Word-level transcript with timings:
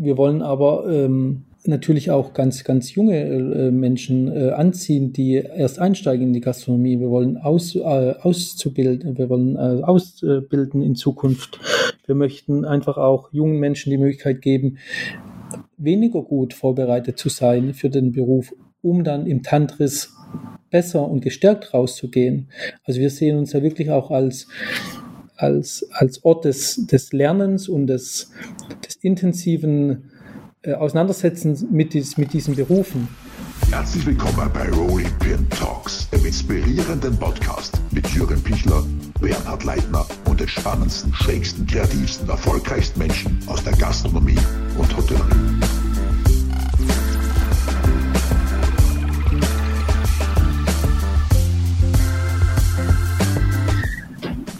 wir 0.00 0.16
wollen 0.16 0.42
aber 0.42 0.86
ähm, 0.88 1.44
natürlich 1.64 2.10
auch 2.10 2.32
ganz, 2.32 2.64
ganz 2.64 2.94
junge 2.94 3.20
äh, 3.20 3.70
Menschen 3.70 4.34
äh, 4.34 4.50
anziehen, 4.50 5.12
die 5.12 5.34
erst 5.34 5.78
einsteigen 5.78 6.28
in 6.28 6.32
die 6.32 6.40
Gastronomie. 6.40 6.98
Wir 6.98 7.10
wollen 7.10 7.36
aus, 7.36 7.74
äh, 7.74 7.80
auszubilden, 7.80 9.18
wir 9.18 9.28
wollen 9.28 9.56
äh, 9.56 9.82
ausbilden 9.82 10.82
in 10.82 10.94
Zukunft. 10.94 11.60
Wir 12.06 12.14
möchten 12.14 12.64
einfach 12.64 12.96
auch 12.96 13.32
jungen 13.32 13.58
Menschen 13.58 13.90
die 13.90 13.98
Möglichkeit 13.98 14.40
geben, 14.40 14.78
weniger 15.76 16.22
gut 16.22 16.54
vorbereitet 16.54 17.18
zu 17.18 17.28
sein 17.28 17.74
für 17.74 17.90
den 17.90 18.12
Beruf, 18.12 18.54
um 18.82 19.04
dann 19.04 19.26
im 19.26 19.42
Tantris 19.42 20.14
besser 20.70 21.06
und 21.06 21.20
gestärkt 21.20 21.74
rauszugehen. 21.74 22.48
Also 22.84 23.00
wir 23.00 23.10
sehen 23.10 23.36
uns 23.36 23.52
ja 23.52 23.62
wirklich 23.62 23.90
auch 23.90 24.10
als 24.10 24.46
als, 25.42 25.86
als 25.92 26.24
Ort 26.24 26.44
des, 26.44 26.86
des 26.86 27.12
Lernens 27.12 27.68
und 27.68 27.86
des, 27.86 28.30
des 28.84 28.96
intensiven 28.96 30.10
äh, 30.62 30.74
Auseinandersetzens 30.74 31.64
mit, 31.70 31.94
dies, 31.94 32.16
mit 32.16 32.32
diesen 32.32 32.54
Berufen. 32.54 33.08
Herzlich 33.70 34.04
willkommen 34.06 34.50
bei 34.52 34.68
Rolling 34.70 35.10
Pin 35.20 35.48
Talks, 35.50 36.08
dem 36.10 36.24
inspirierenden 36.24 37.16
Podcast 37.18 37.80
mit 37.92 38.06
Jürgen 38.08 38.42
Pichler, 38.42 38.84
Bernhard 39.20 39.64
Leitner 39.64 40.06
und 40.28 40.40
den 40.40 40.48
spannendsten, 40.48 41.14
schrägsten, 41.14 41.66
kreativsten, 41.66 42.28
erfolgreichsten 42.28 42.98
Menschen 42.98 43.38
aus 43.46 43.62
der 43.62 43.74
Gastronomie 43.74 44.38
und 44.76 44.96
Hotellerie. 44.96 45.79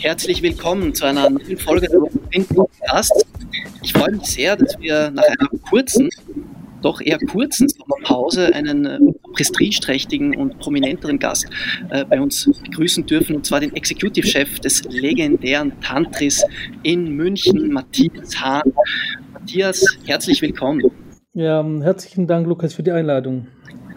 Herzlich 0.00 0.42
willkommen 0.42 0.94
zu 0.94 1.04
einer 1.04 1.28
neuen 1.28 1.58
Folge 1.58 1.86
des 1.86 2.48
Podcast. 2.48 3.26
Ich 3.82 3.92
freue 3.92 4.12
mich 4.12 4.28
sehr, 4.28 4.56
dass 4.56 4.80
wir 4.80 5.10
nach 5.10 5.24
einer 5.24 5.48
kurzen, 5.68 6.08
doch 6.80 7.02
eher 7.02 7.18
kurzen 7.18 7.68
Sommerpause 7.68 8.54
einen 8.54 8.86
äh, 8.86 8.98
prestigeträchtigen 9.34 10.34
und 10.34 10.58
prominenteren 10.58 11.18
Gast 11.18 11.50
äh, 11.90 12.06
bei 12.06 12.18
uns 12.18 12.50
begrüßen 12.64 13.04
dürfen, 13.04 13.36
und 13.36 13.44
zwar 13.44 13.60
den 13.60 13.76
Executive-Chef 13.76 14.60
des 14.60 14.84
legendären 14.84 15.78
Tantris 15.82 16.42
in 16.82 17.14
München, 17.14 17.70
Matthias 17.70 18.40
Hahn. 18.40 18.72
Matthias, 19.34 19.84
herzlich 20.06 20.40
willkommen. 20.40 20.80
Ja, 21.34 21.62
herzlichen 21.82 22.26
Dank, 22.26 22.46
Lukas, 22.46 22.72
für 22.72 22.82
die 22.82 22.90
Einladung. 22.90 23.48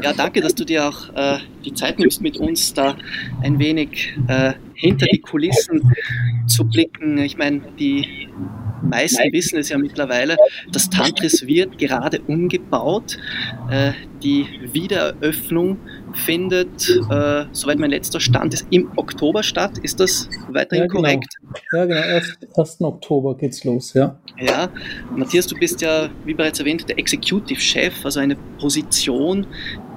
Ja, 0.02 0.14
danke, 0.14 0.42
dass 0.42 0.56
du 0.56 0.66
dir 0.66 0.88
auch 0.88 1.10
äh, 1.16 1.38
die 1.64 1.74
Zeit 1.74 2.00
nimmst, 2.00 2.22
mit 2.22 2.38
uns 2.38 2.74
da 2.74 2.96
ein 3.42 3.60
wenig 3.60 4.14
äh, 4.28 4.54
hinter 4.74 5.06
die 5.06 5.20
Kulissen 5.20 5.94
zu 6.48 6.66
blicken. 6.66 7.18
Ich 7.20 7.38
meine, 7.38 7.62
die 7.80 8.30
meisten 8.90 9.32
wissen 9.32 9.58
es 9.58 9.70
ja 9.70 9.78
mittlerweile, 9.78 10.38
das 10.72 10.90
Tantris 10.90 11.46
wird 11.48 11.78
gerade 11.78 12.22
umgebaut. 12.22 13.18
Äh, 13.70 13.94
die 14.22 14.48
Wiedereröffnung 14.72 15.78
findet, 16.14 16.90
äh, 16.90 17.46
soweit 17.52 17.80
mein 17.80 17.90
letzter 17.90 18.20
Stand 18.20 18.54
ist, 18.54 18.68
im 18.70 18.90
Oktober 18.96 19.44
statt. 19.44 19.78
Ist 19.80 20.00
das 20.00 20.30
weiterhin 20.50 20.84
ja, 20.84 20.88
genau. 20.88 21.02
korrekt? 21.02 21.36
Ja, 21.74 21.86
genau. 21.86 22.02
Erst, 22.02 22.38
1. 22.58 22.82
Oktober 22.82 23.36
geht's 23.36 23.64
los, 23.64 23.94
ja. 23.94 24.18
Ja, 24.40 24.70
Matthias, 25.16 25.48
du 25.48 25.56
bist 25.56 25.82
ja, 25.82 26.10
wie 26.26 26.34
bereits 26.34 26.60
erwähnt, 26.60 26.88
der 26.88 26.98
Executive 26.98 27.60
Chef, 27.60 28.06
also 28.06 28.20
eine 28.20 28.36
Position, 28.60 29.46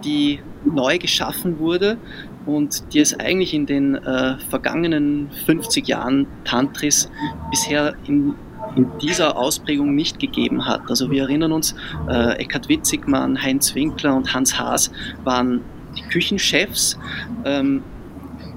die 0.05 0.41
neu 0.65 0.99
geschaffen 0.99 1.59
wurde 1.59 1.99
und 2.47 2.93
die 2.93 3.01
es 3.01 3.19
eigentlich 3.19 3.55
in 3.55 3.67
den 3.67 3.97
äh, 3.97 4.39
vergangenen 4.39 5.31
50 5.47 5.87
Jahren 5.87 6.27
Tantris 6.45 7.11
bisher 7.51 7.95
in, 8.07 8.35
in, 8.77 8.91
dieser 9.01 9.37
Ausprägung 9.37 9.95
nicht 9.95 10.19
gegeben 10.19 10.67
hat. 10.67 10.83
Also 10.89 11.11
wir 11.11 11.23
erinnern 11.23 11.53
uns, 11.53 11.75
äh, 12.09 12.37
Eckhard 12.39 12.69
Witzigmann, 12.69 13.43
Heinz 13.43 13.75
Winkler 13.75 14.15
und 14.15 14.33
Hans 14.33 14.59
Haas 14.59 14.93
waren 15.25 15.63
die 15.97 16.03
Küchenchefs. 16.03 16.99
Ähm, 17.45 17.83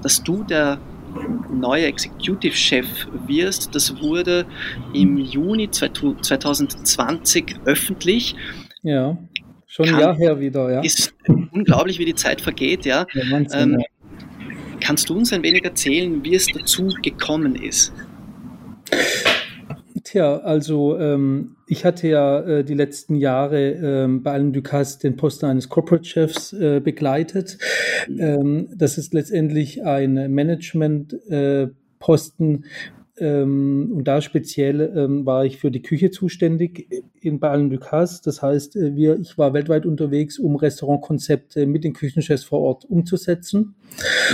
dass 0.02 0.22
du 0.22 0.44
der 0.44 0.78
neue 1.50 1.86
Executive 1.86 2.54
Chef 2.54 2.86
wirst, 3.26 3.74
das 3.74 4.00
wurde 4.00 4.46
im 4.94 5.18
Juni 5.18 5.70
2020 5.70 7.56
öffentlich. 7.64 8.36
Ja. 8.82 9.18
Schon 9.66 9.88
ein 9.88 10.00
Jahr 10.00 10.16
her 10.16 10.40
wieder, 10.40 10.72
ja. 10.72 10.80
Ist 10.80 11.14
unglaublich, 11.52 11.98
wie 11.98 12.04
die 12.04 12.14
Zeit 12.14 12.40
vergeht, 12.40 12.84
ja. 12.84 13.06
ja 13.12 13.30
Wahnsinn, 13.30 13.74
ähm, 13.74 13.80
ja. 13.80 13.86
Kannst 14.80 15.10
du 15.10 15.16
uns 15.16 15.32
ein 15.32 15.42
wenig 15.42 15.64
erzählen, 15.64 16.24
wie 16.24 16.34
es 16.34 16.46
dazu 16.46 16.88
gekommen 17.02 17.54
ist? 17.54 17.92
Tja, 20.10 20.38
also 20.38 20.98
ähm, 20.98 21.54
ich 21.68 21.84
hatte 21.84 22.08
ja 22.08 22.40
äh, 22.40 22.64
die 22.64 22.74
letzten 22.74 23.14
Jahre 23.14 23.70
ähm, 23.70 24.24
bei 24.24 24.32
Alain 24.32 24.52
Ducasse 24.52 24.98
den 24.98 25.16
Posten 25.16 25.46
eines 25.46 25.68
Corporate 25.68 26.04
Chefs 26.04 26.52
äh, 26.52 26.80
begleitet. 26.80 27.58
Ähm, 28.08 28.70
das 28.74 28.98
ist 28.98 29.14
letztendlich 29.14 29.84
ein 29.84 30.34
Management-Posten, 30.34 32.54
äh, 32.54 32.58
ähm, 33.20 33.92
und 33.94 34.04
da 34.04 34.20
speziell 34.20 34.80
ähm, 34.96 35.26
war 35.26 35.44
ich 35.44 35.58
für 35.58 35.70
die 35.70 35.82
Küche 35.82 36.10
zuständig 36.10 36.88
in 37.20 37.38
Balen 37.38 37.70
Ducasse. 37.70 38.22
Das 38.24 38.42
heißt, 38.42 38.76
äh, 38.76 38.96
wir, 38.96 39.18
ich 39.20 39.36
war 39.36 39.52
weltweit 39.52 39.86
unterwegs, 39.86 40.38
um 40.38 40.56
Restaurantkonzepte 40.56 41.66
mit 41.66 41.84
den 41.84 41.92
Küchenchefs 41.92 42.44
vor 42.44 42.60
Ort 42.60 42.84
umzusetzen. 42.86 43.74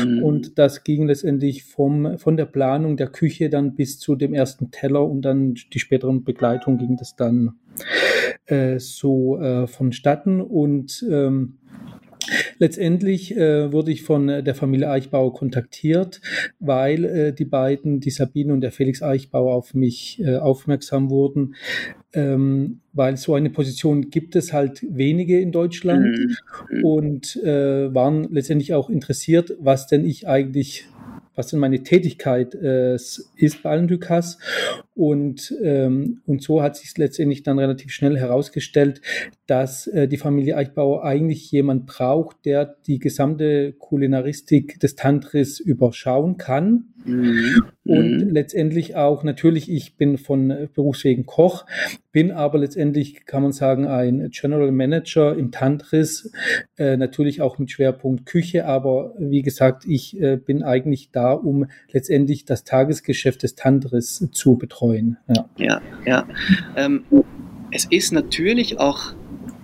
Mhm. 0.05 0.23
Und 0.23 0.59
das 0.59 0.85
ging 0.85 1.07
letztendlich 1.07 1.65
vom, 1.65 2.19
von 2.19 2.37
der 2.37 2.47
Planung 2.47 2.97
der 2.97 3.09
Küche 3.09 3.51
dann 3.51 3.75
bis 3.75 3.99
zu 3.99 4.15
dem 4.15 4.33
ersten 4.35 4.71
Teller 4.71 5.05
und 5.05 5.23
dann 5.23 5.55
die 5.73 5.79
späteren 5.79 6.25
Begleitung 6.25 6.79
ging 6.79 6.97
das 6.97 7.17
dann 7.17 7.55
äh, 8.47 8.79
so 8.79 9.41
äh, 9.41 9.67
vonstatten. 9.67 10.41
Und 10.41 11.05
ähm, 11.11 11.59
Letztendlich 12.59 13.37
äh, 13.37 13.73
wurde 13.73 13.93
ich 13.93 14.03
von 14.03 14.29
äh, 14.29 14.43
der 14.43 14.55
Familie 14.55 14.91
Eichbauer 14.91 15.33
kontaktiert, 15.35 16.21
weil 16.59 17.05
äh, 17.05 17.33
die 17.33 17.45
beiden, 17.45 18.01
die 18.01 18.11
Sabine 18.11 18.53
und 18.53 18.61
der 18.61 18.73
Felix 18.73 19.03
Eichbauer, 19.03 19.55
auf 19.55 19.75
mich 19.75 20.21
äh, 20.23 20.37
aufmerksam 20.37 21.11
wurden, 21.11 21.55
ähm, 22.13 22.81
weil 22.93 23.17
so 23.17 23.35
eine 23.35 23.51
Position 23.51 24.11
gibt 24.11 24.37
es 24.37 24.53
halt 24.53 24.85
wenige 24.89 25.41
in 25.41 25.53
Deutschland 25.53 26.19
mhm. 26.71 26.85
und 26.85 27.37
äh, 27.45 27.95
waren 27.95 28.29
letztendlich 28.31 28.75
auch 28.75 28.91
interessiert, 28.91 29.55
was 29.61 29.87
denn 29.87 30.05
ich 30.05 30.27
eigentlich 30.27 30.87
was 31.37 31.49
denn 31.49 31.61
meine 31.61 31.83
Tätigkeit 31.83 32.55
äh, 32.55 32.95
ist 32.95 33.63
bei 33.63 33.71
Allen 33.71 33.87
Dukas. 33.87 34.39
Und, 34.95 35.55
ähm, 35.63 36.23
und 36.27 36.43
so 36.43 36.63
hat 36.63 36.77
sich 36.77 36.97
letztendlich 36.97 37.43
dann 37.43 37.59
relativ 37.59 37.93
schnell 37.93 38.19
herausgestellt, 38.19 39.03
dass 39.47 39.87
äh, 39.87 40.09
die 40.09 40.17
Familie 40.17 40.57
Eichbauer 40.57 41.05
eigentlich 41.05 41.53
jemand 41.53 41.87
braucht, 41.87 42.45
der 42.47 42.77
die 42.87 42.99
gesamte 42.99 43.73
Kulinaristik 43.75 44.81
des 44.81 44.97
Tantris 44.97 45.61
überschauen 45.61 46.39
kann. 46.39 46.87
Mhm. 47.07 47.65
Und 47.85 48.19
mhm. 48.19 48.31
letztendlich 48.31 48.97
auch, 48.97 49.23
natürlich, 49.23 49.71
ich 49.71 49.97
bin 49.97 50.19
von 50.19 50.69
Berufswegen 50.75 51.25
Koch, 51.27 51.67
bin 52.13 52.33
aber 52.33 52.59
letztendlich, 52.59 53.27
kann 53.27 53.43
man 53.43 53.53
sagen, 53.53 53.87
ein 53.87 54.31
General 54.31 54.73
Manager 54.73 55.37
im 55.37 55.53
Tantris, 55.53 56.33
äh, 56.77 56.97
natürlich 56.97 57.41
auch 57.41 57.59
mit 57.59 57.71
Schwerpunkt 57.71 58.27
Küche, 58.27 58.67
aber 58.67 59.15
wie 59.19 59.43
gesagt, 59.43 59.85
ich 59.87 60.21
äh, 60.21 60.37
bin 60.37 60.63
eigentlich 60.63 61.11
da, 61.13 61.33
um 61.33 61.67
letztendlich 61.93 62.45
das 62.45 62.65
Tagesgeschäft 62.65 63.43
des 63.43 63.55
Tantris 63.55 64.29
zu 64.33 64.57
betreuen. 64.57 65.19
Ja, 65.29 65.49
ja. 65.57 65.81
ja. 66.05 66.27
Ähm, 66.77 67.05
es 67.71 67.87
ist 67.91 68.13
natürlich 68.13 68.81
auch 68.81 69.15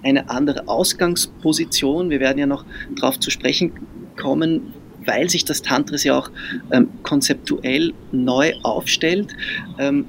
eine 0.03 0.31
andere 0.31 0.69
Ausgangsposition. 0.69 2.11
Wir 2.11 2.21
werden 2.21 2.39
ja 2.39 2.47
noch 2.47 2.65
darauf 2.97 3.19
zu 3.19 3.31
sprechen 3.31 3.73
kommen, 4.17 4.75
weil 5.07 5.29
sich 5.31 5.45
das 5.45 5.63
Tantris 5.63 6.05
ja 6.05 6.19
auch 6.19 6.31
ähm, 6.71 6.89
konzeptuell 7.03 7.93
neu 8.13 8.53
aufstellt. 8.63 9.35
Ähm, 9.79 10.07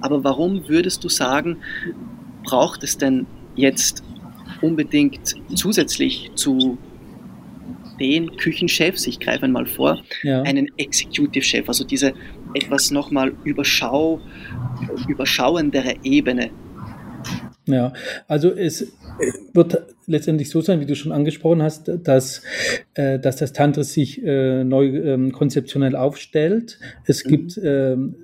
aber 0.00 0.24
warum 0.24 0.68
würdest 0.68 1.02
du 1.04 1.08
sagen, 1.08 1.58
braucht 2.44 2.84
es 2.84 2.98
denn 2.98 3.26
jetzt 3.56 4.02
unbedingt 4.60 5.34
zusätzlich 5.54 6.30
zu 6.34 6.78
den 8.00 8.36
Küchenchefs, 8.36 9.06
ich 9.06 9.20
greife 9.20 9.44
einmal 9.44 9.66
vor, 9.66 10.02
ja. 10.22 10.42
einen 10.42 10.68
Executive 10.78 11.44
Chef, 11.44 11.68
also 11.68 11.84
diese 11.84 12.12
etwas 12.54 12.90
nochmal 12.90 13.32
überschau, 13.44 14.20
überschauendere 15.08 15.94
Ebene 16.02 16.50
ja, 17.66 17.92
also 18.28 18.52
es 18.52 18.92
wird 19.52 19.82
letztendlich 20.06 20.50
so 20.50 20.60
sein, 20.60 20.80
wie 20.80 20.86
du 20.86 20.94
schon 20.94 21.12
angesprochen 21.12 21.62
hast, 21.62 21.90
dass, 22.02 22.42
äh, 22.94 23.18
dass 23.18 23.36
das 23.36 23.52
Tantris 23.52 23.92
sich 23.92 24.22
äh, 24.22 24.64
neu 24.64 24.86
ähm, 24.86 25.32
konzeptionell 25.32 25.96
aufstellt. 25.96 26.78
Es 27.06 27.24
mhm. 27.24 27.28
gibt 27.28 27.60
ähm, 27.62 28.16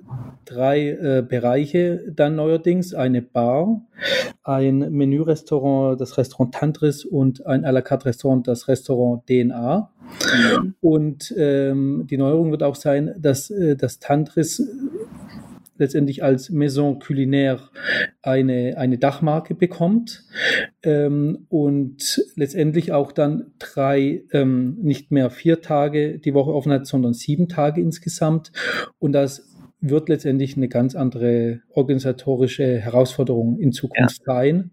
drei 0.45 0.89
äh, 0.89 1.25
Bereiche 1.27 2.03
dann 2.13 2.35
neuerdings, 2.35 2.93
eine 2.93 3.21
Bar, 3.21 3.81
ein 4.43 4.91
Menürestaurant, 4.91 5.99
das 5.99 6.17
Restaurant 6.17 6.53
Tantris 6.53 7.05
und 7.05 7.45
ein 7.47 7.65
à 7.65 7.71
la 7.71 7.81
carte 7.81 8.05
Restaurant, 8.05 8.47
das 8.47 8.67
Restaurant 8.67 9.25
DNA. 9.27 9.89
Und 10.81 11.33
ähm, 11.37 12.05
die 12.09 12.17
Neuerung 12.17 12.51
wird 12.51 12.63
auch 12.63 12.75
sein, 12.75 13.15
dass 13.17 13.49
äh, 13.49 13.75
das 13.75 13.99
Tantris 13.99 14.61
letztendlich 15.81 16.23
als 16.23 16.49
Maison 16.49 16.99
Culinaire 16.99 17.69
eine, 18.21 18.77
eine 18.77 18.97
Dachmarke 18.97 19.55
bekommt 19.55 20.23
ähm, 20.83 21.47
und 21.49 22.23
letztendlich 22.35 22.93
auch 22.93 23.11
dann 23.11 23.51
drei, 23.59 24.23
ähm, 24.31 24.77
nicht 24.81 25.11
mehr 25.11 25.29
vier 25.29 25.61
Tage 25.61 26.19
die 26.19 26.33
Woche 26.33 26.53
offen 26.53 26.71
hat, 26.71 26.87
sondern 26.87 27.13
sieben 27.13 27.49
Tage 27.49 27.81
insgesamt. 27.81 28.51
Und 28.99 29.11
das 29.11 29.51
wird 29.81 30.09
letztendlich 30.09 30.55
eine 30.55 30.67
ganz 30.67 30.95
andere 30.95 31.61
organisatorische 31.73 32.77
Herausforderung 32.77 33.57
in 33.57 33.71
Zukunft 33.71 34.19
ja. 34.27 34.35
sein. 34.35 34.71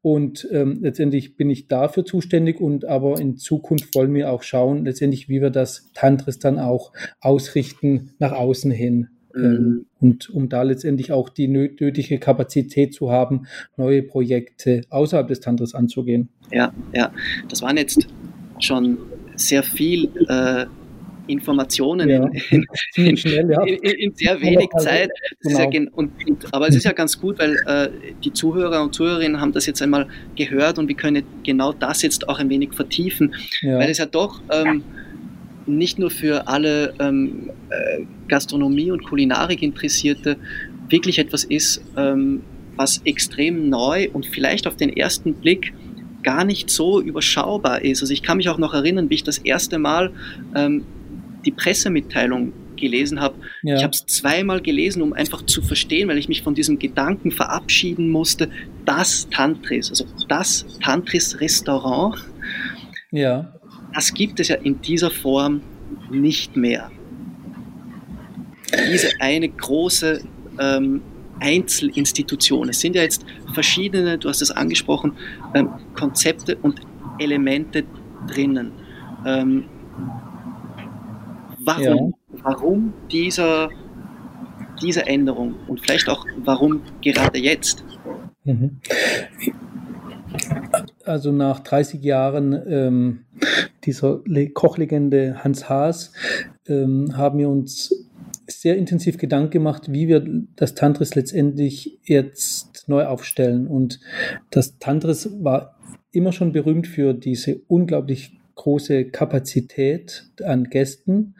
Und 0.00 0.48
ähm, 0.50 0.78
letztendlich 0.80 1.36
bin 1.36 1.50
ich 1.50 1.68
dafür 1.68 2.04
zuständig 2.04 2.58
und 2.58 2.86
aber 2.86 3.20
in 3.20 3.36
Zukunft 3.36 3.94
wollen 3.94 4.14
wir 4.14 4.32
auch 4.32 4.42
schauen, 4.42 4.86
letztendlich, 4.86 5.28
wie 5.28 5.42
wir 5.42 5.50
das 5.50 5.90
Tantris 5.92 6.38
dann 6.38 6.58
auch 6.58 6.92
ausrichten 7.20 8.14
nach 8.18 8.32
außen 8.32 8.70
hin. 8.70 9.08
Mhm. 9.34 9.44
Ähm, 9.44 9.86
und 10.00 10.30
um 10.30 10.48
da 10.48 10.62
letztendlich 10.62 11.12
auch 11.12 11.28
die 11.28 11.48
nötige 11.48 12.18
Kapazität 12.18 12.94
zu 12.94 13.10
haben, 13.10 13.46
neue 13.76 14.02
Projekte 14.02 14.82
außerhalb 14.90 15.28
des 15.28 15.40
Tantris 15.40 15.74
anzugehen. 15.74 16.28
Ja, 16.50 16.72
ja. 16.92 17.12
Das 17.48 17.62
waren 17.62 17.76
jetzt 17.76 18.06
schon 18.58 18.98
sehr 19.36 19.62
viel 19.62 20.10
äh, 20.28 20.66
Informationen 21.26 22.08
ja. 22.08 22.28
in, 22.50 22.66
in, 22.94 23.16
schnell, 23.16 23.50
ja. 23.50 23.62
in, 23.62 23.76
in, 23.76 24.14
sehr 24.14 24.40
wenig 24.40 24.68
Zeit. 24.78 25.10
Genau. 25.40 25.70
Ja, 25.70 25.80
und, 25.92 26.12
und, 26.26 26.54
aber 26.54 26.68
es 26.68 26.76
ist 26.76 26.84
ja 26.84 26.92
ganz 26.92 27.20
gut, 27.20 27.38
weil 27.38 27.56
äh, 27.66 27.90
die 28.24 28.32
Zuhörer 28.32 28.82
und 28.82 28.94
Zuhörerinnen 28.94 29.40
haben 29.40 29.52
das 29.52 29.66
jetzt 29.66 29.80
einmal 29.82 30.08
gehört 30.36 30.78
und 30.78 30.88
wir 30.88 30.96
können 30.96 31.24
genau 31.44 31.72
das 31.72 32.02
jetzt 32.02 32.28
auch 32.28 32.38
ein 32.38 32.50
wenig 32.50 32.74
vertiefen, 32.74 33.34
weil 33.62 33.90
es 33.90 33.98
ja 33.98 34.06
doch 34.06 34.40
ähm, 34.50 34.82
nicht 35.66 35.98
nur 35.98 36.10
für 36.10 36.48
alle 36.48 36.94
ähm, 36.98 37.50
äh, 37.70 38.04
Gastronomie 38.28 38.90
und 38.90 39.04
Kulinarik 39.04 39.62
Interessierte 39.62 40.36
wirklich 40.88 41.18
etwas 41.18 41.44
ist, 41.44 41.82
ähm, 41.96 42.42
was 42.76 43.02
extrem 43.04 43.68
neu 43.68 44.08
und 44.12 44.26
vielleicht 44.26 44.66
auf 44.66 44.76
den 44.76 44.94
ersten 44.94 45.34
Blick 45.34 45.72
gar 46.22 46.44
nicht 46.44 46.70
so 46.70 47.00
überschaubar 47.00 47.82
ist. 47.82 48.02
Also 48.02 48.12
ich 48.12 48.22
kann 48.22 48.36
mich 48.36 48.48
auch 48.48 48.58
noch 48.58 48.74
erinnern, 48.74 49.10
wie 49.10 49.14
ich 49.14 49.24
das 49.24 49.38
erste 49.38 49.78
Mal 49.78 50.12
ähm, 50.54 50.84
die 51.44 51.50
Pressemitteilung 51.50 52.52
gelesen 52.76 53.20
habe. 53.20 53.36
Ja. 53.62 53.76
Ich 53.76 53.82
habe 53.82 53.92
es 53.92 54.06
zweimal 54.06 54.60
gelesen, 54.60 55.02
um 55.02 55.12
einfach 55.12 55.42
zu 55.46 55.62
verstehen, 55.62 56.08
weil 56.08 56.18
ich 56.18 56.28
mich 56.28 56.42
von 56.42 56.54
diesem 56.54 56.78
Gedanken 56.78 57.30
verabschieden 57.30 58.10
musste, 58.10 58.48
das 58.84 59.28
Tantris, 59.30 59.90
also 59.90 60.04
das 60.28 60.66
Tantris-Restaurant, 60.80 62.16
ja. 63.10 63.54
Das 63.94 64.12
gibt 64.14 64.40
es 64.40 64.48
ja 64.48 64.56
in 64.56 64.80
dieser 64.80 65.10
Form 65.10 65.62
nicht 66.10 66.56
mehr. 66.56 66.90
Diese 68.90 69.10
eine 69.20 69.48
große 69.48 70.22
ähm, 70.58 71.02
Einzelinstitution. 71.40 72.68
Es 72.68 72.80
sind 72.80 72.96
ja 72.96 73.02
jetzt 73.02 73.24
verschiedene, 73.52 74.18
du 74.18 74.28
hast 74.28 74.40
es 74.40 74.50
angesprochen, 74.50 75.12
ähm, 75.54 75.68
Konzepte 75.94 76.56
und 76.56 76.80
Elemente 77.18 77.84
drinnen. 78.26 78.72
Ähm, 79.26 79.64
Warum, 81.64 82.14
ja. 82.32 82.38
warum 82.42 82.92
dieser, 83.10 83.70
diese 84.82 85.06
Änderung 85.06 85.54
und 85.68 85.80
vielleicht 85.80 86.08
auch 86.08 86.26
warum 86.38 86.82
gerade 87.00 87.38
jetzt? 87.38 87.84
Mhm. 88.44 88.80
Also 91.04 91.32
nach 91.32 91.60
30 91.60 92.02
Jahren 92.02 92.60
ähm, 92.66 93.24
dieser 93.84 94.20
Kochlegende 94.54 95.42
Hans 95.42 95.68
Haas 95.68 96.12
ähm, 96.66 97.16
haben 97.16 97.38
wir 97.38 97.48
uns 97.48 98.08
sehr 98.46 98.76
intensiv 98.76 99.18
Gedanken 99.18 99.50
gemacht, 99.50 99.92
wie 99.92 100.08
wir 100.08 100.24
das 100.56 100.74
Tantris 100.74 101.14
letztendlich 101.14 101.98
jetzt 102.04 102.84
neu 102.88 103.04
aufstellen. 103.04 103.66
Und 103.66 104.00
das 104.50 104.78
Tantris 104.78 105.30
war 105.42 105.78
immer 106.12 106.32
schon 106.32 106.52
berühmt 106.52 106.86
für 106.86 107.14
diese 107.14 107.60
unglaublich 107.68 108.38
große 108.54 109.06
Kapazität 109.06 110.30
an 110.44 110.64
Gästen 110.64 111.34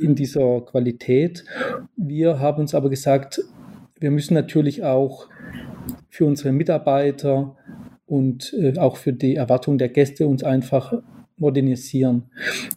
in 0.00 0.14
dieser 0.14 0.60
Qualität. 0.62 1.44
Wir 1.96 2.40
haben 2.40 2.60
uns 2.60 2.74
aber 2.74 2.90
gesagt, 2.90 3.40
wir 3.98 4.10
müssen 4.10 4.34
natürlich 4.34 4.82
auch 4.82 5.28
für 6.08 6.26
unsere 6.26 6.52
Mitarbeiter 6.52 7.56
und 8.06 8.54
äh, 8.58 8.78
auch 8.78 8.96
für 8.96 9.12
die 9.12 9.34
Erwartung 9.34 9.78
der 9.78 9.88
Gäste 9.88 10.26
uns 10.26 10.44
einfach 10.44 10.94
modernisieren. 11.38 12.30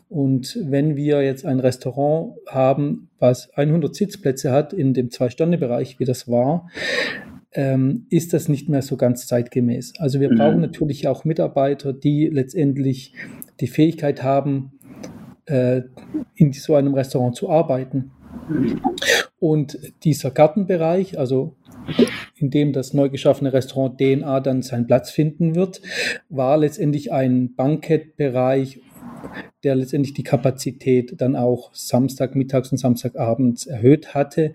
Und 0.10 0.58
wenn 0.62 0.96
wir 0.96 1.24
jetzt 1.24 1.46
ein 1.46 1.60
Restaurant 1.60 2.34
haben, 2.48 3.10
was 3.20 3.50
100 3.52 3.96
Sitzplätze 3.96 4.52
hat 4.52 4.74
in 4.74 4.94
dem 4.94 5.12
Zwei-Sterne-Bereich, 5.12 6.00
wie 6.00 6.06
das 6.06 6.28
war, 6.28 6.70
ähm, 7.54 8.06
ist 8.10 8.34
das 8.34 8.48
nicht 8.48 8.70
mehr 8.70 8.82
so 8.82 8.98
ganz 8.98 9.28
zeitgemäß. 9.28 9.94
Also 9.98 10.20
wir 10.20 10.32
mhm. 10.32 10.38
brauchen 10.38 10.62
natürlich 10.62 11.08
auch 11.08 11.26
Mitarbeiter, 11.26 11.94
die 11.94 12.28
letztendlich 12.28 13.14
die 13.60 13.68
Fähigkeit 13.68 14.24
haben, 14.24 14.74
äh, 15.46 15.82
in 16.36 16.54
so 16.54 16.76
einem 16.76 16.94
Restaurant 16.94 17.36
zu 17.36 17.50
arbeiten. 17.50 18.12
Und 19.40 19.80
dieser 20.04 20.32
Gartenbereich, 20.32 21.18
also 21.18 21.56
in 22.36 22.50
dem 22.50 22.74
das 22.74 22.94
neu 22.94 23.10
geschaffene 23.10 23.54
Restaurant 23.54 24.00
DNA 24.00 24.40
dann 24.40 24.62
seinen 24.62 24.88
Platz 24.88 25.12
finden 25.12 25.56
wird, 25.56 25.82
war 26.30 26.58
letztendlich 26.58 27.12
ein 27.12 27.56
Bankettbereich, 27.56 28.82
der 29.64 29.76
letztendlich 29.76 30.14
die 30.14 30.24
Kapazität 30.24 31.16
dann 31.18 31.36
auch 31.36 31.74
Samstagmittags 31.74 32.72
und 32.72 32.78
Samstagabends 32.78 33.66
erhöht 33.66 34.14
hatte 34.14 34.54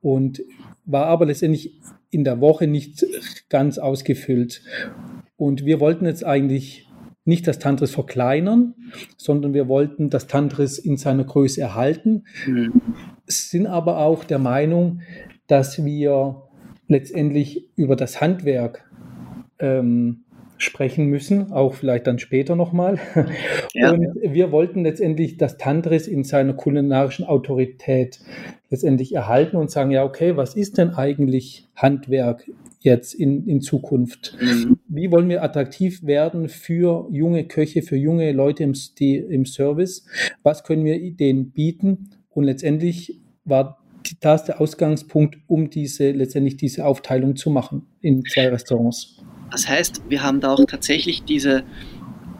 und 0.00 0.42
war 0.84 1.06
aber 1.06 1.26
letztendlich 1.26 1.74
in 2.10 2.24
der 2.24 2.40
Woche 2.40 2.66
nicht 2.66 3.04
ganz 3.48 3.78
ausgefüllt. 3.78 4.62
Und 5.36 5.64
wir 5.64 5.80
wollten 5.80 6.06
jetzt 6.06 6.24
eigentlich 6.24 6.88
nicht 7.24 7.46
das 7.46 7.58
Tantris 7.58 7.90
verkleinern, 7.90 8.74
sondern 9.18 9.52
wir 9.52 9.68
wollten 9.68 10.08
das 10.08 10.28
Tantris 10.28 10.78
in 10.78 10.96
seiner 10.96 11.24
Größe 11.24 11.60
erhalten, 11.60 12.24
mhm. 12.46 12.80
sind 13.26 13.66
aber 13.66 13.98
auch 13.98 14.24
der 14.24 14.38
Meinung, 14.38 15.02
dass 15.46 15.84
wir 15.84 16.47
letztendlich 16.88 17.68
über 17.76 17.96
das 17.96 18.20
Handwerk 18.20 18.84
ähm, 19.58 20.24
sprechen 20.58 21.06
müssen, 21.06 21.52
auch 21.52 21.74
vielleicht 21.74 22.06
dann 22.06 22.18
später 22.18 22.56
nochmal. 22.56 22.98
Ja. 23.74 23.92
Und 23.92 24.08
wir 24.22 24.50
wollten 24.50 24.82
letztendlich 24.82 25.36
das 25.36 25.56
Tantris 25.56 26.08
in 26.08 26.24
seiner 26.24 26.54
kulinarischen 26.54 27.24
Autorität 27.24 28.18
letztendlich 28.70 29.14
erhalten 29.14 29.56
und 29.56 29.70
sagen, 29.70 29.92
ja, 29.92 30.04
okay, 30.04 30.36
was 30.36 30.56
ist 30.56 30.78
denn 30.78 30.94
eigentlich 30.94 31.68
Handwerk 31.76 32.50
jetzt 32.80 33.14
in, 33.14 33.46
in 33.46 33.60
Zukunft? 33.60 34.36
Mhm. 34.40 34.78
Wie 34.88 35.12
wollen 35.12 35.28
wir 35.28 35.44
attraktiv 35.44 36.04
werden 36.04 36.48
für 36.48 37.08
junge 37.12 37.44
Köche, 37.44 37.82
für 37.82 37.96
junge 37.96 38.32
Leute 38.32 38.64
im, 38.64 38.72
die, 38.98 39.18
im 39.18 39.44
Service? 39.44 40.06
Was 40.42 40.64
können 40.64 40.84
wir 40.84 40.98
denen 41.14 41.50
bieten? 41.52 42.10
Und 42.30 42.44
letztendlich 42.44 43.20
war 43.44 43.77
das 44.20 44.44
der 44.44 44.60
Ausgangspunkt, 44.60 45.38
um 45.46 45.70
diese 45.70 46.10
letztendlich 46.10 46.56
diese 46.56 46.86
Aufteilung 46.86 47.36
zu 47.36 47.50
machen 47.50 47.86
in 48.00 48.24
zwei 48.24 48.48
Restaurants. 48.48 49.16
Das 49.50 49.68
heißt, 49.68 50.02
wir 50.08 50.22
haben 50.22 50.40
da 50.40 50.52
auch 50.52 50.64
tatsächlich 50.66 51.24
diese 51.24 51.64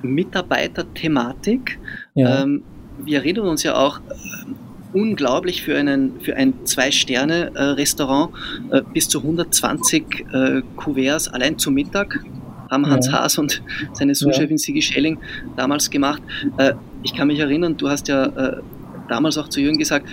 Mitarbeiterthematik. 0.03 1.79
Ja. 2.15 2.43
Ähm, 2.43 2.63
wir 3.05 3.19
erinnern 3.19 3.49
uns 3.49 3.63
ja 3.63 3.77
auch 3.77 3.99
äh, 3.99 4.93
unglaublich 4.93 5.63
für, 5.63 5.77
einen, 5.77 6.21
für 6.21 6.37
ein 6.37 6.55
Zwei-Sterne-Restaurant 6.65 8.31
äh, 8.71 8.83
bis 8.93 9.09
zu 9.09 9.21
120 9.21 10.27
äh, 10.33 10.63
Kuverts 10.77 11.29
allein 11.29 11.59
zum 11.59 11.75
Mittag 11.75 12.25
haben 12.71 12.87
Hans 12.87 13.07
ja. 13.07 13.15
Haas 13.15 13.39
und 13.39 13.63
seine 13.95 14.15
Sous-Chefin 14.15 14.57
ja. 14.57 14.59
Sigi 14.59 14.83
Schelling 14.83 15.19
damals 15.57 15.91
gemacht. 15.91 16.23
Äh, 16.59 16.75
ich 17.03 17.15
kann 17.15 17.29
mich 17.29 17.39
erinnern, 17.39 17.77
du 17.77 17.89
hast 17.89 18.09
ja 18.09 18.27
äh, 18.27 18.61
damals 19.09 19.39
auch 19.39 19.49
zu 19.49 19.61
Jürgen 19.61 19.79
gesagt, 19.79 20.07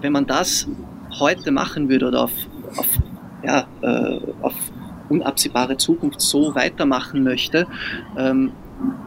wenn 0.00 0.12
man 0.12 0.26
das 0.26 0.68
heute 1.18 1.50
machen 1.50 1.88
würde 1.88 2.08
oder 2.08 2.24
auf, 2.24 2.32
auf, 2.76 2.86
ja, 3.42 3.66
äh, 3.82 4.20
auf 4.42 4.54
unabsehbare 5.08 5.76
Zukunft 5.76 6.20
so 6.20 6.54
weitermachen 6.54 7.22
möchte 7.24 7.66
ähm, 8.16 8.52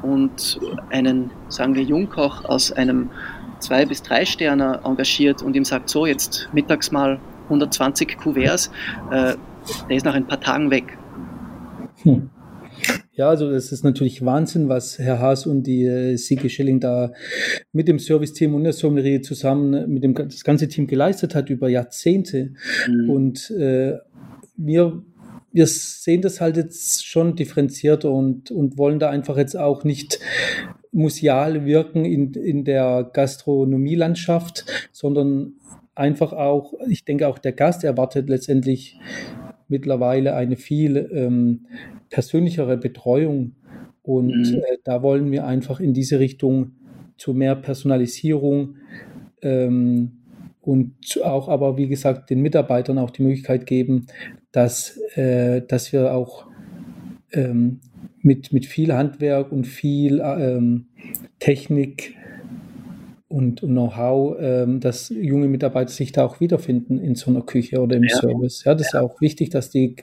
und 0.01 0.59
einen, 0.89 1.31
sagen 1.47 1.75
wir, 1.75 1.83
Jungkoch 1.83 2.45
aus 2.45 2.71
einem 2.71 3.09
zwei 3.59 3.85
bis 3.85 4.03
drei 4.03 4.25
Sterner 4.25 4.81
engagiert 4.83 5.41
und 5.41 5.55
ihm 5.55 5.65
sagt, 5.65 5.89
so 5.89 6.05
jetzt 6.05 6.49
mittags 6.53 6.91
mal 6.91 7.19
120 7.45 8.17
Kuverts, 8.17 8.69
äh, 9.09 9.35
der 9.89 9.97
ist 9.97 10.05
nach 10.05 10.13
ein 10.13 10.27
paar 10.27 10.41
Tagen 10.41 10.69
weg. 10.69 10.97
Hm. 12.03 12.29
Ja, 13.15 13.29
also 13.29 13.51
das 13.51 13.71
ist 13.71 13.83
natürlich 13.83 14.25
Wahnsinn, 14.25 14.69
was 14.69 14.97
Herr 14.97 15.19
Haas 15.19 15.45
und 15.45 15.67
die 15.67 15.85
äh, 15.85 16.15
Sigi 16.17 16.49
Schilling 16.49 16.79
da 16.79 17.13
mit 17.71 17.87
dem 17.87 17.99
Serviceteam 17.99 18.55
und 18.55 18.63
der 18.63 18.73
Sommelier 18.73 19.21
zusammen 19.21 19.87
mit 19.93 20.03
dem 20.03 20.15
das 20.15 20.43
ganze 20.43 20.67
Team 20.67 20.87
geleistet 20.87 21.35
hat 21.35 21.51
über 21.51 21.69
Jahrzehnte. 21.69 22.53
Mhm. 22.87 23.09
Und 23.09 23.51
äh, 23.51 23.99
wir 24.57 25.03
wir 25.53 25.67
sehen 25.67 26.21
das 26.21 26.41
halt 26.41 26.57
jetzt 26.57 27.05
schon 27.05 27.35
differenziert 27.35 28.05
und, 28.05 28.49
und 28.49 28.77
wollen 28.77 28.97
da 28.97 29.11
einfach 29.11 29.37
jetzt 29.37 29.55
auch 29.55 29.83
nicht 29.83 30.19
museal 30.91 31.65
wirken 31.65 32.05
in, 32.05 32.33
in 32.33 32.65
der 32.65 33.09
Gastronomielandschaft, 33.13 34.65
sondern 34.91 35.53
einfach 35.93 36.33
auch, 36.33 36.73
ich 36.87 37.05
denke 37.05 37.27
auch 37.27 37.37
der 37.37 37.51
Gast 37.51 37.83
erwartet 37.83 38.29
letztendlich 38.29 38.99
mittlerweile 39.67 40.35
eine 40.35 40.57
viel 40.57 41.09
ähm, 41.13 41.67
persönlichere 42.13 42.77
Betreuung. 42.77 43.55
Und 44.03 44.27
mhm. 44.27 44.59
äh, 44.59 44.77
da 44.83 45.01
wollen 45.01 45.31
wir 45.31 45.47
einfach 45.47 45.79
in 45.79 45.93
diese 45.93 46.19
Richtung 46.19 46.73
zu 47.17 47.33
mehr 47.33 47.55
Personalisierung 47.55 48.75
ähm, 49.41 50.11
und 50.61 50.93
auch 51.23 51.49
aber, 51.49 51.75
wie 51.75 51.87
gesagt, 51.87 52.29
den 52.29 52.41
Mitarbeitern 52.41 52.99
auch 52.99 53.09
die 53.09 53.23
Möglichkeit 53.23 53.65
geben, 53.65 54.05
dass, 54.51 54.97
äh, 55.15 55.63
dass 55.67 55.91
wir 55.91 56.13
auch 56.13 56.45
ähm, 57.31 57.79
mit, 58.21 58.53
mit 58.53 58.67
viel 58.67 58.93
Handwerk 58.93 59.51
und 59.51 59.65
viel 59.65 60.21
ähm, 60.23 60.85
Technik 61.39 62.15
und, 63.33 63.61
Know-how, 63.61 64.37
ähm, 64.39 64.79
dass 64.79 65.09
junge 65.09 65.47
Mitarbeiter 65.47 65.89
sich 65.89 66.11
da 66.11 66.23
auch 66.23 66.39
wiederfinden 66.39 66.99
in 66.99 67.15
so 67.15 67.31
einer 67.31 67.41
Küche 67.41 67.81
oder 67.81 67.95
im 67.95 68.03
ja. 68.03 68.15
Service. 68.15 68.63
Ja, 68.63 68.75
das 68.75 68.93
ja. 68.93 68.99
ist 68.99 69.05
auch 69.05 69.21
wichtig, 69.21 69.49
dass 69.49 69.71
die, 69.71 69.95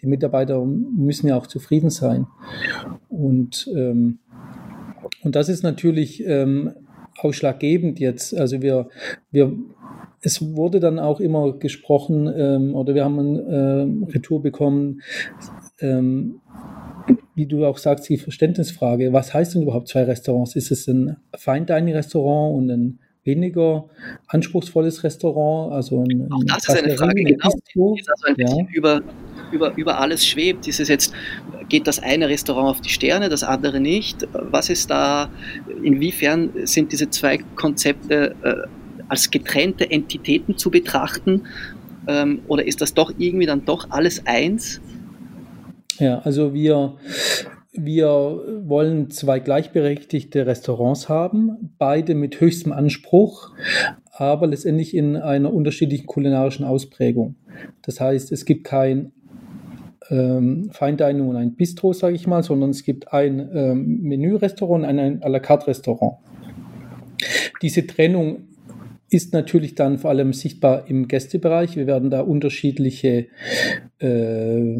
die 0.00 0.06
Mitarbeiter 0.06 0.64
müssen 0.64 1.28
ja 1.28 1.36
auch 1.36 1.46
zufrieden 1.46 1.90
sein. 1.90 2.26
Und, 3.08 3.70
ähm, 3.76 4.18
und 5.22 5.36
das 5.36 5.48
ist 5.48 5.62
natürlich 5.62 6.26
ähm, 6.26 6.72
ausschlaggebend 7.18 8.00
jetzt. 8.00 8.36
Also 8.36 8.62
wir, 8.62 8.88
wir 9.30 9.56
es 10.20 10.54
wurde 10.56 10.80
dann 10.80 10.98
auch 10.98 11.20
immer 11.20 11.52
gesprochen 11.52 12.32
ähm, 12.34 12.74
oder 12.74 12.96
wir 12.96 13.04
haben 13.04 13.18
ein 13.18 14.08
äh, 14.08 14.12
Retour 14.12 14.42
bekommen, 14.42 15.02
ähm, 15.80 16.40
wie 17.42 17.46
du 17.46 17.66
auch 17.66 17.78
sagst, 17.78 18.08
die 18.08 18.18
Verständnisfrage, 18.18 19.12
was 19.12 19.34
heißt 19.34 19.54
denn 19.54 19.62
überhaupt 19.62 19.88
zwei 19.88 20.04
Restaurants? 20.04 20.54
Ist 20.54 20.70
es 20.70 20.86
ein 20.86 21.16
Fine 21.36 21.66
Dining 21.66 21.92
Restaurant 21.92 22.56
und 22.56 22.70
ein 22.70 22.98
weniger 23.24 23.86
anspruchsvolles 24.28 25.02
Restaurant? 25.02 25.72
Also 25.72 26.04
ein, 26.04 26.30
auch 26.30 26.44
das 26.46 26.68
ist 26.68 26.84
eine 26.84 26.96
Frage, 26.96 27.24
genau, 27.24 27.50
Bistro? 27.50 27.96
die 27.98 28.04
also 28.08 28.26
ein 28.26 28.34
ja. 28.38 28.66
über, 28.72 29.00
über, 29.50 29.76
über 29.76 29.98
alles 29.98 30.24
schwebt. 30.24 30.68
Ist 30.68 30.78
es 30.78 30.86
jetzt, 30.86 31.12
geht 31.68 31.88
das 31.88 31.98
eine 31.98 32.28
Restaurant 32.28 32.68
auf 32.68 32.80
die 32.80 32.90
Sterne, 32.90 33.28
das 33.28 33.42
andere 33.42 33.80
nicht? 33.80 34.28
Was 34.32 34.70
ist 34.70 34.88
da, 34.88 35.28
inwiefern 35.82 36.50
sind 36.62 36.92
diese 36.92 37.10
zwei 37.10 37.38
Konzepte 37.56 38.36
äh, 38.44 38.54
als 39.08 39.32
getrennte 39.32 39.90
Entitäten 39.90 40.56
zu 40.56 40.70
betrachten? 40.70 41.42
Ähm, 42.06 42.42
oder 42.46 42.64
ist 42.64 42.80
das 42.80 42.94
doch 42.94 43.12
irgendwie 43.18 43.46
dann 43.46 43.64
doch 43.64 43.90
alles 43.90 44.24
eins? 44.28 44.80
Ja, 46.02 46.18
also 46.24 46.52
wir, 46.52 46.94
wir 47.72 48.08
wollen 48.64 49.10
zwei 49.10 49.38
gleichberechtigte 49.38 50.46
Restaurants 50.46 51.08
haben, 51.08 51.76
beide 51.78 52.16
mit 52.16 52.40
höchstem 52.40 52.72
Anspruch, 52.72 53.52
aber 54.10 54.48
letztendlich 54.48 54.96
in 54.96 55.14
einer 55.16 55.54
unterschiedlichen 55.54 56.06
kulinarischen 56.06 56.64
Ausprägung. 56.64 57.36
Das 57.82 58.00
heißt, 58.00 58.32
es 58.32 58.44
gibt 58.46 58.64
kein 58.64 59.12
ähm, 60.10 60.70
Fine 60.72 60.96
Dining 60.96 61.28
und 61.28 61.36
ein 61.36 61.54
Bistro, 61.54 61.92
sage 61.92 62.16
ich 62.16 62.26
mal, 62.26 62.42
sondern 62.42 62.70
es 62.70 62.82
gibt 62.82 63.12
ein 63.12 63.48
ähm, 63.54 64.00
Menü-Restaurant 64.02 64.82
und 64.82 64.98
ein 64.98 65.22
à 65.22 65.28
la 65.28 65.38
carte 65.38 65.68
Restaurant. 65.68 66.16
Diese 67.62 67.86
Trennung 67.86 68.48
ist 69.12 69.34
natürlich 69.34 69.74
dann 69.74 69.98
vor 69.98 70.10
allem 70.10 70.32
sichtbar 70.32 70.88
im 70.88 71.06
Gästebereich. 71.06 71.76
Wir 71.76 71.86
werden 71.86 72.08
da 72.08 72.22
unterschiedliche, 72.22 73.26
äh, 73.98 74.74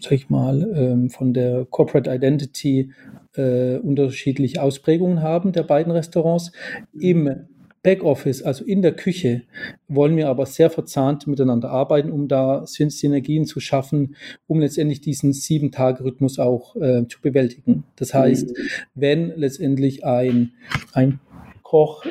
sag 0.00 0.12
ich 0.12 0.28
mal, 0.28 0.62
äh, 0.62 1.08
von 1.08 1.32
der 1.32 1.66
Corporate 1.70 2.12
Identity 2.12 2.90
äh, 3.36 3.76
unterschiedliche 3.76 4.60
Ausprägungen 4.60 5.22
haben 5.22 5.52
der 5.52 5.62
beiden 5.62 5.92
Restaurants. 5.92 6.50
Im 6.98 7.46
Backoffice, 7.84 8.42
also 8.42 8.64
in 8.64 8.82
der 8.82 8.96
Küche, 8.96 9.42
wollen 9.86 10.16
wir 10.16 10.28
aber 10.28 10.46
sehr 10.46 10.70
verzahnt 10.70 11.28
miteinander 11.28 11.70
arbeiten, 11.70 12.10
um 12.10 12.26
da 12.26 12.66
Synergien 12.66 13.46
zu 13.46 13.60
schaffen, 13.60 14.16
um 14.48 14.58
letztendlich 14.58 15.00
diesen 15.00 15.32
Sieben-Tage-Rhythmus 15.32 16.40
auch 16.40 16.74
äh, 16.74 17.06
zu 17.06 17.20
bewältigen. 17.20 17.84
Das 17.94 18.12
heißt, 18.12 18.48
mhm. 18.48 18.54
wenn 18.96 19.32
letztendlich 19.36 20.04
ein, 20.04 20.54
ein 20.92 21.20
Koch, 21.66 22.04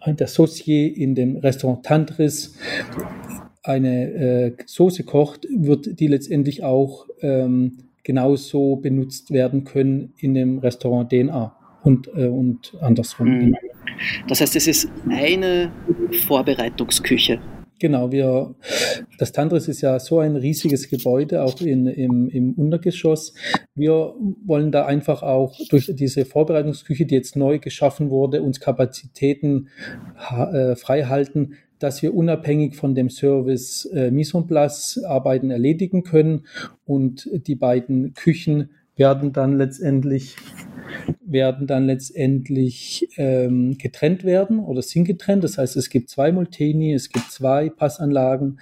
ein 0.00 0.16
Associé 0.16 0.86
in 0.86 1.14
dem 1.14 1.38
Restaurant 1.38 1.82
Tantris 1.86 2.54
eine 3.62 4.12
äh, 4.12 4.52
Soße 4.66 5.04
kocht, 5.04 5.46
wird 5.50 5.98
die 5.98 6.06
letztendlich 6.06 6.64
auch 6.64 7.06
ähm, 7.22 7.78
genauso 8.02 8.76
benutzt 8.76 9.30
werden 9.30 9.64
können 9.64 10.12
in 10.18 10.34
dem 10.34 10.58
Restaurant 10.58 11.10
DNA 11.10 11.56
und, 11.82 12.08
äh, 12.08 12.28
und 12.28 12.74
andersrum. 12.82 13.28
Mhm. 13.28 13.56
Das 14.28 14.42
heißt, 14.42 14.56
es 14.56 14.66
ist 14.66 14.90
eine 15.08 15.72
Vorbereitungsküche. 16.26 17.40
Genau, 17.80 18.12
wir, 18.12 18.54
das 19.18 19.32
Tantris 19.32 19.66
ist 19.66 19.80
ja 19.80 19.98
so 19.98 20.18
ein 20.18 20.36
riesiges 20.36 20.90
Gebäude, 20.90 21.42
auch 21.42 21.62
in, 21.62 21.86
im, 21.86 22.28
im 22.28 22.52
Untergeschoss. 22.52 23.32
Wir 23.74 24.14
wollen 24.44 24.70
da 24.70 24.84
einfach 24.84 25.22
auch 25.22 25.56
durch 25.70 25.90
diese 25.94 26.26
Vorbereitungsküche, 26.26 27.06
die 27.06 27.14
jetzt 27.14 27.36
neu 27.36 27.58
geschaffen 27.58 28.10
wurde, 28.10 28.42
uns 28.42 28.60
Kapazitäten 28.60 29.68
äh, 30.30 30.76
frei 30.76 31.04
halten, 31.04 31.54
dass 31.78 32.02
wir 32.02 32.14
unabhängig 32.14 32.76
von 32.76 32.94
dem 32.94 33.08
Service 33.08 33.86
äh, 33.86 34.10
Mise 34.10 34.36
en 34.36 34.46
place 34.46 35.02
Arbeiten 35.02 35.50
erledigen 35.50 36.02
können 36.02 36.46
und 36.84 37.30
die 37.32 37.54
beiden 37.54 38.12
Küchen 38.12 38.68
werden 38.96 39.32
dann 39.32 39.56
letztendlich 39.56 40.36
werden 41.24 41.66
dann 41.66 41.86
letztendlich 41.86 43.08
ähm, 43.16 43.78
getrennt 43.78 44.24
werden 44.24 44.58
oder 44.58 44.82
sind 44.82 45.04
getrennt. 45.04 45.44
Das 45.44 45.58
heißt, 45.58 45.76
es 45.76 45.90
gibt 45.90 46.10
zwei 46.10 46.32
Multeni, 46.32 46.92
es 46.92 47.10
gibt 47.10 47.30
zwei 47.30 47.70
Passanlagen 47.70 48.60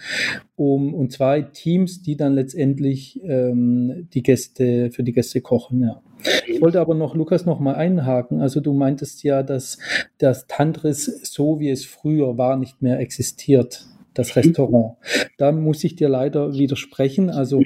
um, 0.57 0.95
und 0.95 1.13
zwei 1.13 1.43
Teams, 1.43 2.03
die 2.03 2.17
dann 2.17 2.35
letztendlich 2.35 3.21
ähm, 3.25 4.09
die 4.13 4.23
Gäste 4.23 4.91
für 4.91 5.03
die 5.03 5.13
Gäste 5.13 5.41
kochen. 5.41 5.83
Ja. 5.83 6.03
Ich 6.47 6.61
wollte 6.61 6.81
aber 6.81 6.95
noch, 6.95 7.15
Lukas, 7.15 7.47
noch 7.47 7.61
mal 7.61 7.75
einhaken. 7.75 8.41
Also 8.41 8.61
du 8.61 8.73
meintest 8.73 9.23
ja, 9.23 9.43
dass 9.43 9.79
das 10.19 10.47
Tantris, 10.47 11.05
so 11.23 11.61
wie 11.61 11.71
es 11.71 11.85
früher 11.85 12.37
war, 12.37 12.57
nicht 12.57 12.83
mehr 12.83 12.99
existiert 12.99 13.87
das 14.15 14.37
Restaurant. 14.37 14.97
Da 15.37 15.53
muss 15.53 15.85
ich 15.85 15.97
dir 15.97 16.09
leider 16.09 16.53
widersprechen. 16.55 17.31
Also 17.31 17.63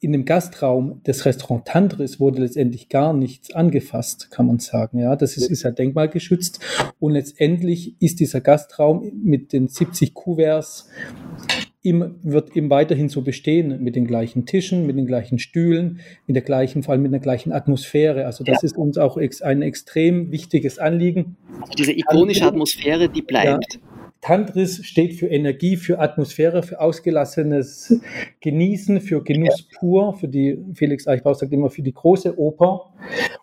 in 0.00 0.12
dem 0.12 0.24
Gastraum 0.24 1.02
des 1.04 1.26
Restaurant 1.26 1.66
Tantris 1.66 2.18
wurde 2.18 2.40
letztendlich 2.42 2.88
gar 2.88 3.12
nichts 3.12 3.54
angefasst, 3.54 4.30
kann 4.30 4.46
man 4.46 4.58
sagen. 4.58 4.98
Ja, 4.98 5.14
das 5.14 5.36
ist, 5.36 5.50
ist 5.50 5.62
ja 5.62 5.70
denkmalgeschützt. 5.70 6.60
Und 6.98 7.12
letztendlich 7.12 7.94
ist 8.00 8.20
dieser 8.20 8.40
Gastraum 8.40 9.12
mit 9.22 9.52
den 9.52 9.68
70 9.68 10.14
Kuverts 10.14 10.88
im, 11.82 12.16
wird 12.22 12.54
ihm 12.56 12.68
weiterhin 12.68 13.08
so 13.08 13.22
bestehen, 13.22 13.82
mit 13.82 13.96
den 13.96 14.06
gleichen 14.06 14.44
Tischen, 14.44 14.86
mit 14.86 14.96
den 14.96 15.06
gleichen 15.06 15.38
Stühlen, 15.38 16.00
mit 16.26 16.36
der 16.36 16.42
gleichen, 16.42 16.82
vor 16.82 16.92
allem 16.92 17.02
mit 17.02 17.12
der 17.12 17.20
gleichen 17.20 17.52
Atmosphäre. 17.52 18.26
Also 18.26 18.44
das 18.44 18.62
ja. 18.62 18.66
ist 18.66 18.76
uns 18.76 18.98
auch 18.98 19.16
ex, 19.16 19.40
ein 19.40 19.62
extrem 19.62 20.30
wichtiges 20.30 20.78
Anliegen. 20.78 21.36
Also 21.60 21.72
diese 21.78 21.92
ikonische 21.92 22.44
Atmosphäre, 22.44 23.08
die 23.08 23.22
bleibt. 23.22 23.74
Ja. 23.74 23.80
Tantris 24.20 24.84
steht 24.84 25.14
für 25.14 25.28
Energie, 25.28 25.76
für 25.76 25.98
Atmosphäre, 25.98 26.62
für 26.62 26.80
ausgelassenes 26.80 28.00
Genießen, 28.40 29.00
für 29.00 29.22
Genuss 29.22 29.62
pur, 29.78 30.14
für 30.14 30.28
die, 30.28 30.58
Felix 30.74 31.08
Eichbau 31.08 31.32
sagt 31.32 31.52
immer, 31.52 31.70
für 31.70 31.82
die 31.82 31.94
große 31.94 32.38
Oper. 32.38 32.92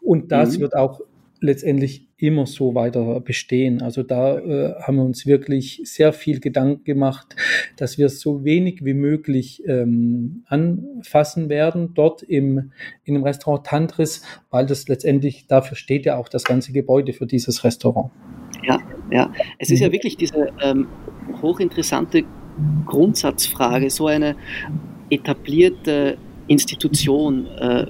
Und 0.02 0.32
das 0.32 0.58
mhm. 0.58 0.62
wird 0.62 0.76
auch 0.76 1.02
letztendlich 1.42 2.08
immer 2.18 2.46
so 2.48 2.74
weiter 2.74 3.20
bestehen. 3.22 3.82
Also 3.82 4.02
da 4.02 4.40
äh, 4.40 4.74
haben 4.82 4.98
wir 4.98 5.04
uns 5.04 5.26
wirklich 5.26 5.82
sehr 5.84 6.14
viel 6.14 6.40
Gedanken 6.40 6.84
gemacht, 6.84 7.36
dass 7.76 7.98
wir 7.98 8.10
so 8.10 8.44
wenig 8.44 8.84
wie 8.84 8.96
möglich 8.96 9.64
ähm, 9.68 10.44
anfassen 10.48 11.50
werden 11.50 11.94
dort 11.94 12.24
im, 12.24 12.72
in 13.04 13.14
dem 13.14 13.24
Restaurant 13.24 13.66
Tantris, 13.66 14.24
weil 14.50 14.66
das 14.66 14.88
letztendlich, 14.88 15.46
dafür 15.48 15.78
steht 15.78 16.06
ja 16.06 16.18
auch 16.18 16.28
das 16.28 16.44
ganze 16.44 16.72
Gebäude 16.72 17.14
für 17.14 17.28
dieses 17.28 17.64
Restaurant. 17.64 18.12
Ja, 18.64 18.80
ja. 19.12 19.32
Es 19.60 19.70
ist 19.70 19.80
ja 19.80 19.90
mhm. 19.90 19.94
wirklich 19.94 20.18
diese 20.18 20.52
ähm, 20.62 20.88
hochinteressante 21.42 22.24
Grundsatzfrage, 22.86 23.90
so 23.92 24.08
eine 24.08 24.36
etablierte 25.10 26.18
Institution, 26.48 27.46
äh, 27.46 27.88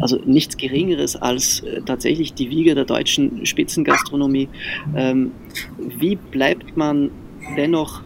also 0.00 0.18
nichts 0.24 0.56
Geringeres 0.56 1.16
als 1.16 1.60
äh, 1.60 1.82
tatsächlich 1.82 2.34
die 2.34 2.50
Wiege 2.50 2.74
der 2.74 2.84
deutschen 2.84 3.46
Spitzengastronomie. 3.46 4.48
Ähm, 4.96 5.32
wie 5.78 6.16
bleibt 6.16 6.76
man 6.76 7.10
dennoch 7.56 8.02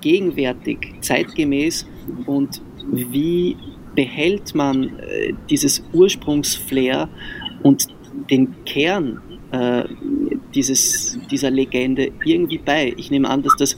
gegenwärtig, 0.00 0.94
zeitgemäß 1.00 1.86
und 2.26 2.60
wie 2.90 3.56
behält 3.94 4.54
man 4.54 4.98
äh, 4.98 5.32
dieses 5.48 5.84
Ursprungsflair 5.92 7.08
und 7.62 7.86
den 8.30 8.64
Kern 8.64 9.20
äh, 9.52 9.84
dieses, 10.54 11.18
dieser 11.30 11.50
Legende 11.50 12.10
irgendwie 12.24 12.58
bei. 12.58 12.94
Ich 12.96 13.10
nehme 13.10 13.28
an, 13.28 13.42
dass 13.42 13.56
das 13.56 13.76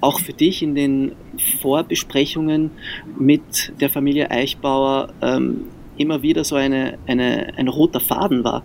auch 0.00 0.20
für 0.20 0.32
dich 0.32 0.62
in 0.62 0.74
den 0.74 1.12
Vorbesprechungen 1.60 2.70
mit 3.18 3.72
der 3.80 3.90
Familie 3.90 4.30
Eichbauer 4.30 5.12
ähm, 5.22 5.64
immer 5.98 6.22
wieder 6.22 6.44
so 6.44 6.56
eine, 6.56 6.98
eine, 7.06 7.54
ein 7.56 7.68
roter 7.68 8.00
Faden 8.00 8.44
war. 8.44 8.64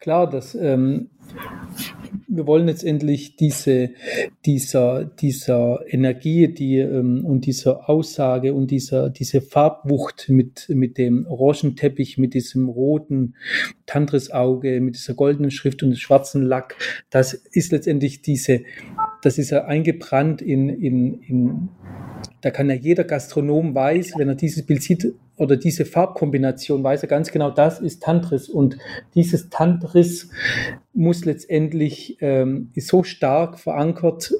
Klar, 0.00 0.28
das, 0.28 0.54
ähm, 0.54 1.10
wir 2.28 2.46
wollen 2.46 2.66
letztendlich 2.66 3.36
diese, 3.36 3.90
dieser, 4.46 5.04
dieser 5.04 5.80
Energie 5.88 6.48
die, 6.48 6.78
ähm, 6.78 7.24
und 7.24 7.46
dieser 7.46 7.88
Aussage 7.88 8.54
und 8.54 8.70
dieser, 8.70 9.10
diese 9.10 9.40
Farbwucht 9.40 10.28
mit, 10.28 10.68
mit 10.68 10.98
dem 10.98 11.26
Orangenteppich, 11.26 12.18
mit 12.18 12.34
diesem 12.34 12.68
roten 12.68 13.34
Tantrisauge, 13.86 14.80
mit 14.80 14.94
dieser 14.94 15.14
goldenen 15.14 15.50
Schrift 15.50 15.82
und 15.82 15.90
dem 15.90 15.96
schwarzen 15.96 16.42
Lack, 16.42 16.76
das 17.10 17.34
ist 17.34 17.72
letztendlich 17.72 18.22
diese, 18.22 18.62
das 19.22 19.38
ist 19.38 19.50
ja 19.50 19.64
eingebrannt 19.64 20.40
in, 20.42 20.68
in, 20.68 21.20
in 21.22 21.68
da 22.42 22.50
kann 22.50 22.70
ja 22.70 22.76
jeder 22.76 23.04
Gastronom 23.04 23.74
weiß, 23.74 24.14
wenn 24.16 24.28
er 24.28 24.34
dieses 24.34 24.64
Bild 24.64 24.82
sieht 24.82 25.12
oder 25.40 25.56
diese 25.56 25.86
Farbkombination, 25.86 26.84
weiß 26.84 27.02
er 27.02 27.08
ganz 27.08 27.32
genau, 27.32 27.50
das 27.50 27.80
ist 27.80 28.02
Tantris. 28.02 28.48
Und 28.48 28.76
dieses 29.14 29.48
Tantris 29.48 30.30
muss 30.92 31.24
letztendlich, 31.24 32.18
ähm, 32.20 32.70
ist 32.74 32.88
so 32.88 33.02
stark 33.02 33.58
verankert, 33.58 34.32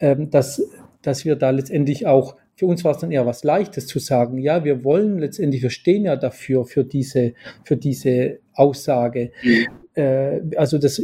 ähm, 0.00 0.30
dass, 0.30 0.62
dass 1.02 1.26
wir 1.26 1.36
da 1.36 1.50
letztendlich 1.50 2.06
auch 2.06 2.36
für 2.56 2.66
uns 2.66 2.82
war 2.82 2.90
es 2.90 2.98
dann 2.98 3.12
eher 3.12 3.24
was 3.24 3.44
Leichtes 3.44 3.86
zu 3.86 4.00
sagen, 4.00 4.38
ja, 4.38 4.64
wir 4.64 4.82
wollen 4.82 5.18
letztendlich, 5.18 5.62
wir 5.62 5.70
stehen 5.70 6.04
ja 6.04 6.16
dafür, 6.16 6.64
für 6.64 6.82
diese, 6.82 7.34
für 7.62 7.76
diese 7.76 8.40
Aussage. 8.52 9.30
Mhm. 9.44 9.66
Äh, 9.94 10.40
also 10.56 10.78
das, 10.78 11.00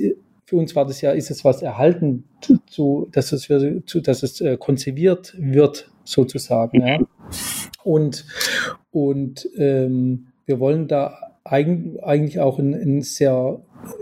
für 0.46 0.56
uns 0.56 0.74
war 0.74 0.84
das 0.84 1.00
ja, 1.00 1.12
ist 1.12 1.30
es 1.30 1.44
was 1.44 1.62
erhalten, 1.62 2.24
zu, 2.66 3.08
dass 3.12 3.30
es, 3.30 3.46
zu, 3.86 4.00
dass 4.00 4.22
es 4.24 4.40
äh, 4.40 4.56
konserviert 4.56 5.36
wird 5.38 5.92
sozusagen. 6.04 6.87
Ja. 6.87 6.99
Und, 7.82 8.25
und 8.90 9.49
ähm, 9.56 10.26
wir 10.46 10.61
wollen 10.61 10.88
da 10.88 11.16
eigen, 11.44 12.00
eigentlich 12.00 12.40
auch 12.40 12.58
einen 12.58 13.02
sehr, 13.02 13.61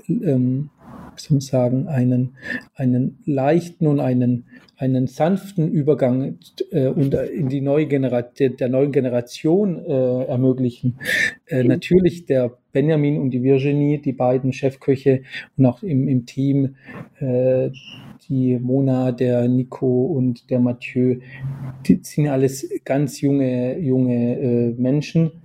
ähm, 0.08 0.70
wie 1.14 1.20
soll 1.20 1.34
man 1.36 1.40
sagen, 1.40 1.88
einen, 1.88 2.36
einen 2.74 3.18
leichten 3.24 3.86
und 3.86 4.00
einen, 4.00 4.46
einen 4.82 5.06
sanften 5.06 5.70
Übergang 5.70 6.38
äh, 6.72 6.88
und 6.88 7.14
in 7.14 7.48
die 7.48 7.60
neue 7.60 7.86
Generation, 7.86 8.56
der 8.56 8.68
neuen 8.68 8.90
Generation 8.90 9.78
äh, 9.78 10.24
ermöglichen. 10.24 10.98
Äh, 11.46 11.62
natürlich 11.62 12.26
der 12.26 12.58
Benjamin 12.72 13.18
und 13.18 13.30
die 13.30 13.44
Virginie, 13.44 14.00
die 14.00 14.12
beiden 14.12 14.52
Chefköche 14.52 15.22
und 15.56 15.66
auch 15.66 15.84
im, 15.84 16.08
im 16.08 16.26
Team, 16.26 16.74
äh, 17.20 17.70
die 18.28 18.58
Mona, 18.58 19.12
der 19.12 19.46
Nico 19.46 20.06
und 20.06 20.50
der 20.50 20.58
Mathieu, 20.58 21.20
die 21.86 22.00
sind 22.02 22.26
alles 22.26 22.68
ganz 22.84 23.20
junge, 23.20 23.78
junge 23.78 24.36
äh, 24.40 24.74
Menschen 24.76 25.41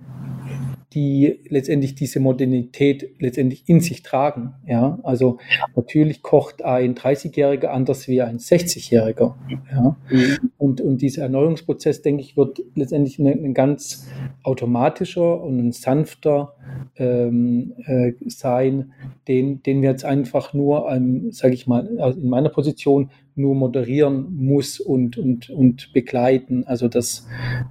die 0.94 1.40
letztendlich 1.48 1.94
diese 1.94 2.18
Modernität 2.18 3.10
letztendlich 3.18 3.64
in 3.66 3.80
sich 3.80 4.02
tragen. 4.02 4.54
Ja, 4.66 4.98
also 5.02 5.38
natürlich 5.76 6.22
kocht 6.22 6.64
ein 6.64 6.94
30-Jähriger 6.94 7.66
anders 7.66 8.08
wie 8.08 8.22
ein 8.22 8.38
60-Jähriger. 8.38 9.34
Ja, 9.70 9.96
mhm. 10.10 10.50
und, 10.56 10.80
und 10.80 11.02
dieser 11.02 11.22
Erneuerungsprozess, 11.22 12.00
denke 12.00 12.22
ich, 12.22 12.38
wird 12.38 12.62
letztendlich 12.74 13.18
ein, 13.18 13.26
ein 13.26 13.54
ganz 13.54 14.08
automatischer 14.42 15.42
und 15.42 15.58
ein 15.58 15.72
sanfter 15.72 16.54
ähm, 16.96 17.74
äh, 17.84 18.12
sein, 18.26 18.92
den, 19.26 19.62
den 19.62 19.82
wir 19.82 19.90
jetzt 19.90 20.06
einfach 20.06 20.54
nur, 20.54 20.90
ähm, 20.90 21.32
sage 21.32 21.52
ich 21.52 21.66
mal, 21.66 21.86
in 21.86 22.30
meiner 22.30 22.48
Position 22.48 23.10
nur 23.34 23.54
moderieren 23.54 24.34
muss 24.36 24.80
und, 24.80 25.18
und, 25.18 25.50
und 25.50 25.92
begleiten. 25.92 26.64
Also 26.66 26.88
dass, 26.88 27.26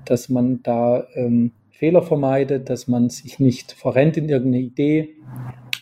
dass 0.06 0.30
man 0.30 0.62
da 0.62 1.08
ähm, 1.16 1.52
Fehler 1.78 2.02
vermeidet, 2.02 2.70
dass 2.70 2.88
man 2.88 3.10
sich 3.10 3.40
nicht 3.40 3.72
verrennt 3.72 4.18
in 4.18 4.30
irgendeine 4.30 4.64
Idee, 4.64 5.16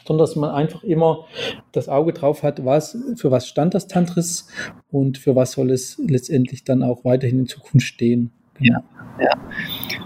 sondern 0.06 0.26
dass 0.26 0.36
man 0.36 0.50
einfach 0.52 0.84
immer 0.84 1.26
das 1.72 1.88
Auge 1.88 2.12
drauf 2.12 2.44
hat, 2.44 2.66
was, 2.66 2.98
für 3.16 3.32
was 3.32 3.48
stand 3.48 3.74
das 3.74 3.88
Tantris 3.88 4.48
und 4.92 5.18
für 5.18 5.36
was 5.38 5.54
soll 5.54 5.72
es 5.72 5.98
letztendlich 6.06 6.66
dann 6.66 6.84
auch 6.84 7.06
weiterhin 7.06 7.40
in 7.40 7.48
Zukunft 7.48 7.88
stehen. 7.88 8.32
Genau. 8.56 8.80
Ja, 9.20 9.32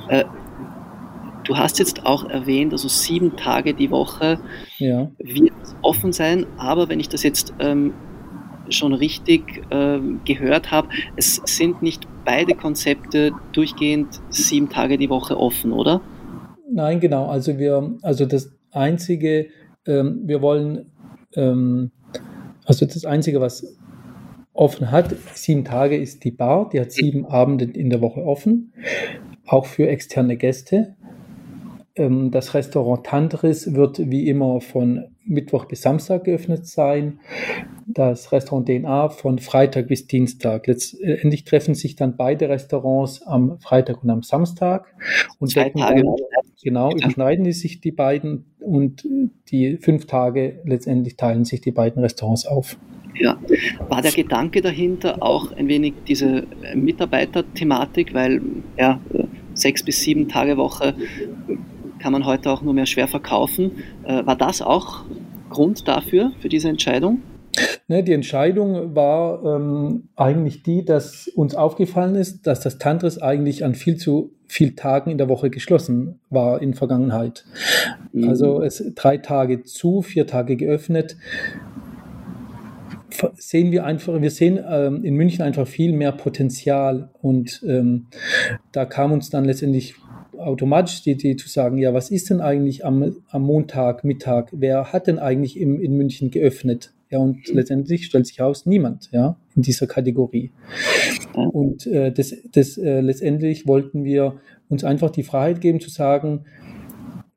ja. 0.09 0.19
Äh, 0.19 0.25
du 1.43 1.57
hast 1.57 1.79
jetzt 1.79 2.05
auch 2.05 2.29
erwähnt, 2.29 2.71
also 2.71 2.87
sieben 2.87 3.35
Tage 3.35 3.73
die 3.73 3.89
Woche 3.89 4.39
ja. 4.77 5.09
wird 5.17 5.53
offen 5.81 6.13
sein, 6.13 6.45
aber 6.57 6.87
wenn 6.89 6.99
ich 6.99 7.09
das 7.09 7.23
jetzt 7.23 7.53
ähm, 7.59 7.93
schon 8.71 8.93
richtig 8.93 9.63
äh, 9.69 9.99
gehört 10.25 10.71
habe, 10.71 10.89
es 11.15 11.41
sind 11.45 11.81
nicht 11.81 12.07
beide 12.25 12.55
Konzepte 12.55 13.31
durchgehend 13.51 14.21
sieben 14.29 14.69
Tage 14.69 14.97
die 14.97 15.09
Woche 15.09 15.37
offen, 15.37 15.71
oder? 15.71 16.01
Nein, 16.71 16.99
genau. 16.99 17.27
Also 17.27 17.57
wir, 17.57 17.97
also 18.01 18.25
das 18.25 18.51
einzige, 18.71 19.47
ähm, 19.87 20.21
wir 20.25 20.41
wollen, 20.41 20.91
ähm, 21.35 21.91
also 22.65 22.85
das 22.85 23.05
einzige, 23.05 23.41
was 23.41 23.77
offen 24.53 24.91
hat, 24.91 25.15
sieben 25.33 25.63
Tage 25.63 25.97
ist 25.97 26.23
die 26.23 26.31
Bar, 26.31 26.69
die 26.71 26.79
hat 26.79 26.91
sieben 26.91 27.25
Abende 27.25 27.65
in 27.65 27.89
der 27.89 28.01
Woche 28.01 28.23
offen, 28.23 28.73
auch 29.45 29.65
für 29.65 29.87
externe 29.87 30.37
Gäste. 30.37 30.95
Ähm, 31.95 32.31
das 32.31 32.53
Restaurant 32.53 33.05
Tantris 33.05 33.73
wird 33.73 33.99
wie 34.09 34.27
immer 34.27 34.61
von 34.61 35.05
Mittwoch 35.25 35.65
bis 35.65 35.81
Samstag 35.81 36.23
geöffnet 36.23 36.65
sein. 36.65 37.19
Das 37.87 38.31
Restaurant 38.31 38.67
DNA 38.67 39.09
von 39.09 39.39
Freitag 39.39 39.87
bis 39.87 40.07
Dienstag. 40.07 40.67
Letztendlich 40.67 41.43
treffen 41.43 41.75
sich 41.75 41.95
dann 41.95 42.15
beide 42.15 42.49
Restaurants 42.49 43.21
am 43.23 43.59
Freitag 43.59 44.03
und 44.03 44.09
am 44.09 44.23
Samstag 44.23 44.93
und 45.39 45.51
Zwei 45.51 45.65
decken 45.65 45.81
Tage. 45.81 46.03
Dann, 46.03 46.15
genau 46.61 46.91
überschneiden 46.91 47.45
die 47.45 47.53
sich 47.53 47.81
die 47.81 47.91
beiden 47.91 48.45
und 48.59 49.07
die 49.51 49.77
fünf 49.77 50.05
Tage 50.05 50.61
letztendlich 50.65 51.15
teilen 51.15 51.45
sich 51.45 51.61
die 51.61 51.71
beiden 51.71 52.01
Restaurants 52.01 52.45
auf. 52.45 52.77
Ja, 53.15 53.37
war 53.89 54.01
der 54.01 54.11
Gedanke 54.11 54.61
dahinter 54.61 55.21
auch 55.21 55.51
ein 55.51 55.67
wenig 55.67 55.93
diese 56.07 56.45
Mitarbeiterthematik, 56.75 58.13
weil 58.13 58.41
ja 58.77 59.01
sechs 59.53 59.83
bis 59.83 60.01
sieben 60.01 60.27
Tage 60.27 60.57
Woche 60.57 60.95
kann 61.99 62.11
man 62.11 62.25
heute 62.25 62.49
auch 62.51 62.61
nur 62.61 62.73
mehr 62.73 62.85
schwer 62.85 63.07
verkaufen. 63.07 63.83
Äh, 64.03 64.25
war 64.25 64.35
das 64.35 64.61
auch 64.61 65.03
Grund 65.49 65.87
dafür, 65.87 66.31
für 66.39 66.49
diese 66.49 66.69
Entscheidung? 66.69 67.21
Ne, 67.87 68.03
die 68.03 68.13
Entscheidung 68.13 68.95
war 68.95 69.43
ähm, 69.43 70.09
eigentlich 70.15 70.63
die, 70.63 70.85
dass 70.85 71.27
uns 71.27 71.55
aufgefallen 71.55 72.15
ist, 72.15 72.47
dass 72.47 72.61
das 72.61 72.77
Tantris 72.77 73.17
eigentlich 73.17 73.65
an 73.65 73.75
viel 73.75 73.97
zu 73.97 74.31
vielen 74.47 74.75
Tagen 74.75 75.11
in 75.11 75.17
der 75.17 75.29
Woche 75.29 75.49
geschlossen 75.49 76.19
war 76.29 76.61
in 76.61 76.73
Vergangenheit. 76.73 77.45
Mhm. 78.13 78.29
Also 78.29 78.61
es 78.61 78.83
drei 78.95 79.17
Tage 79.17 79.63
zu, 79.63 80.01
vier 80.01 80.27
Tage 80.27 80.55
geöffnet. 80.55 81.17
Sehen 83.35 83.71
wir 83.71 83.85
einfach, 83.85 84.21
wir 84.21 84.31
sehen 84.31 84.63
ähm, 84.65 85.03
in 85.03 85.15
München 85.15 85.41
einfach 85.43 85.67
viel 85.67 85.93
mehr 85.93 86.13
Potenzial 86.13 87.09
und 87.21 87.63
ähm, 87.67 88.07
da 88.71 88.85
kam 88.85 89.11
uns 89.11 89.29
dann 89.29 89.43
letztendlich 89.43 89.95
automatisch 90.39 91.01
die 91.03 91.11
Idee 91.11 91.35
zu 91.35 91.49
sagen, 91.49 91.77
ja, 91.77 91.93
was 91.93 92.11
ist 92.11 92.29
denn 92.29 92.41
eigentlich 92.41 92.85
am, 92.85 93.15
am 93.29 93.41
Montag, 93.43 94.03
Mittag, 94.03 94.49
wer 94.51 94.91
hat 94.91 95.07
denn 95.07 95.19
eigentlich 95.19 95.59
im, 95.59 95.79
in 95.79 95.95
München 95.95 96.31
geöffnet? 96.31 96.93
Ja, 97.09 97.19
und 97.19 97.49
mhm. 97.49 97.55
letztendlich 97.55 98.05
stellt 98.05 98.27
sich 98.27 98.39
heraus, 98.39 98.65
niemand, 98.65 99.09
ja, 99.11 99.35
in 99.55 99.63
dieser 99.63 99.87
Kategorie. 99.87 100.51
Und 101.33 101.87
äh, 101.87 102.11
das, 102.11 102.35
das 102.51 102.77
äh, 102.77 103.01
letztendlich 103.01 103.67
wollten 103.67 104.03
wir 104.03 104.39
uns 104.69 104.83
einfach 104.83 105.09
die 105.09 105.23
Freiheit 105.23 105.61
geben 105.61 105.79
zu 105.79 105.89
sagen, 105.89 106.45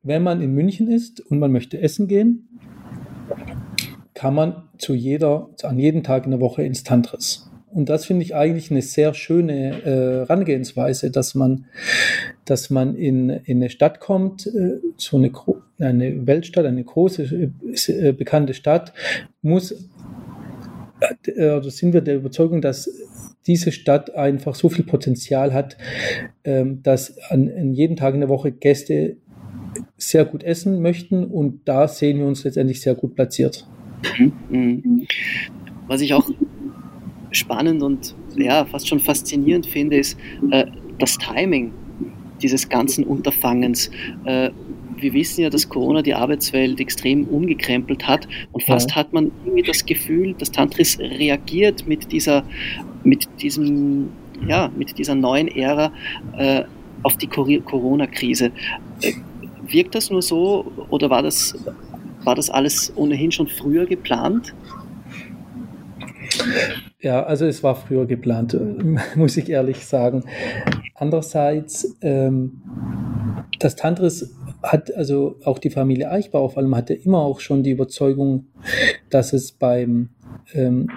wenn 0.03 0.21
man 0.21 0.41
in 0.41 0.53
München 0.53 0.89
ist 0.89 1.21
und 1.21 1.39
man 1.39 1.51
möchte 1.51 1.79
essen 1.79 2.07
gehen, 2.07 2.47
kann 4.13 4.35
man 4.35 4.69
zu 4.77 4.93
jeder, 4.93 5.49
an 5.63 5.79
jedem 5.79 6.03
Tag 6.03 6.25
in 6.25 6.31
der 6.31 6.39
Woche 6.39 6.63
ins 6.63 6.83
Tantris. 6.83 7.49
Und 7.73 7.89
das 7.89 8.05
finde 8.05 8.23
ich 8.23 8.35
eigentlich 8.35 8.71
eine 8.71 8.81
sehr 8.81 9.13
schöne 9.13 9.81
äh, 9.81 10.27
Herangehensweise, 10.27 11.11
dass 11.11 11.35
man, 11.35 11.65
dass 12.45 12.69
man 12.69 12.95
in, 12.95 13.29
in 13.29 13.57
eine 13.57 13.69
Stadt 13.69 13.99
kommt, 13.99 14.47
äh, 14.47 14.79
so 14.97 15.17
eine, 15.17 15.31
eine 15.79 16.27
Weltstadt, 16.27 16.65
eine 16.65 16.83
große, 16.83 17.51
äh, 17.87 18.11
bekannte 18.11 18.53
Stadt, 18.53 18.93
muss, 19.41 19.89
äh, 21.25 21.47
also 21.47 21.69
sind 21.69 21.93
wir 21.93 22.01
der 22.01 22.17
Überzeugung, 22.17 22.61
dass 22.61 22.89
diese 23.47 23.71
Stadt 23.71 24.15
einfach 24.15 24.55
so 24.55 24.69
viel 24.69 24.85
Potenzial 24.85 25.53
hat, 25.53 25.77
ähm, 26.43 26.81
dass 26.83 27.17
an, 27.29 27.49
an 27.49 27.73
jedem 27.73 27.95
Tag 27.95 28.13
in 28.13 28.21
der 28.21 28.29
Woche 28.29 28.51
Gäste 28.51 29.17
sehr 29.97 30.25
gut 30.25 30.43
essen 30.43 30.81
möchten 30.81 31.25
und 31.25 31.61
da 31.65 31.87
sehen 31.87 32.19
wir 32.19 32.25
uns 32.25 32.43
letztendlich 32.43 32.81
sehr 32.81 32.95
gut 32.95 33.15
platziert. 33.15 33.67
Mhm. 34.49 35.07
Was 35.87 36.01
ich 36.01 36.13
auch 36.13 36.29
spannend 37.33 37.83
und 37.83 38.15
ja, 38.35 38.65
fast 38.65 38.87
schon 38.87 38.99
faszinierend 38.99 39.65
finde, 39.65 39.97
ist 39.97 40.17
äh, 40.51 40.65
das 40.99 41.17
Timing 41.17 41.73
dieses 42.41 42.69
ganzen 42.69 43.03
Unterfangens. 43.05 43.89
Äh, 44.25 44.51
wir 44.97 45.13
wissen 45.13 45.41
ja, 45.41 45.49
dass 45.49 45.67
Corona 45.67 46.01
die 46.01 46.13
Arbeitswelt 46.13 46.79
extrem 46.79 47.25
umgekrempelt 47.25 48.07
hat 48.07 48.27
und 48.51 48.63
fast 48.63 48.91
ja. 48.91 48.95
hat 48.97 49.13
man 49.13 49.31
irgendwie 49.43 49.63
das 49.63 49.85
Gefühl, 49.85 50.33
dass 50.37 50.51
Tantris 50.51 50.97
reagiert 50.99 51.87
mit 51.87 52.11
dieser, 52.11 52.43
mit 53.03 53.27
diesem, 53.41 54.09
ja, 54.47 54.71
mit 54.75 54.97
dieser 54.97 55.15
neuen 55.15 55.47
Ära 55.49 55.91
äh, 56.37 56.63
auf 57.03 57.17
die 57.17 57.27
Corona-Krise. 57.27 58.51
Äh, 59.01 59.13
wirkt 59.67 59.95
das 59.95 60.09
nur 60.09 60.21
so 60.21 60.71
oder 60.89 61.09
war 61.09 61.21
das, 61.21 61.55
war 62.23 62.35
das 62.35 62.49
alles 62.49 62.93
ohnehin 62.95 63.31
schon 63.31 63.47
früher 63.47 63.85
geplant? 63.85 64.53
Ja, 67.03 67.23
also 67.23 67.45
es 67.45 67.63
war 67.63 67.75
früher 67.75 68.05
geplant, 68.05 68.57
muss 69.15 69.35
ich 69.35 69.49
ehrlich 69.49 69.85
sagen. 69.85 70.23
Andererseits, 70.95 71.97
ähm, 72.01 72.61
das 73.59 73.75
Tantris 73.75 74.33
hat, 74.63 74.95
also 74.95 75.35
auch 75.43 75.59
die 75.59 75.69
Familie 75.69 76.09
Eichbauer 76.09 76.51
vor 76.51 76.63
allem 76.63 76.73
hatte 76.77 76.93
immer 76.93 77.19
auch 77.19 77.41
schon 77.41 77.61
die 77.61 77.71
Überzeugung, 77.71 78.45
dass 79.09 79.33
es 79.33 79.51
beim, 79.51 80.11
ähm, 80.53 80.89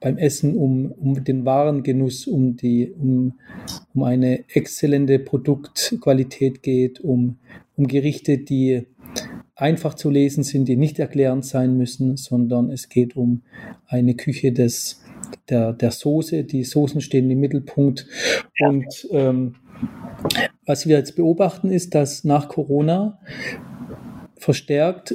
beim 0.00 0.18
Essen 0.18 0.56
um, 0.56 0.90
um 0.90 1.22
den 1.22 1.44
Warengenuss, 1.44 2.26
um, 2.26 2.56
die, 2.56 2.90
um, 2.90 3.34
um 3.94 4.02
eine 4.02 4.48
exzellente 4.48 5.20
Produktqualität 5.20 6.64
geht, 6.64 6.98
um, 6.98 7.38
um 7.76 7.86
Gerichte, 7.86 8.38
die 8.38 8.88
einfach 9.54 9.94
zu 9.94 10.10
lesen 10.10 10.42
sind, 10.42 10.66
die 10.66 10.76
nicht 10.76 10.98
erklärend 10.98 11.44
sein 11.44 11.76
müssen, 11.76 12.16
sondern 12.16 12.70
es 12.70 12.88
geht 12.88 13.14
um 13.14 13.42
eine 13.86 14.14
Küche 14.16 14.50
des, 14.50 15.03
der, 15.48 15.72
der 15.72 15.90
Soße. 15.90 16.44
Die 16.44 16.64
Soßen 16.64 17.00
stehen 17.00 17.30
im 17.30 17.40
Mittelpunkt. 17.40 18.06
Und 18.60 19.08
ähm, 19.10 19.54
was 20.66 20.86
wir 20.86 20.96
jetzt 20.96 21.16
beobachten, 21.16 21.70
ist, 21.70 21.94
dass 21.94 22.24
nach 22.24 22.48
Corona 22.48 23.18
verstärkt 24.36 25.14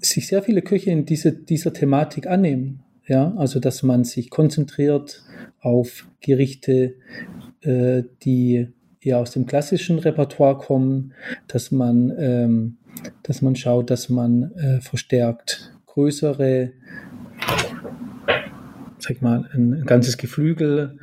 sich 0.00 0.26
sehr 0.26 0.42
viele 0.42 0.62
Köche 0.62 0.90
in 0.90 1.04
diese, 1.04 1.32
dieser 1.32 1.72
Thematik 1.72 2.26
annehmen. 2.26 2.82
Ja, 3.06 3.34
also 3.36 3.58
dass 3.58 3.82
man 3.82 4.04
sich 4.04 4.30
konzentriert 4.30 5.24
auf 5.60 6.06
Gerichte, 6.20 6.94
äh, 7.62 8.04
die 8.22 8.68
eher 9.00 9.18
aus 9.18 9.32
dem 9.32 9.46
klassischen 9.46 9.98
Repertoire 9.98 10.58
kommen, 10.58 11.12
dass 11.48 11.72
man 11.72 12.12
ähm, 12.16 12.76
dass 13.22 13.42
man 13.42 13.56
schaut, 13.56 13.90
dass 13.90 14.08
man 14.08 14.52
äh, 14.52 14.80
verstärkt 14.80 15.72
größere, 15.86 16.72
sag 19.02 19.22
mal, 19.22 19.48
ein, 19.52 19.74
ein 19.74 19.84
ganzes 19.86 20.16
Geflügel 20.16 20.98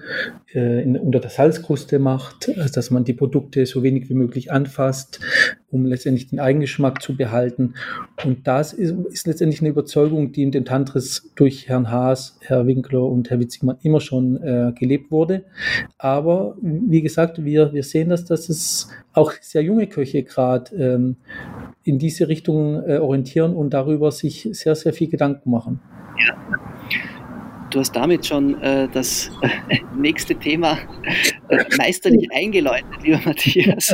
äh, 0.53 0.83
in, 0.83 0.97
unter 0.97 1.19
der 1.19 1.29
Salzkruste 1.29 1.99
macht, 1.99 2.49
also 2.57 2.73
dass 2.73 2.91
man 2.91 3.03
die 3.03 3.13
Produkte 3.13 3.65
so 3.65 3.83
wenig 3.83 4.09
wie 4.09 4.13
möglich 4.13 4.51
anfasst, 4.51 5.19
um 5.69 5.85
letztendlich 5.85 6.29
den 6.29 6.39
Eigengeschmack 6.39 7.01
zu 7.01 7.17
behalten. 7.17 7.73
Und 8.23 8.47
das 8.47 8.73
ist, 8.73 8.95
ist 9.11 9.27
letztendlich 9.27 9.61
eine 9.61 9.69
Überzeugung, 9.69 10.31
die 10.31 10.43
in 10.43 10.51
den 10.51 10.65
Tantris 10.65 11.31
durch 11.35 11.67
Herrn 11.67 11.91
Haas, 11.91 12.39
Herr 12.41 12.65
Winkler 12.67 13.03
und 13.03 13.29
Herr 13.29 13.39
Witzigmann 13.39 13.77
immer 13.81 13.99
schon 13.99 14.41
äh, 14.41 14.71
gelebt 14.77 15.11
wurde. 15.11 15.43
Aber 15.97 16.55
wie 16.61 17.01
gesagt, 17.01 17.43
wir, 17.43 17.73
wir 17.73 17.83
sehen 17.83 18.09
das, 18.09 18.25
dass 18.25 18.49
es 18.49 18.89
auch 19.13 19.33
sehr 19.41 19.63
junge 19.63 19.87
Köche 19.87 20.23
gerade 20.23 20.75
ähm, 20.75 21.17
in 21.83 21.99
diese 21.99 22.27
Richtung 22.27 22.83
äh, 22.87 22.97
orientieren 22.97 23.55
und 23.55 23.73
darüber 23.73 24.11
sich 24.11 24.47
sehr, 24.51 24.75
sehr 24.75 24.93
viel 24.93 25.09
Gedanken 25.09 25.49
machen. 25.49 25.79
Ja. 26.19 26.35
Du 27.69 27.79
hast 27.79 27.91
damit 27.95 28.25
schon 28.25 28.61
äh, 28.61 28.87
das 28.87 29.29
äh, 29.41 29.79
nächste 29.95 30.35
Thema 30.35 30.77
äh, 31.49 31.63
meisterlich 31.77 32.29
eingeläutet, 32.33 32.87
lieber 33.03 33.19
Matthias. 33.25 33.93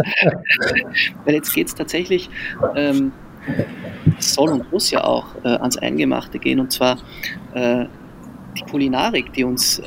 Weil 1.26 1.36
jetzt 1.36 1.54
geht 1.54 1.68
es 1.68 1.76
tatsächlich, 1.76 2.30
ähm, 2.76 3.12
soll 4.20 4.52
und 4.52 4.72
muss 4.72 4.92
ja 4.92 5.04
auch 5.04 5.36
äh, 5.44 5.50
ans 5.50 5.78
Eingemachte 5.78 6.38
gehen, 6.38 6.60
und 6.60 6.72
zwar 6.72 6.98
äh, 7.54 7.86
die 8.58 8.62
Kulinarik, 8.70 9.34
die 9.34 9.44
uns 9.44 9.82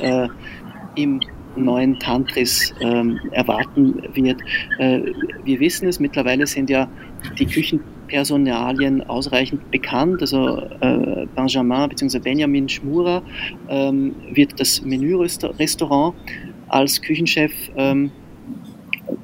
im 0.95 1.21
neuen 1.55 1.97
Tantris 1.99 2.73
ähm, 2.81 3.17
erwarten 3.31 4.03
wird. 4.13 4.41
wir 4.77 5.59
wissen 5.61 5.87
es, 5.87 6.01
mittlerweile 6.01 6.45
sind 6.45 6.69
ja 6.69 6.89
die 7.39 7.45
Küchen 7.45 7.79
Personalien 8.07 9.03
ausreichend 9.03 9.69
bekannt. 9.71 10.21
Also 10.21 10.59
äh, 10.81 11.27
Benjamin 11.35 11.89
bzw. 11.89 12.19
Benjamin 12.19 12.69
Schmurer 12.69 13.21
ähm, 13.69 14.15
wird 14.31 14.59
das 14.59 14.81
Menü-Restaurant 14.81 16.15
als 16.69 17.01
Küchenchef 17.01 17.51
ähm, 17.75 18.11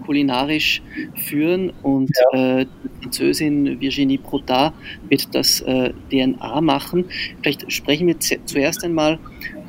kulinarisch 0.05 0.81
führen 1.15 1.71
und 1.81 2.09
ja. 2.33 2.59
äh, 2.59 2.65
die 2.65 3.03
Französin 3.03 3.81
Virginie 3.81 4.17
Protat 4.17 4.73
wird 5.09 5.33
das 5.33 5.61
äh, 5.61 5.93
DNA 6.11 6.61
machen. 6.61 7.05
Vielleicht 7.41 7.71
sprechen 7.71 8.07
wir 8.07 8.19
zuerst 8.19 8.83
einmal 8.83 9.19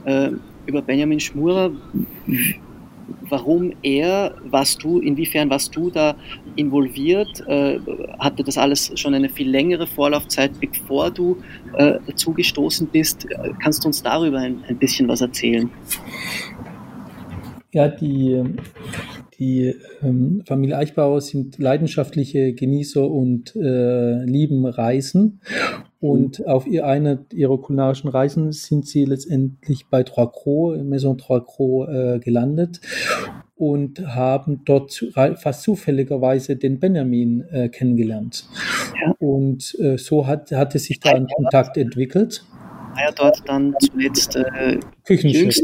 äh, 0.05 0.31
über 0.67 0.83
Benjamin 0.83 1.21
Schmurer 1.21 1.73
warum 3.29 3.73
er, 3.83 4.35
was 4.45 4.77
du, 4.77 5.01
inwiefern 5.01 5.51
warst 5.51 5.75
du 5.77 5.91
da 5.91 6.17
involviert? 6.57 7.43
Äh, 7.47 7.79
hatte 8.19 8.45
das 8.45 8.59
alles 8.59 8.93
schon 8.99 9.15
eine 9.15 9.29
viel 9.29 9.49
längere 9.49 9.87
Vorlaufzeit, 9.87 10.53
bevor 10.61 11.11
du 11.11 11.37
äh, 11.77 11.99
dazu 12.07 12.33
gestoßen 12.33 12.87
bist? 12.89 13.27
Kannst 13.63 13.85
du 13.85 13.89
uns 13.89 14.03
darüber 14.03 14.39
ein, 14.39 14.63
ein 14.69 14.79
bisschen 14.79 15.09
was 15.09 15.21
erzählen? 15.21 15.71
Ja, 17.73 17.89
die, 17.89 18.41
die 19.39 19.75
ähm, 20.03 20.43
Familie 20.47 20.77
Eichbauer 20.77 21.21
sind 21.21 21.59
leidenschaftliche 21.59 22.53
Genießer 22.53 23.09
und 23.09 23.55
äh, 23.57 24.25
lieben 24.25 24.67
Reisen. 24.67 25.41
Und 26.01 26.41
mhm. 26.41 26.47
auf 26.47 26.67
ihr, 26.67 26.87
einer 26.87 27.19
ihrer 27.33 27.59
kulinarischen 27.61 28.09
Reisen 28.11 28.53
sind 28.53 28.87
sie 28.87 29.05
letztendlich 29.05 29.87
bei 29.91 30.03
Trois 30.03 30.27
Crocs, 30.27 30.83
Maison 30.83 31.19
Trois 31.19 31.41
Crocs, 31.41 31.89
äh, 31.91 32.19
gelandet 32.19 32.81
und 33.57 34.05
haben 34.07 34.63
dort 34.65 35.05
fast 35.37 35.63
zufälligerweise 35.63 36.57
den 36.57 36.81
Benjamin 36.81 37.45
äh, 37.51 37.69
kennengelernt. 37.69 38.47
Ja. 39.01 39.15
Und 39.19 39.77
äh, 39.79 39.97
so 39.97 40.27
hat, 40.27 40.51
hatte 40.53 40.79
sich 40.79 41.01
da 41.01 41.11
ein 41.11 41.27
Kontakt 41.27 41.77
entwickelt. 41.77 42.45
War 42.95 43.03
ja 43.03 43.13
dort 43.13 43.43
dann 43.47 43.75
zuletzt 43.81 44.37
äh, 44.37 44.79
Küchenchef. 45.05 45.57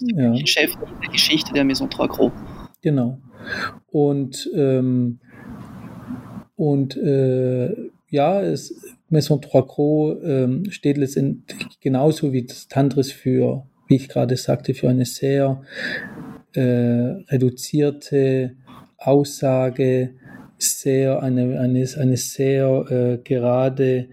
Ja. 0.00 0.30
Küchenchef 0.30 0.74
der 1.02 1.10
Geschichte 1.10 1.52
der 1.52 1.64
Maison 1.64 1.88
Trois 1.90 2.08
Crocs. 2.08 2.34
Genau. 2.82 3.18
Und, 3.90 4.50
ähm, 4.54 5.18
und 6.56 6.96
äh, 6.96 7.74
ja, 8.10 8.40
es, 8.42 8.74
Maison 9.08 9.40
Trois 9.40 9.62
Crocs 9.62 10.20
ähm, 10.24 10.70
steht 10.70 10.98
letztendlich 10.98 11.80
genauso 11.80 12.32
wie 12.32 12.44
das 12.44 12.68
Tantris 12.68 13.12
für, 13.12 13.66
wie 13.86 13.96
ich 13.96 14.08
gerade 14.08 14.36
sagte, 14.36 14.74
für 14.74 14.88
eine 14.88 15.04
sehr 15.04 15.62
äh, 16.54 16.60
reduzierte 16.60 18.54
Aussage, 18.98 20.14
sehr 20.58 21.22
eine, 21.22 21.60
eine, 21.60 21.86
eine 21.98 22.16
sehr 22.16 22.84
äh, 22.90 23.18
gerade 23.22 24.08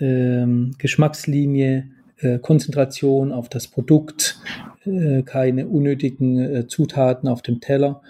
ähm, 0.00 0.72
Geschmackslinie, 0.78 1.90
äh, 2.18 2.38
Konzentration 2.38 3.32
auf 3.32 3.48
das 3.48 3.68
Produkt, 3.68 4.38
äh, 4.84 5.22
keine 5.22 5.68
unnötigen 5.68 6.38
äh, 6.38 6.66
Zutaten 6.66 7.28
auf 7.28 7.42
dem 7.42 7.60
Teller, 7.60 8.02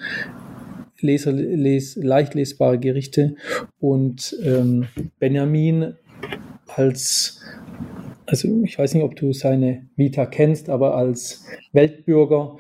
leser, 1.01 1.33
les, 1.33 1.97
leicht 1.97 2.35
lesbare 2.35 2.79
Gerichte 2.79 3.35
und 3.81 4.37
ähm, 4.45 4.87
Benjamin 5.19 5.95
als, 6.69 7.43
also 8.27 8.63
ich 8.65 8.79
weiß 8.79 8.95
nicht, 8.95 9.03
ob 9.03 9.17
du 9.17 9.33
seine 9.33 9.87
Vita 9.97 10.27
kennst, 10.27 10.69
aber 10.69 10.97
als 10.97 11.45
Weltbürger 11.73 12.57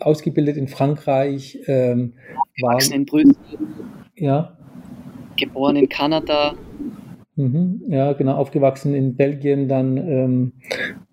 ausgebildet 0.00 0.56
in 0.56 0.68
Frankreich 0.68 1.58
ähm, 1.66 2.14
war 2.60 2.80
in 2.92 3.04
Brüssel. 3.04 3.34
Ja. 4.16 4.56
Geboren 5.36 5.76
in 5.76 5.88
Kanada, 5.88 6.54
Mhm, 7.38 7.84
ja, 7.86 8.14
genau, 8.14 8.34
aufgewachsen 8.34 8.94
in 8.94 9.14
Belgien, 9.14 9.68
dann 9.68 9.96
ähm, 9.96 10.52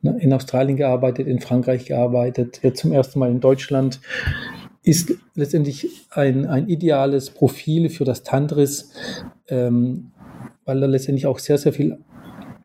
in 0.08 0.34
Australien 0.34 0.78
gearbeitet, 0.78 1.28
in 1.28 1.40
Frankreich 1.40 1.86
gearbeitet, 1.86 2.60
jetzt 2.64 2.82
zum 2.82 2.92
ersten 2.92 3.20
Mal 3.20 3.32
in 3.32 3.40
Deutschland. 3.40 4.00
Ist 4.84 5.14
letztendlich 5.34 6.06
ein, 6.12 6.46
ein 6.46 6.68
ideales 6.68 7.32
Profil 7.32 7.90
für 7.90 8.06
das 8.06 8.24
Tantris, 8.24 8.92
ähm, 9.48 10.12
weil 10.64 10.82
er 10.82 10.88
letztendlich 10.88 11.26
auch 11.26 11.40
sehr, 11.40 11.58
sehr 11.58 11.74
viel 11.74 11.98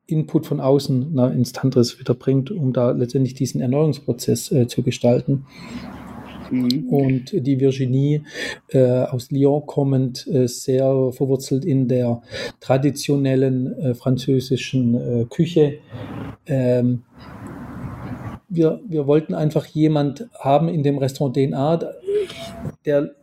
Input 0.06 0.46
von 0.46 0.60
außen 0.60 1.10
na, 1.12 1.28
ins 1.28 1.52
Tantris 1.52 1.98
wieder 1.98 2.14
bringt, 2.14 2.50
um 2.50 2.72
da 2.72 2.90
letztendlich 2.90 3.34
diesen 3.34 3.60
Erneuerungsprozess 3.60 4.52
äh, 4.52 4.66
zu 4.66 4.82
gestalten. 4.82 5.46
Mhm. 6.50 6.88
Und 6.88 7.32
die 7.32 7.60
Virginie 7.60 8.24
äh, 8.68 9.02
aus 9.04 9.30
Lyon 9.30 9.64
kommend, 9.66 10.26
äh, 10.26 10.46
sehr 10.46 11.10
verwurzelt 11.12 11.64
in 11.64 11.88
der 11.88 12.22
traditionellen 12.60 13.78
äh, 13.78 13.94
französischen 13.94 14.94
äh, 14.94 15.24
Küche. 15.26 15.78
Ähm, 16.46 17.02
wir, 18.48 18.80
wir 18.86 19.06
wollten 19.06 19.34
einfach 19.34 19.64
jemand 19.66 20.28
haben 20.38 20.68
in 20.68 20.82
dem 20.82 20.98
Restaurant 20.98 21.36
DNA, 21.36 21.80
der 22.84 23.14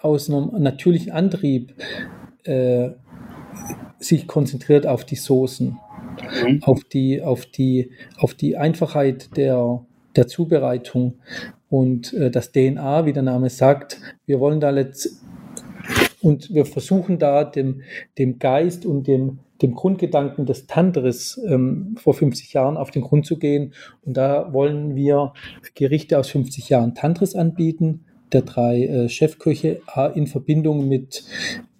aus 0.00 0.28
einem 0.28 0.50
natürlichen 0.58 1.12
Antrieb 1.12 1.74
äh, 2.44 2.90
sich 3.98 4.26
konzentriert 4.26 4.86
auf 4.86 5.04
die 5.04 5.16
Soßen, 5.16 5.78
mhm. 6.44 6.62
auf, 6.64 6.82
die, 6.84 7.22
auf, 7.22 7.46
die, 7.46 7.92
auf 8.18 8.34
die 8.34 8.56
Einfachheit 8.56 9.36
der, 9.36 9.84
der 10.16 10.26
Zubereitung 10.26 11.14
und 11.72 12.12
äh, 12.12 12.30
das 12.30 12.52
DNA, 12.52 13.06
wie 13.06 13.14
der 13.14 13.22
Name 13.22 13.48
sagt, 13.48 13.98
wir 14.26 14.40
wollen 14.40 14.60
da 14.60 14.68
letzt 14.68 15.22
und 16.20 16.52
wir 16.52 16.66
versuchen 16.66 17.18
da 17.18 17.44
dem, 17.44 17.80
dem 18.18 18.38
Geist 18.38 18.84
und 18.84 19.06
dem, 19.06 19.38
dem 19.62 19.74
Grundgedanken 19.74 20.44
des 20.44 20.66
Tantris 20.66 21.40
ähm, 21.48 21.96
vor 21.98 22.12
50 22.12 22.52
Jahren 22.52 22.76
auf 22.76 22.90
den 22.90 23.00
Grund 23.00 23.24
zu 23.24 23.38
gehen. 23.38 23.72
Und 24.04 24.18
da 24.18 24.52
wollen 24.52 24.96
wir 24.96 25.32
Gerichte 25.74 26.18
aus 26.18 26.28
50 26.28 26.68
Jahren 26.68 26.94
Tantris 26.94 27.34
anbieten, 27.34 28.04
der 28.32 28.42
drei 28.42 28.84
äh, 28.84 29.08
Chefköche 29.08 29.80
in 30.14 30.26
Verbindung 30.26 30.88
mit, 30.88 31.24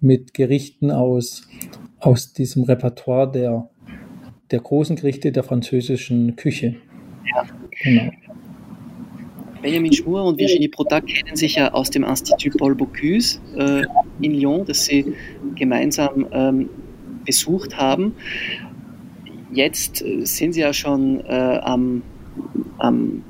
mit 0.01 0.33
Gerichten 0.33 0.89
aus, 0.89 1.47
aus 1.99 2.33
diesem 2.33 2.63
Repertoire 2.63 3.31
der, 3.31 3.69
der 4.49 4.59
großen 4.59 4.95
Gerichte 4.95 5.31
der 5.31 5.43
französischen 5.43 6.35
Küche. 6.35 6.77
Ja. 7.35 7.45
Genau. 7.83 8.11
Benjamin 9.63 9.93
Schmur 9.93 10.25
und 10.25 10.37
Virginie 10.37 10.67
Protac 10.67 11.07
kennen 11.07 11.37
sich 11.37 11.55
ja 11.55 11.71
aus 11.73 11.89
dem 11.89 12.03
Institut 12.03 12.57
Paul 12.57 12.75
Bocuse 12.75 13.39
äh, 13.57 13.83
in 14.19 14.35
Lyon, 14.35 14.65
das 14.65 14.83
sie 14.85 15.15
gemeinsam 15.55 16.27
ähm, 16.31 16.69
besucht 17.25 17.77
haben. 17.77 18.13
Jetzt 19.53 20.01
äh, 20.01 20.25
sind 20.25 20.51
sie 20.53 20.59
ja 20.59 20.73
schon 20.73 21.21
äh, 21.21 21.59
am, 21.63 22.03
am, 22.77 23.23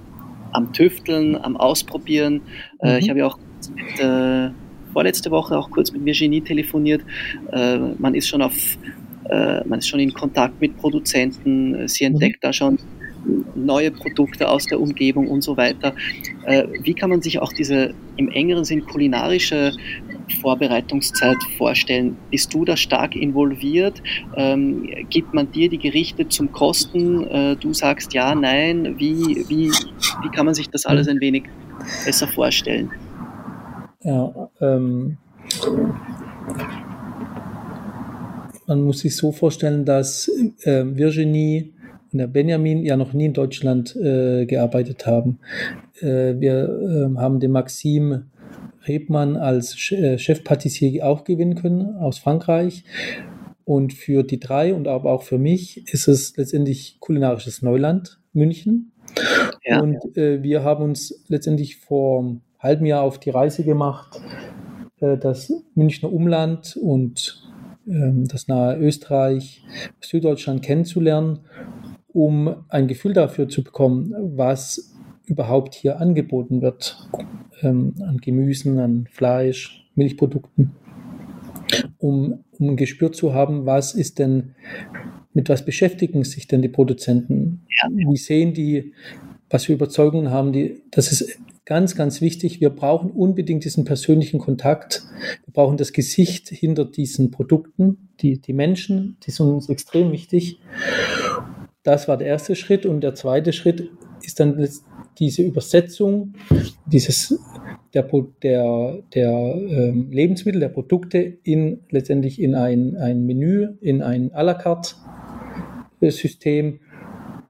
am 0.52 0.74
Tüfteln, 0.74 1.36
am 1.36 1.56
Ausprobieren. 1.56 2.42
Äh, 2.80 2.94
mhm. 2.94 3.00
Ich 3.00 3.10
habe 3.10 3.20
ja 3.20 3.28
auch 3.28 3.38
mit, 3.76 4.00
äh, 4.00 4.50
vorletzte 4.92 5.30
Woche 5.30 5.56
auch 5.56 5.70
kurz 5.70 5.92
mit 5.92 6.04
Virginie 6.04 6.44
telefoniert. 6.44 7.04
Äh, 7.52 7.78
man 8.00 8.16
ist 8.16 8.28
schon 8.28 8.42
auf 8.42 8.78
man 9.66 9.80
ist 9.80 9.88
schon 9.88 10.02
in 10.02 10.14
Kontakt 10.14 10.60
mit 10.60 10.76
Produzenten, 10.78 11.88
sie 11.88 12.04
entdeckt 12.04 12.44
mhm. 12.44 12.48
da 12.48 12.54
schon 12.54 12.78
neue 13.56 13.92
Produkte 13.92 14.50
aus 14.50 14.66
der 14.66 14.80
Umgebung 14.80 15.28
und 15.28 15.42
so 15.42 15.58
weiter. 15.58 15.96
Äh, 16.46 16.68
wie 16.82 16.94
kann 16.94 17.10
man 17.10 17.22
sich 17.22 17.40
auch 17.40 17.54
diese 17.54 17.94
im 18.18 18.30
engeren 18.30 18.66
Sinn 18.66 18.86
kulinarische 18.86 19.72
Vorbereitungszeit 20.42 21.38
vorstellen? 21.58 22.18
Bist 22.32 22.54
du 22.54 22.66
da 22.66 22.78
stark 22.78 23.16
involviert? 23.16 24.02
Ähm, 24.36 24.90
gibt 25.10 25.34
man 25.34 25.52
dir 25.52 25.70
die 25.70 25.78
Gerichte 25.78 26.28
zum 26.28 26.52
Kosten? 26.52 27.28
Äh, 27.28 27.56
du 27.56 27.74
sagst 27.74 28.14
ja, 28.14 28.36
nein. 28.36 28.96
Wie, 28.98 29.46
wie, 29.48 29.70
wie 29.70 30.30
kann 30.34 30.46
man 30.46 30.54
sich 30.54 30.70
das 30.70 30.86
alles 30.86 31.08
ein 31.08 31.20
wenig 31.20 31.44
besser 32.06 32.28
vorstellen? 32.28 32.92
Ja, 34.04 34.50
ähm, 34.60 35.18
man 38.68 38.82
muss 38.84 39.00
sich 39.00 39.16
so 39.16 39.32
vorstellen, 39.32 39.86
dass 39.86 40.30
äh, 40.64 40.84
Virginie 40.86 41.72
der 42.18 42.28
Benjamin 42.28 42.84
ja 42.84 42.98
noch 42.98 43.14
nie 43.14 43.26
in 43.26 43.34
Deutschland 43.34 43.96
äh, 43.96 44.46
gearbeitet 44.46 45.06
haben. 45.06 45.40
Äh, 46.00 46.40
wir 46.40 47.12
äh, 47.16 47.18
haben 47.20 47.40
den 47.40 47.52
Maxim 47.52 48.26
Rebmann 48.88 49.36
als 49.36 49.92
äh, 49.92 50.18
Chefpatissier 50.18 51.06
auch 51.06 51.24
gewinnen 51.24 51.56
können 51.56 51.96
aus 51.96 52.20
Frankreich. 52.20 52.84
Und 53.66 53.94
für 53.94 54.24
die 54.24 54.40
drei 54.40 54.74
und 54.74 54.88
aber 54.88 55.12
auch 55.12 55.24
für 55.24 55.38
mich 55.38 55.88
ist 55.92 56.08
es 56.08 56.36
letztendlich 56.36 56.98
kulinarisches 57.00 57.62
Neuland, 57.62 58.20
München. 58.34 58.92
Ja. 59.64 59.82
Und 59.82 60.18
äh, 60.18 60.44
wir 60.44 60.64
haben 60.64 60.84
uns 60.84 61.24
letztendlich 61.28 61.78
vor 61.78 62.20
einem 62.20 62.42
halben 62.60 62.86
Jahr 62.86 63.04
auf 63.04 63.20
die 63.20 63.30
Reise 63.30 63.64
gemacht, 63.64 64.20
äh, 65.00 65.18
das 65.18 65.54
Münchner 65.76 66.12
Umland 66.12 66.78
und 66.82 67.42
ähm, 67.88 68.28
das 68.28 68.48
nahe 68.48 68.78
Österreich, 68.78 69.64
Süddeutschland 70.02 70.62
kennenzulernen 70.62 71.40
um 72.14 72.56
ein 72.70 72.88
Gefühl 72.88 73.14
dafür 73.14 73.50
zu 73.50 73.64
bekommen, 73.64 74.14
was 74.36 74.94
überhaupt 75.26 75.74
hier 75.74 76.00
angeboten 76.00 76.62
wird 76.62 77.10
ähm, 77.62 77.96
an 78.02 78.18
Gemüsen, 78.18 78.80
an 78.80 79.08
Fleisch, 79.12 79.86
Milchprodukten, 79.96 80.72
um, 81.98 82.44
um 82.52 82.70
ein 82.70 82.78
Gespür 82.78 83.12
zu 83.12 83.34
haben, 83.34 83.66
was 83.66 83.94
ist 83.94 84.20
denn, 84.20 84.56
mit 85.34 85.50
was 85.50 85.66
beschäftigen 85.66 86.24
sich 86.24 86.48
denn 86.48 86.62
die 86.62 86.70
Produzenten? 86.70 87.66
Wie 87.90 88.18
sehen 88.18 88.54
die, 88.54 88.94
was 89.50 89.66
für 89.66 89.74
Überzeugungen 89.74 90.30
haben 90.30 90.52
die? 90.52 90.82
Das 90.92 91.12
ist 91.12 91.40
ganz, 91.66 91.96
ganz 91.96 92.22
wichtig. 92.22 92.60
Wir 92.60 92.70
brauchen 92.70 93.10
unbedingt 93.12 93.64
diesen 93.64 93.86
persönlichen 93.86 94.40
Kontakt. 94.40 95.04
Wir 95.46 95.54
brauchen 95.54 95.78
das 95.78 95.94
Gesicht 95.94 96.50
hinter 96.50 96.86
diesen 96.86 97.32
Produkten, 97.32 98.10
die, 98.20 98.40
die 98.40 98.54
Menschen, 98.54 99.18
die 99.26 99.32
sind 99.32 99.48
uns 99.48 99.70
extrem 99.70 100.12
wichtig. 100.12 100.60
Das 101.84 102.08
war 102.08 102.18
der 102.18 102.28
erste 102.28 102.56
Schritt. 102.56 102.86
Und 102.86 103.02
der 103.02 103.14
zweite 103.14 103.54
Schritt 103.54 103.92
ist 104.22 104.40
dann 104.40 104.68
diese 105.20 105.44
Übersetzung 105.44 106.34
dieses, 106.86 107.40
der, 107.94 108.10
der, 108.42 109.00
der 109.14 109.30
ähm, 109.30 110.10
Lebensmittel, 110.12 110.62
der 110.62 110.70
Produkte 110.70 111.20
in, 111.44 111.82
letztendlich 111.90 112.42
in 112.42 112.56
ein, 112.56 112.98
ein 112.98 113.26
Menü, 113.26 113.76
in 113.82 114.02
ein 114.02 114.32
à 114.34 114.44
la 114.44 114.54
carte 114.54 114.96
System. 116.02 116.80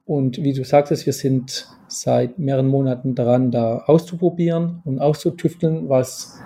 Und 0.06 0.44
wie 0.44 0.54
du 0.54 0.64
sagtest, 0.64 1.06
wir 1.06 1.14
sind 1.14 1.68
seit 1.88 2.38
mehreren 2.40 2.68
Monaten 2.68 3.16
daran, 3.16 3.52
da 3.52 3.84
auszuprobieren 3.86 4.82
und 4.84 5.00
auszutüfteln, 5.00 5.90
was 5.90 6.40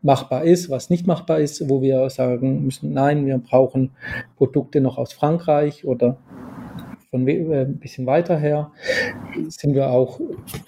machbar 0.00 0.44
ist, 0.44 0.70
was 0.70 0.90
nicht 0.90 1.06
machbar 1.06 1.38
ist, 1.38 1.68
wo 1.68 1.82
wir 1.82 2.08
sagen 2.10 2.64
müssen, 2.64 2.92
nein, 2.92 3.26
wir 3.26 3.38
brauchen 3.38 3.90
Produkte 4.36 4.80
noch 4.80 4.98
aus 4.98 5.12
Frankreich 5.12 5.84
oder 5.84 6.18
von 7.12 7.28
äh, 7.28 7.66
ein 7.66 7.78
bisschen 7.78 8.06
weiter 8.06 8.38
her 8.38 8.72
sind 9.48 9.74
wir 9.74 9.90
auch, 9.90 10.18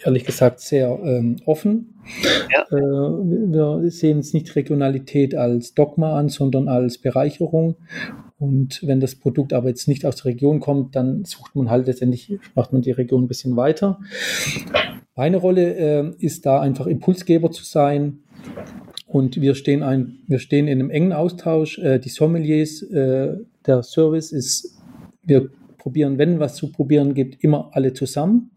ehrlich 0.04 0.24
gesagt, 0.24 0.60
sehr 0.60 1.00
ähm, 1.02 1.36
offen. 1.46 1.94
Ja. 2.52 2.64
Äh, 2.70 2.82
wir 2.82 3.90
sehen 3.90 4.18
es 4.18 4.34
nicht 4.34 4.54
Regionalität 4.54 5.34
als 5.34 5.72
Dogma 5.72 6.18
an, 6.18 6.28
sondern 6.28 6.68
als 6.68 6.98
Bereicherung. 6.98 7.76
Und 8.38 8.86
wenn 8.86 9.00
das 9.00 9.14
Produkt 9.14 9.54
aber 9.54 9.68
jetzt 9.68 9.88
nicht 9.88 10.04
aus 10.04 10.16
der 10.16 10.26
Region 10.26 10.60
kommt, 10.60 10.94
dann 10.96 11.24
sucht 11.24 11.56
man 11.56 11.70
halt 11.70 11.86
letztendlich, 11.86 12.38
macht 12.54 12.74
man 12.74 12.82
die 12.82 12.90
Region 12.90 13.24
ein 13.24 13.28
bisschen 13.28 13.56
weiter. 13.56 13.98
Meine 15.16 15.38
Rolle 15.38 15.74
äh, 15.76 16.12
ist 16.18 16.44
da 16.44 16.60
einfach 16.60 16.86
Impulsgeber 16.86 17.52
zu 17.52 17.64
sein. 17.64 18.18
Und 19.06 19.40
wir 19.40 19.54
stehen, 19.54 19.82
ein, 19.82 20.18
wir 20.26 20.40
stehen 20.40 20.68
in 20.68 20.78
einem 20.78 20.90
engen 20.90 21.14
Austausch. 21.14 21.78
Äh, 21.78 22.00
die 22.00 22.10
Sommeliers, 22.10 22.82
äh, 22.82 23.38
der 23.64 23.82
Service 23.82 24.30
ist, 24.30 24.76
wir 25.22 25.48
probieren, 25.84 26.16
wenn 26.16 26.40
was 26.40 26.54
zu 26.54 26.72
probieren 26.72 27.12
gibt, 27.12 27.44
immer 27.44 27.68
alle 27.72 27.92
zusammen. 27.92 28.50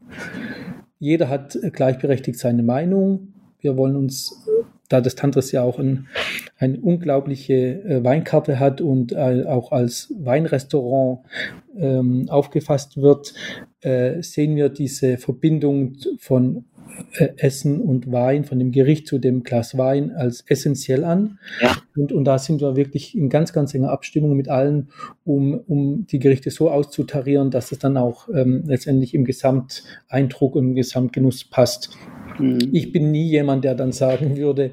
Jeder 0.97 1.27
hat 1.27 1.59
gleichberechtigt 1.73 2.39
seine 2.39 2.63
Meinung. 2.63 3.33
Wir 3.59 3.75
wollen 3.75 3.97
uns, 3.97 4.47
da 4.87 5.01
das 5.01 5.15
Tantris 5.15 5.51
ja 5.51 5.61
auch 5.61 5.77
ein, 5.77 6.07
eine 6.57 6.79
unglaubliche 6.79 7.83
äh, 7.83 8.01
Weinkarte 8.01 8.61
hat 8.61 8.79
und 8.79 9.11
äh, 9.11 9.43
auch 9.45 9.73
als 9.73 10.13
Weinrestaurant 10.17 11.19
ähm, 11.75 12.29
aufgefasst 12.29 12.95
wird, 12.95 13.33
äh, 13.81 14.23
sehen 14.23 14.55
wir 14.55 14.69
diese 14.69 15.17
Verbindung 15.17 15.97
von 16.19 16.55
äh, 16.55 16.76
Essen 17.37 17.81
und 17.81 18.11
Wein, 18.11 18.43
von 18.43 18.59
dem 18.59 18.71
Gericht 18.71 19.07
zu 19.07 19.19
dem 19.19 19.43
Glas 19.43 19.77
Wein 19.77 20.11
als 20.11 20.43
essentiell 20.47 21.03
an. 21.03 21.39
Ja. 21.61 21.77
Und, 21.95 22.11
und 22.11 22.25
da 22.25 22.37
sind 22.37 22.61
wir 22.61 22.75
wirklich 22.75 23.17
in 23.17 23.29
ganz, 23.29 23.53
ganz 23.53 23.73
enger 23.73 23.91
Abstimmung 23.91 24.35
mit 24.35 24.49
allen, 24.49 24.89
um, 25.25 25.59
um 25.67 26.05
die 26.07 26.19
Gerichte 26.19 26.51
so 26.51 26.69
auszutarieren, 26.69 27.51
dass 27.51 27.71
es 27.71 27.79
dann 27.79 27.97
auch 27.97 28.29
ähm, 28.33 28.63
letztendlich 28.65 29.13
im 29.13 29.25
Gesamteindruck 29.25 30.55
und 30.55 30.69
im 30.69 30.75
Gesamtgenuss 30.75 31.43
passt. 31.45 31.89
Mhm. 32.39 32.69
Ich 32.71 32.91
bin 32.91 33.11
nie 33.11 33.29
jemand, 33.29 33.63
der 33.63 33.75
dann 33.75 33.91
sagen 33.91 34.37
würde, 34.37 34.71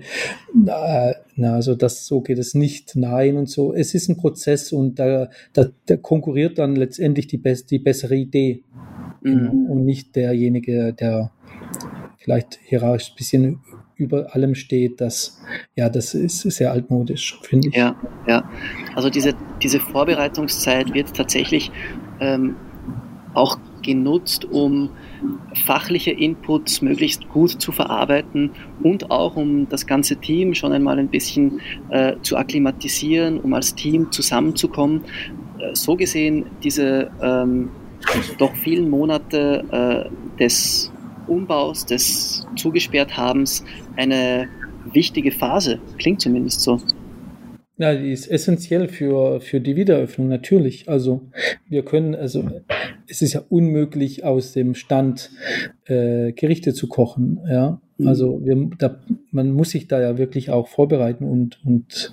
na, 0.55 1.15
na, 1.37 1.55
also 1.55 1.75
das, 1.75 2.07
so 2.07 2.21
geht 2.21 2.39
es 2.39 2.55
nicht, 2.55 2.97
nein 2.97 3.37
und 3.37 3.49
so. 3.49 3.75
Es 3.75 3.95
ist 3.95 4.09
ein 4.09 4.17
Prozess 4.17 4.73
und 4.73 4.99
da, 4.99 5.31
da, 5.53 5.67
da 5.87 5.97
konkurriert 5.97 6.59
dann 6.59 6.77
letztendlich 6.77 7.27
die, 7.27 7.39
best, 7.39 7.71
die 7.71 7.79
bessere 7.79 8.17
Idee 8.17 8.63
mhm. 9.23 9.67
und 9.71 9.85
nicht 9.85 10.15
derjenige, 10.17 10.93
der 10.93 11.33
vielleicht 12.25 12.59
hierarchisch 12.65 13.11
ein 13.11 13.17
bisschen 13.17 13.61
über 13.97 14.35
allem 14.35 14.55
steht, 14.55 15.01
das, 15.01 15.41
ja, 15.77 15.89
das 15.89 16.15
ist 16.15 16.41
sehr 16.41 16.73
altmodisch, 16.73 17.39
finde 17.43 17.69
ich. 17.69 17.77
Ja, 17.77 17.95
ja. 18.27 18.51
Also 18.97 19.11
diese, 19.11 19.35
diese 19.63 19.79
Vorbereitungszeit 19.79 20.93
wird 20.95 21.15
tatsächlich 21.15 21.71
ähm, 22.21 22.57
auch 23.35 23.59
genutzt, 23.83 24.47
um 24.47 24.91
fachliche 25.65 26.11
Inputs 26.11 26.81
möglichst 26.81 27.29
gut 27.29 27.51
zu 27.51 27.71
verarbeiten 27.71 28.51
und 28.83 29.11
auch 29.11 29.37
um 29.37 29.69
das 29.69 29.87
ganze 29.87 30.17
Team 30.17 30.55
schon 30.55 30.73
einmal 30.73 30.99
ein 30.99 31.09
bisschen 31.09 31.61
äh, 31.91 32.15
zu 32.23 32.37
akklimatisieren, 32.37 33.39
um 33.41 33.53
als 33.53 33.75
Team 33.75 34.11
zusammenzukommen. 34.11 35.03
Äh, 35.59 35.75
so 35.75 35.95
gesehen, 35.95 36.47
diese 36.63 37.11
ähm, 37.21 37.69
doch 38.39 38.55
vielen 38.57 38.89
Monate 38.89 40.11
äh, 40.11 40.39
des 40.39 40.91
Umbaus, 41.27 41.87
des 41.87 42.47
Zugesperrthabens 42.57 43.65
eine 43.97 44.49
wichtige 44.93 45.31
Phase. 45.31 45.81
Klingt 45.99 46.21
zumindest 46.21 46.61
so. 46.61 46.81
Ja, 47.77 47.93
die 47.95 48.13
ist 48.13 48.31
essentiell 48.31 48.87
für, 48.87 49.41
für 49.41 49.61
die 49.61 49.75
Wiederöffnung, 49.75 50.29
natürlich. 50.29 50.89
Also 50.89 51.23
wir 51.69 51.85
können, 51.85 52.15
also 52.15 52.49
es 53.09 53.21
ist 53.21 53.33
ja 53.33 53.43
unmöglich, 53.49 54.25
aus 54.25 54.53
dem 54.53 54.75
Stand 54.75 55.31
äh, 55.87 56.33
Gerichte 56.33 56.73
zu 56.73 56.87
kochen. 56.87 57.41
Ja, 57.51 57.81
mhm. 57.99 58.07
also 58.07 58.41
wir, 58.45 58.71
da, 58.79 59.01
man 59.33 59.51
muss 59.51 59.71
sich 59.71 59.89
da 59.89 60.01
ja 60.01 60.19
wirklich 60.19 60.51
auch 60.51 60.69
vorbereiten 60.69 61.25
und, 61.25 61.61
und 61.65 62.13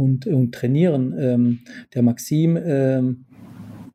und, 0.00 0.26
und 0.26 0.54
trainieren. 0.54 1.14
Ähm, 1.18 1.58
der 1.94 2.02
Maxim 2.02 2.56
ähm, 2.56 3.24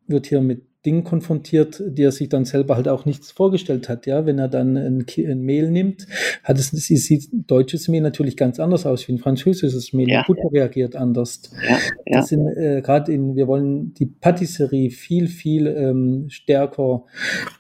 wird 0.08 0.28
hier 0.28 0.42
mit 0.42 0.65
Dingen 0.86 1.04
konfrontiert, 1.04 1.82
die 1.88 2.04
er 2.04 2.12
sich 2.12 2.30
dann 2.30 2.46
selber 2.46 2.76
halt 2.76 2.88
auch 2.88 3.06
nichts 3.06 3.32
vorgestellt 3.32 3.90
hat. 3.90 4.06
Ja, 4.06 4.26
wenn 4.26 4.40
er 4.40 4.48
dann 4.48 4.78
ein, 4.78 5.06
ein 5.18 5.42
Mehl 5.42 5.72
nimmt, 5.72 6.08
hat 6.44 6.60
es, 6.60 6.70
sieht 6.72 7.30
deutsches 7.32 7.88
Mehl 7.88 8.02
natürlich 8.02 8.38
ganz 8.38 8.60
anders 8.60 8.86
aus 8.86 9.08
wie 9.08 9.14
ein 9.14 9.18
französisches 9.18 9.94
Mehl. 9.94 10.10
Ja. 10.10 10.24
Butter 10.26 10.50
reagiert 10.52 10.96
anders. 10.96 11.42
Ja, 11.68 11.78
ja. 12.06 12.18
Das 12.20 12.28
sind 12.28 12.48
äh, 12.48 12.82
gerade 12.82 13.12
in, 13.12 13.36
wir 13.36 13.48
wollen 13.48 13.94
die 13.94 14.06
Patisserie 14.06 14.90
viel, 14.90 15.28
viel 15.28 15.68
ähm, 15.68 16.26
stärker 16.30 17.04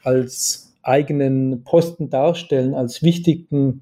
als 0.03 0.75
eigenen 0.83 1.63
Posten 1.63 2.09
darstellen, 2.09 2.75
als 2.75 3.01
wichtigen 3.01 3.81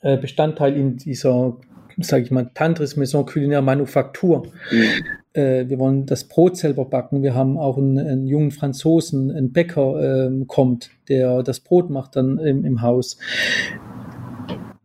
äh, 0.00 0.16
Bestandteil 0.16 0.76
in 0.76 0.96
dieser 0.96 1.56
sage 1.98 2.24
ich 2.24 2.30
mal, 2.30 2.50
Tantris 2.54 2.96
Maison 2.96 3.26
Culinaire 3.26 3.62
Manufaktur. 3.62 4.46
Mhm. 4.70 5.21
Äh, 5.34 5.68
wir 5.68 5.78
wollen 5.78 6.06
das 6.06 6.24
Brot 6.24 6.56
selber 6.56 6.84
backen. 6.84 7.22
Wir 7.22 7.34
haben 7.34 7.58
auch 7.58 7.78
einen, 7.78 7.98
einen 7.98 8.26
jungen 8.26 8.50
Franzosen, 8.50 9.30
einen 9.30 9.52
Bäcker 9.52 10.28
äh, 10.30 10.44
kommt, 10.46 10.90
der 11.08 11.42
das 11.42 11.60
Brot 11.60 11.90
macht 11.90 12.16
dann 12.16 12.38
im, 12.38 12.64
im 12.64 12.82
Haus 12.82 13.18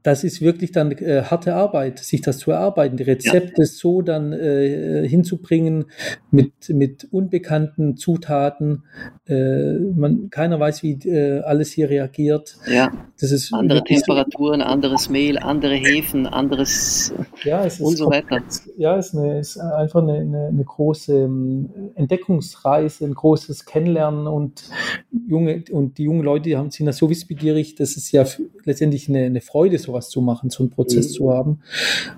das 0.08 0.24
ist 0.24 0.39
wirklich 0.39 0.72
dann 0.72 0.93
äh, 0.93 1.24
harte 1.24 1.54
Arbeit, 1.54 2.00
sich 2.00 2.22
das 2.22 2.38
zu 2.38 2.52
erarbeiten, 2.52 2.96
die 2.96 3.04
Rezepte 3.04 3.63
ja. 3.63 3.65
so 3.65 4.02
dann 4.02 4.32
äh, 4.32 5.06
hinzubringen 5.06 5.88
mit, 6.32 6.70
mit 6.70 7.10
unbekannten 7.12 7.98
Zutaten. 7.98 8.84
Äh, 9.28 9.74
man, 9.74 10.30
keiner 10.30 10.62
weiß, 10.62 10.82
wie 10.82 10.93
äh, 11.10 11.41
alles 11.41 11.74
hier 11.74 11.89
reagiert. 11.89 12.56
Ja. 12.72 12.89
Das 13.20 13.34
ist 13.34 13.54
andere 13.54 13.84
Temperaturen, 13.84 14.62
anderes 14.62 15.10
Mehl, 15.10 15.39
andere 15.39 15.76
Hefen, 15.76 16.26
anderes 16.26 17.13
ja, 17.43 17.65
es 17.65 17.74
ist 17.74 17.82
und 17.82 17.98
so 17.98 18.10
weiter. 18.10 18.41
Ja, 18.78 18.96
es 18.96 19.08
ist, 19.08 19.15
eine, 19.15 19.39
ist 19.39 19.58
einfach 19.58 20.02
eine, 20.02 20.20
eine, 20.20 20.48
eine 20.48 20.63
große 20.63 21.24
ähm, 21.24 21.91
Entdeckungsreise, 21.96 23.04
ein 23.04 23.13
großes 23.13 23.65
Kennenlernen 23.65 24.26
und 24.26 24.63
junge 25.28 25.65
und 25.70 25.98
die 25.98 26.04
jungen 26.04 26.24
Leute 26.24 26.43
die 26.43 26.56
haben, 26.56 26.72
sind 26.72 26.86
da 26.86 26.93
so 26.93 27.10
wissbegierig, 27.10 27.76
dass 27.76 27.98
es 27.98 28.10
ja 28.13 28.24
letztendlich 28.63 29.10
eine, 29.10 29.26
eine 29.26 29.41
Freude, 29.41 29.78
so 29.78 29.97
sowas 30.02 30.10
zu 30.10 30.22
machen, 30.22 30.50
so 30.50 30.64
einen 30.64 30.70
Prozess 30.70 31.10
mhm. 31.10 31.14
zu 31.14 31.32
haben. 31.32 31.60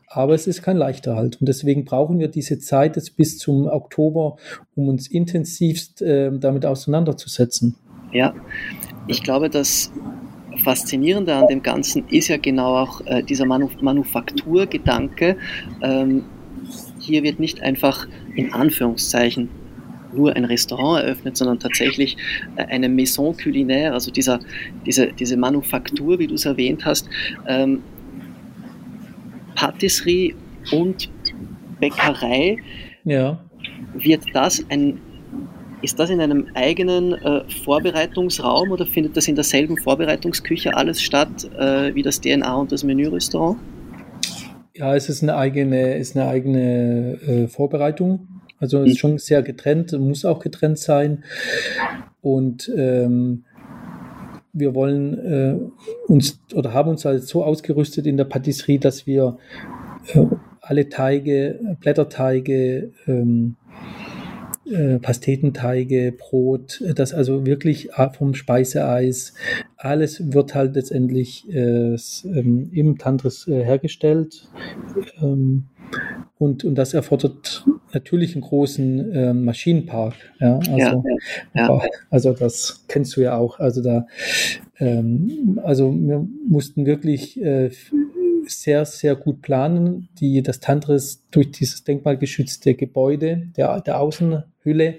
Aber 0.08 0.34
es 0.34 0.48
ist 0.48 0.62
kein 0.62 0.78
leichter 0.78 1.16
halt. 1.16 1.40
Und 1.40 1.48
deswegen 1.48 1.86
brauchen 1.86 2.20
wir 2.20 2.28
diese 2.28 2.60
Zeit 2.60 2.96
jetzt 2.96 3.16
bis 3.16 3.38
zum 3.38 3.68
Oktober, 3.68 4.38
um 4.76 4.90
uns 4.90 5.08
intensivst 5.08 6.02
äh, 6.02 6.32
damit 6.32 6.66
auseinanderzusetzen. 6.66 7.76
Ja, 8.12 8.34
ich 9.08 9.24
glaube, 9.24 9.50
das 9.50 9.92
Faszinierende 10.64 11.36
an 11.36 11.48
dem 11.48 11.64
Ganzen 11.64 12.08
ist 12.10 12.28
ja 12.28 12.38
genau 12.38 12.76
auch 12.76 13.02
äh, 13.06 13.24
dieser 13.24 13.46
Manu 13.46 13.70
Manufakturgedanke. 13.82 15.38
Ähm, 15.82 16.26
hier 17.00 17.24
wird 17.24 17.40
nicht 17.40 17.62
einfach 17.62 18.08
in 18.36 18.54
Anführungszeichen 18.54 19.50
nur 20.14 20.36
ein 20.36 20.46
Restaurant 20.46 21.04
eröffnet, 21.04 21.38
sondern 21.38 21.60
tatsächlich 21.60 22.18
äh, 22.56 22.66
eine 22.66 22.90
Maison 22.90 23.36
culinaire, 23.36 23.94
also 23.94 24.12
dieser, 24.12 24.40
diese, 24.86 25.08
diese 25.08 25.38
Manufaktur, 25.38 26.20
wie 26.20 26.28
du 26.28 26.36
es 26.36 26.46
erwähnt 26.46 26.86
hast, 26.86 27.10
ähm, 27.48 27.84
Patisserie 29.56 30.36
und 30.72 31.10
Bäckerei. 31.80 32.58
Ja. 33.04 33.40
Wird 33.94 34.24
das 34.34 34.64
ein 34.70 35.00
ist 35.82 35.98
das 35.98 36.10
in 36.10 36.20
einem 36.20 36.48
eigenen 36.56 37.14
äh, 37.14 37.42
Vorbereitungsraum 37.64 38.72
oder 38.72 38.86
findet 38.86 39.16
das 39.16 39.30
in 39.30 39.36
derselben 39.36 39.78
Vorbereitungsküche 39.78 40.76
alles 40.76 41.02
statt 41.02 41.50
äh, 41.58 41.96
wie 41.96 42.02
das 42.02 42.20
DNA 42.20 42.54
und 42.54 42.74
das 42.74 42.84
Menürestaurant? 42.84 43.58
Ja, 44.76 44.96
es 44.96 45.10
ist 45.10 45.24
eine 45.24 45.36
eigene, 45.36 45.96
ist 45.96 46.16
eine 46.16 46.28
eigene 46.28 47.18
äh, 47.26 47.48
Vorbereitung. 47.48 48.39
Also 48.60 48.84
ist 48.84 49.00
schon 49.00 49.18
sehr 49.18 49.42
getrennt, 49.42 49.98
muss 50.00 50.26
auch 50.26 50.40
getrennt 50.40 50.80
sein. 50.80 51.24
Und 52.22 52.72
ähm, 52.76 53.46
wir 54.52 54.76
wollen 54.76 55.18
äh, 55.18 56.12
uns 56.12 56.42
oder 56.54 56.74
haben 56.74 56.90
uns 56.90 57.06
halt 57.06 57.24
so 57.24 57.44
ausgerüstet 57.44 58.06
in 58.06 58.18
der 58.18 58.26
Patisserie, 58.26 58.80
dass 58.80 59.08
wir 59.08 59.38
äh, 60.14 60.26
alle 60.62 60.90
Teige, 60.90 61.78
Blätterteige, 61.80 62.92
ähm, 63.08 63.56
äh, 64.70 65.00
Pastetenteige, 65.00 66.14
Brot, 66.18 66.84
das 66.96 67.14
also 67.14 67.46
wirklich 67.46 67.90
vom 68.18 68.34
Speiseeis, 68.34 69.34
alles 69.78 70.34
wird 70.34 70.54
halt 70.54 70.76
letztendlich 70.76 71.50
äh, 71.52 71.96
ähm, 71.96 72.70
im 72.72 72.98
Tantris 72.98 73.48
äh, 73.48 73.64
hergestellt. 73.64 74.48
Ähm, 75.22 75.70
und, 76.38 76.64
und 76.66 76.76
das 76.76 76.94
erfordert 76.94 77.66
natürlich 77.94 78.34
einen 78.36 78.42
großen 78.42 79.12
äh, 79.12 79.34
Maschinenpark. 79.34 80.16
Ja, 80.40 80.58
also, 80.58 81.04
ja, 81.56 81.68
ja. 81.68 81.82
also 82.10 82.34
das 82.34 82.86
kennst 82.88 83.16
du 83.18 83.22
ja 83.22 83.38
auch. 83.38 83.60
Also 83.60 83.82
da, 83.82 84.08
ähm, 84.80 85.60
also 85.64 85.94
wir 85.94 86.28
mussten 86.48 86.86
wirklich 86.86 87.42
äh, 87.42 87.72
sehr, 88.48 88.86
sehr 88.86 89.16
gut 89.16 89.42
planen. 89.42 90.10
Die, 90.20 90.42
das 90.42 90.60
Tantris 90.60 91.24
durch 91.32 91.52
dieses 91.52 91.84
denkmalgeschützte 91.84 92.76
Gebäude 92.76 93.50
der, 93.56 93.82
der 93.82 94.00
Außenhülle 94.00 94.96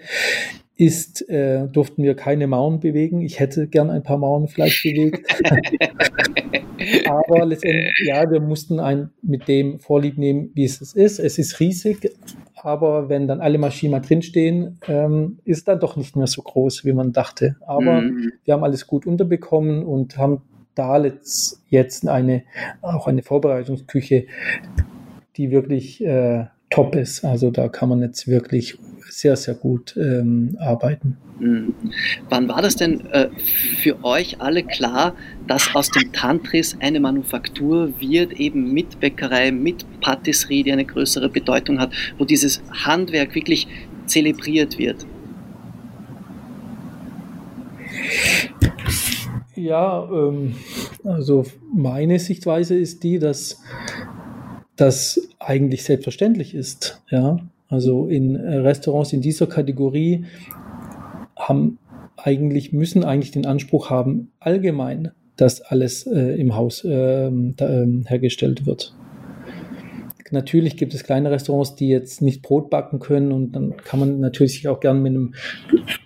ist, 0.81 1.29
äh, 1.29 1.69
durften 1.69 2.03
wir 2.03 2.17
keine 2.17 2.47
Mauern 2.47 2.81
bewegen. 2.81 3.21
Ich 3.21 3.39
hätte 3.39 3.69
gern 3.69 3.91
ein 3.91 4.03
paar 4.03 4.17
Mauern 4.17 4.49
vielleicht 4.49 4.83
bewegt. 4.83 5.27
Aber 7.07 7.45
letztendlich, 7.45 7.93
ja, 8.07 8.31
wir 8.31 8.41
mussten 8.41 8.81
ein, 8.81 9.11
mit 9.21 9.47
dem 9.47 9.79
Vorlieb 9.79 10.17
nehmen, 10.17 10.51
wie 10.55 10.65
es 10.65 10.81
ist. 10.81 11.19
Es 11.19 11.39
ist 11.39 11.61
riesig, 11.61 12.11
aber 12.55 13.11
wenn 13.11 13.29
dann 13.29 13.43
alle 13.43 13.59
Maschinen 13.59 13.91
mal 13.91 14.01
drinstehen, 14.01 14.79
ähm, 14.89 15.41
ist 15.45 15.69
dann 15.69 15.81
doch 15.81 15.97
nicht 15.97 16.17
mehr 16.17 16.27
so 16.27 16.41
groß, 16.41 16.87
wie 16.87 16.95
man 16.95 17.13
dachte. 17.13 17.57
Aber 17.67 18.01
mhm. 18.01 18.33
wir 18.45 18.55
haben 18.55 18.65
alles 18.65 18.87
gut 18.87 19.07
unterbekommen 19.07 19.85
und 19.85 20.17
haben 20.17 20.41
da 20.75 21.05
jetzt 21.69 22.09
eine, 22.09 22.45
auch 22.81 23.07
eine 23.07 23.23
Vorbereitungsküche, 23.23 24.25
die 25.37 25.51
wirklich 25.51 26.03
äh, 26.03 26.47
top 26.71 26.95
ist. 26.95 27.23
Also 27.23 27.51
da 27.51 27.69
kann 27.69 27.91
man 27.91 28.01
jetzt 28.01 28.29
wirklich 28.29 28.79
sehr, 29.11 29.37
sehr 29.37 29.55
gut 29.55 29.97
ähm, 29.97 30.57
arbeiten. 30.59 31.17
Mhm. 31.39 31.75
Wann 32.29 32.49
war 32.49 32.63
das 32.63 32.77
denn 32.77 33.07
äh, 33.07 33.31
für 33.83 34.05
euch 34.05 34.41
alle 34.41 34.63
klar, 34.63 35.15
dass 35.47 35.75
aus 35.75 35.91
dem 35.91 36.13
Tantris 36.13 36.77
eine 36.81 37.01
Manufaktur 37.01 37.93
wird, 37.99 38.35
eben 38.35 38.73
mit 38.73 39.01
Bäckerei, 39.01 39.51
mit 39.51 39.85
Patisserie, 40.01 40.65
die 40.65 40.73
eine 40.73 40.85
größere 40.85 41.29
Bedeutung 41.29 41.81
hat, 41.81 41.93
wo 42.19 42.25
dieses 42.25 42.63
Handwerk 42.85 43.35
wirklich 43.35 43.67
zelebriert 44.07 44.79
wird? 44.79 45.07
Ja, 49.55 50.09
ähm, 50.11 50.55
also 51.05 51.45
meine 51.73 52.19
Sichtweise 52.19 52.77
ist 52.77 53.03
die, 53.03 53.19
dass 53.19 53.63
das 54.77 55.29
eigentlich 55.39 55.85
selbstverständlich 55.85 56.55
ist. 56.55 57.03
Ja, 57.11 57.39
also 57.71 58.09
in 58.09 58.37
äh, 58.37 58.57
Restaurants 58.57 59.13
in 59.13 59.23
dieser 59.23 59.47
Kategorie 59.47 60.25
haben 61.39 61.79
eigentlich, 62.17 62.73
müssen 62.73 63.05
eigentlich 63.05 63.31
den 63.31 63.47
Anspruch 63.47 63.89
haben, 63.89 64.33
allgemein, 64.41 65.13
dass 65.37 65.63
alles 65.63 66.07
äh, 66.07 66.35
im 66.39 66.55
Haus 66.55 66.85
äh, 66.85 67.31
da, 67.57 67.83
äh, 67.83 67.87
hergestellt 68.07 68.67
wird. 68.67 68.95
Natürlich 70.33 70.77
gibt 70.77 70.95
es 70.95 71.03
kleine 71.03 71.31
Restaurants, 71.31 71.75
die 71.75 71.89
jetzt 71.89 72.23
nicht 72.23 72.43
Brot 72.43 72.71
backen 72.71 73.01
können 73.01 73.33
und 73.33 73.53
dann 73.53 73.77
kann 73.79 73.99
man 73.99 74.21
natürlich 74.21 74.53
sich 74.55 74.69
auch 74.69 74.79
gerne 74.79 75.01
mit 75.01 75.13
einem 75.13 75.35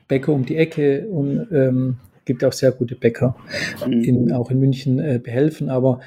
Bäcker 0.08 0.32
um 0.32 0.46
die 0.46 0.56
Ecke 0.56 1.08
und 1.08 1.46
ähm, 1.52 1.96
gibt 2.24 2.42
auch 2.44 2.52
sehr 2.52 2.72
gute 2.72 2.94
Bäcker, 2.94 3.36
in, 3.86 4.32
auch 4.32 4.50
in 4.50 4.60
München 4.60 4.98
äh, 4.98 5.20
behelfen, 5.22 5.68
aber 5.68 6.00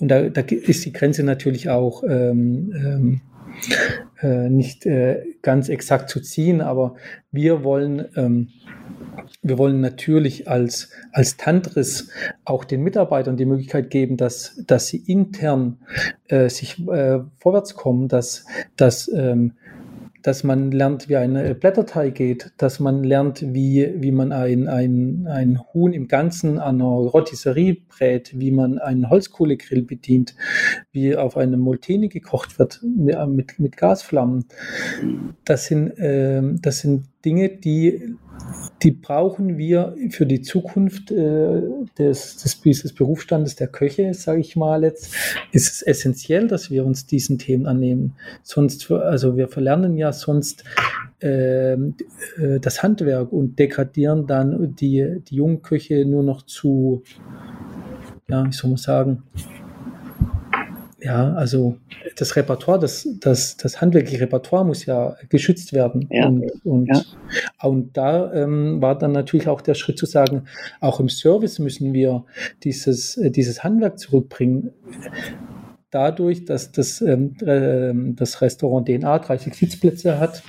und 0.00 0.08
da, 0.08 0.28
da 0.28 0.42
ist 0.42 0.84
die 0.84 0.92
Grenze 0.92 1.24
natürlich 1.24 1.70
auch 1.70 2.04
ähm, 2.04 2.72
ähm, 2.76 3.20
äh, 4.20 4.48
nicht 4.48 4.86
äh, 4.86 5.22
ganz 5.42 5.68
exakt 5.68 6.10
zu 6.10 6.20
ziehen, 6.20 6.60
aber 6.60 6.96
wir 7.30 7.64
wollen, 7.64 8.06
ähm, 8.16 8.48
wir 9.42 9.58
wollen 9.58 9.80
natürlich 9.80 10.48
als, 10.48 10.90
als 11.12 11.36
Tantris 11.36 12.10
auch 12.44 12.64
den 12.64 12.82
Mitarbeitern 12.82 13.36
die 13.36 13.44
Möglichkeit 13.44 13.90
geben, 13.90 14.16
dass, 14.16 14.62
dass 14.66 14.86
sie 14.86 14.98
intern 14.98 15.78
äh, 16.28 16.48
sich 16.48 16.78
äh, 16.88 17.20
vorwärts 17.38 17.74
kommen, 17.74 18.08
dass, 18.08 18.46
dass 18.76 19.08
ähm, 19.08 19.54
dass 20.22 20.44
man 20.44 20.70
lernt, 20.70 21.08
wie 21.08 21.16
ein 21.16 21.34
Blätterteig 21.58 22.14
geht, 22.14 22.52
dass 22.56 22.80
man 22.80 23.04
lernt, 23.04 23.42
wie, 23.54 23.92
wie 23.96 24.10
man 24.10 24.32
ein, 24.32 24.68
ein, 24.68 25.26
ein 25.28 25.60
Huhn 25.72 25.92
im 25.92 26.08
Ganzen 26.08 26.58
an 26.58 26.76
einer 26.76 26.86
Rotisserie 26.86 27.76
brät, 27.88 28.38
wie 28.38 28.50
man 28.50 28.78
einen 28.78 29.10
Holzkohlegrill 29.10 29.82
bedient, 29.82 30.34
wie 30.92 31.16
auf 31.16 31.36
einem 31.36 31.60
Molteni 31.60 32.08
gekocht 32.08 32.58
wird 32.58 32.80
mit, 32.82 33.14
äh, 33.14 33.26
mit, 33.26 33.58
mit 33.58 33.76
Gasflammen. 33.76 34.46
Das 35.44 35.66
sind, 35.66 35.98
äh, 35.98 36.42
das 36.60 36.78
sind 36.78 37.06
Dinge, 37.24 37.48
die 37.48 38.16
die 38.82 38.92
brauchen 38.92 39.58
wir 39.58 39.96
für 40.10 40.26
die 40.26 40.42
Zukunft 40.42 41.10
äh, 41.10 41.62
des, 41.98 42.36
des, 42.36 42.60
des 42.60 42.92
Berufsstandes 42.92 43.56
der 43.56 43.68
Köche, 43.68 44.14
sage 44.14 44.40
ich 44.40 44.56
mal 44.56 44.84
jetzt, 44.84 45.14
ist 45.52 45.72
es 45.72 45.82
essentiell, 45.82 46.46
dass 46.46 46.70
wir 46.70 46.84
uns 46.84 47.06
diesen 47.06 47.38
Themen 47.38 47.66
annehmen. 47.66 48.14
Sonst, 48.42 48.90
also 48.90 49.36
wir 49.36 49.48
verlernen 49.48 49.96
ja 49.96 50.12
sonst 50.12 50.64
ähm, 51.20 51.96
äh, 52.36 52.60
das 52.60 52.82
Handwerk 52.82 53.32
und 53.32 53.58
degradieren 53.58 54.26
dann 54.26 54.74
die, 54.76 55.22
die 55.28 55.34
jungen 55.34 55.62
Köche 55.62 56.04
nur 56.04 56.22
noch 56.22 56.42
zu, 56.42 57.02
ja, 58.28 58.46
wie 58.46 58.52
soll 58.52 58.70
man 58.70 58.76
sagen, 58.76 59.22
ja, 61.00 61.32
also 61.34 61.76
das 62.16 62.34
Repertoire, 62.34 62.78
das, 62.78 63.08
das, 63.20 63.56
das 63.56 63.80
handwerkliche 63.80 64.20
Repertoire 64.20 64.64
muss 64.64 64.84
ja 64.84 65.16
geschützt 65.28 65.72
werden. 65.72 66.08
Ja. 66.10 66.26
Und, 66.26 66.50
und, 66.64 66.86
ja. 66.86 67.02
und 67.62 67.96
da 67.96 68.32
ähm, 68.32 68.82
war 68.82 68.98
dann 68.98 69.12
natürlich 69.12 69.48
auch 69.48 69.60
der 69.60 69.74
Schritt 69.74 69.98
zu 69.98 70.06
sagen, 70.06 70.44
auch 70.80 70.98
im 70.98 71.08
Service 71.08 71.60
müssen 71.60 71.92
wir 71.92 72.24
dieses, 72.64 73.16
äh, 73.16 73.30
dieses 73.30 73.62
Handwerk 73.62 73.98
zurückbringen. 73.98 74.70
Dadurch, 75.90 76.44
dass 76.44 76.72
das, 76.72 77.00
ähm, 77.00 77.36
äh, 77.42 77.92
das 78.14 78.42
Restaurant 78.42 78.88
DNA 78.88 79.20
30 79.20 79.54
Sitzplätze 79.54 80.18
hat 80.18 80.42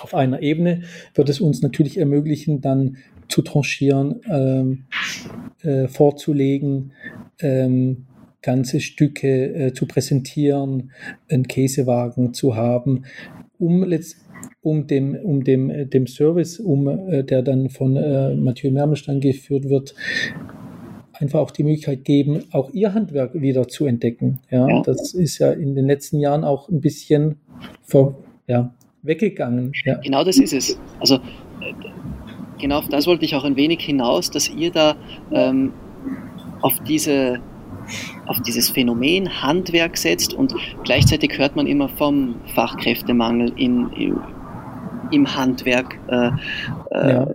auf 0.00 0.12
einer 0.12 0.42
Ebene, 0.42 0.82
wird 1.14 1.28
es 1.28 1.40
uns 1.40 1.62
natürlich 1.62 1.98
ermöglichen, 1.98 2.60
dann 2.60 2.96
zu 3.28 3.42
tranchieren, 3.42 4.20
ähm, 4.28 4.84
äh, 5.62 5.86
vorzulegen, 5.86 6.92
ähm, 7.40 8.06
ganze 8.42 8.80
Stücke 8.80 9.54
äh, 9.54 9.72
zu 9.72 9.86
präsentieren, 9.86 10.92
einen 11.28 11.48
Käsewagen 11.48 12.34
zu 12.34 12.56
haben, 12.56 13.04
um 13.58 13.82
letztendlich 13.82 14.28
um 14.60 14.86
dem, 14.86 15.14
um 15.14 15.44
dem, 15.44 15.70
äh, 15.70 15.86
dem 15.86 16.06
Service, 16.06 16.60
um, 16.60 16.88
äh, 16.88 17.24
der 17.24 17.42
dann 17.42 17.70
von 17.70 17.96
äh, 17.96 18.34
Mathieu 18.34 18.70
Mermelstein 18.70 19.20
geführt 19.20 19.68
wird, 19.68 19.94
einfach 21.12 21.40
auch 21.40 21.50
die 21.50 21.64
Möglichkeit 21.64 22.04
geben, 22.04 22.44
auch 22.52 22.70
ihr 22.70 22.94
Handwerk 22.94 23.34
wieder 23.34 23.66
zu 23.68 23.86
entdecken. 23.86 24.40
Ja, 24.50 24.68
ja. 24.68 24.82
das 24.82 25.14
ist 25.14 25.38
ja 25.38 25.52
in 25.52 25.74
den 25.74 25.86
letzten 25.86 26.20
Jahren 26.20 26.44
auch 26.44 26.68
ein 26.68 26.80
bisschen 26.80 27.36
vor, 27.82 28.22
ja, 28.46 28.74
weggegangen. 29.02 29.72
Ja. 29.84 29.98
Genau 29.98 30.24
das 30.24 30.38
ist 30.38 30.52
es. 30.52 30.78
Also 31.00 31.16
äh, 31.16 31.18
genau 32.60 32.78
auf 32.78 32.88
das 32.88 33.06
wollte 33.06 33.24
ich 33.24 33.34
auch 33.34 33.44
ein 33.44 33.56
wenig 33.56 33.80
hinaus, 33.80 34.30
dass 34.30 34.48
ihr 34.48 34.70
da 34.70 34.96
ähm, 35.32 35.72
auf 36.60 36.80
diese 36.80 37.40
auf 38.26 38.40
dieses 38.42 38.70
Phänomen 38.70 39.42
Handwerk 39.42 39.96
setzt 39.96 40.34
und 40.34 40.54
gleichzeitig 40.84 41.38
hört 41.38 41.56
man 41.56 41.66
immer 41.66 41.88
vom 41.88 42.36
Fachkräftemangel 42.54 43.52
in, 43.56 44.18
im 45.10 45.36
Handwerk 45.36 45.98
äh, 46.08 46.30
äh, 46.90 47.12
ja. 47.12 47.26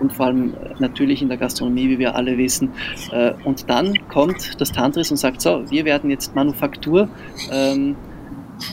und 0.00 0.12
vor 0.12 0.26
allem 0.26 0.54
natürlich 0.78 1.22
in 1.22 1.28
der 1.28 1.38
Gastronomie, 1.38 1.88
wie 1.88 1.98
wir 1.98 2.14
alle 2.14 2.36
wissen. 2.38 2.70
Äh, 3.12 3.32
und 3.44 3.68
dann 3.70 3.94
kommt 4.08 4.60
das 4.60 4.72
Tantris 4.72 5.10
und 5.10 5.16
sagt, 5.16 5.40
so, 5.40 5.70
wir 5.70 5.84
werden 5.84 6.10
jetzt 6.10 6.34
Manufaktur 6.34 7.08
ähm, 7.52 7.96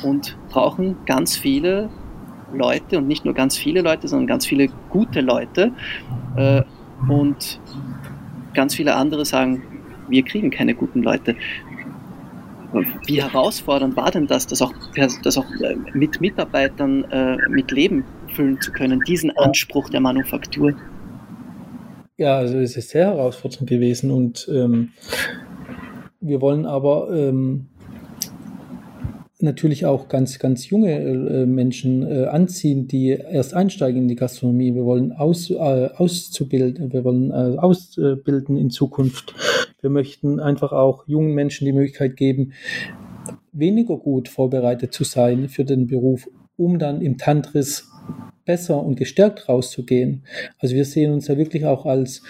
und 0.04 0.38
brauchen 0.50 0.98
ganz 1.06 1.38
viele 1.38 1.90
Leute 2.54 2.98
und 2.98 3.08
nicht 3.08 3.26
nur 3.26 3.34
ganz 3.34 3.58
viele 3.58 3.82
Leute, 3.82 4.08
sondern 4.08 4.28
ganz 4.28 4.46
viele 4.46 4.70
gute 4.90 5.22
Leute. 5.22 5.72
Äh, 6.36 6.64
und 7.08 7.60
ganz 8.54 8.74
viele 8.74 8.96
andere 8.96 9.24
sagen, 9.24 9.62
wir 10.08 10.24
kriegen 10.24 10.50
keine 10.50 10.76
guten 10.76 11.04
Leute. 11.04 11.36
Wie 13.06 13.22
herausfordernd 13.22 13.96
war 13.96 14.12
denn 14.12 14.28
das, 14.28 14.46
das 14.46 14.62
auch, 14.62 14.74
das 15.24 15.38
auch 15.38 15.46
äh, 15.62 15.76
mit 15.94 16.20
Mitarbeitern 16.20 17.06
äh, 17.06 17.38
mit 17.50 17.72
Leben 17.72 18.04
füllen 18.34 18.60
zu 18.60 18.72
können, 18.72 19.02
diesen 19.08 19.36
Anspruch 19.38 19.90
der 19.90 20.02
Manufaktur? 20.02 20.74
Ja, 22.18 22.38
also 22.38 22.58
es 22.58 22.76
ist 22.76 22.90
sehr 22.90 23.08
herausfordernd 23.08 23.70
gewesen 23.70 24.12
und 24.12 24.50
ähm, 24.52 24.90
wir 26.20 26.42
wollen 26.42 26.66
aber 26.66 27.10
ähm, 27.12 27.68
natürlich 29.40 29.86
auch 29.86 30.08
ganz, 30.08 30.40
ganz 30.40 30.70
junge 30.70 31.00
äh, 31.00 31.46
Menschen 31.46 32.04
äh, 32.04 32.26
anziehen, 32.26 32.88
die 32.88 33.10
erst 33.10 33.54
einsteigen 33.54 34.04
in 34.04 34.08
die 34.08 34.16
Gastronomie. 34.16 34.74
Wir 34.74 34.86
wollen 34.86 35.12
aus, 35.12 35.50
äh, 35.50 35.56
auszubilden, 35.56 36.92
wir 36.92 37.04
wollen 37.04 37.32
äh, 37.32 37.58
ausbilden 37.58 38.58
in 38.58 38.70
Zukunft. 38.70 39.36
Wir 39.82 39.90
möchten 39.90 40.40
einfach 40.40 40.72
auch 40.72 41.08
jungen 41.08 41.34
Menschen 41.34 41.66
die 41.66 41.74
Möglichkeit 41.74 42.16
geben, 42.16 42.54
weniger 43.52 43.98
gut 43.98 44.28
vorbereitet 44.28 44.94
zu 44.94 45.04
sein 45.04 45.50
für 45.50 45.66
den 45.66 45.88
Beruf, 45.88 46.28
um 46.56 46.80
dann 46.80 47.02
im 47.02 47.18
Tantris 47.18 47.88
besser 48.46 48.82
und 48.82 48.96
gestärkt 48.96 49.50
rauszugehen. 49.50 50.24
Also 50.58 50.76
wir 50.76 50.86
sehen 50.86 51.14
uns 51.14 51.28
ja 51.28 51.38
wirklich 51.38 51.66
auch 51.66 51.86
als 51.86 52.24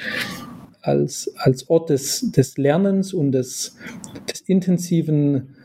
als, 0.82 1.34
als 1.36 1.70
Ort 1.70 1.90
des, 1.90 2.32
des 2.32 2.58
Lernens 2.58 3.14
und 3.14 3.34
des, 3.34 3.76
des 4.32 4.42
intensiven 4.42 5.57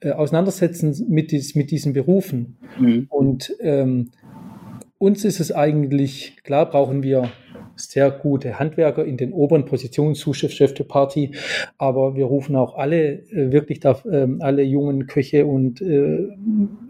äh, 0.00 0.12
auseinandersetzen 0.12 1.06
mit, 1.08 1.30
dies, 1.30 1.54
mit 1.54 1.70
diesen 1.70 1.92
Berufen. 1.92 2.56
Mhm. 2.78 3.06
Und 3.10 3.54
ähm, 3.60 4.10
uns 4.98 5.24
ist 5.24 5.40
es 5.40 5.52
eigentlich, 5.52 6.36
klar 6.42 6.68
brauchen 6.68 7.02
wir 7.02 7.30
sehr 7.76 8.10
gute 8.10 8.58
Handwerker 8.58 9.04
in 9.04 9.16
den 9.16 9.32
oberen 9.32 9.64
Positionen, 9.64 10.14
Zuschef 10.14 10.74
der 10.74 10.84
Party, 10.84 11.32
aber 11.78 12.14
wir 12.14 12.26
rufen 12.26 12.56
auch 12.56 12.76
alle, 12.76 13.20
äh, 13.30 13.52
wirklich 13.52 13.80
da, 13.80 13.98
äh, 14.10 14.26
alle 14.40 14.62
jungen 14.62 15.06
Köche 15.06 15.46
und 15.46 15.80
äh, 15.80 16.28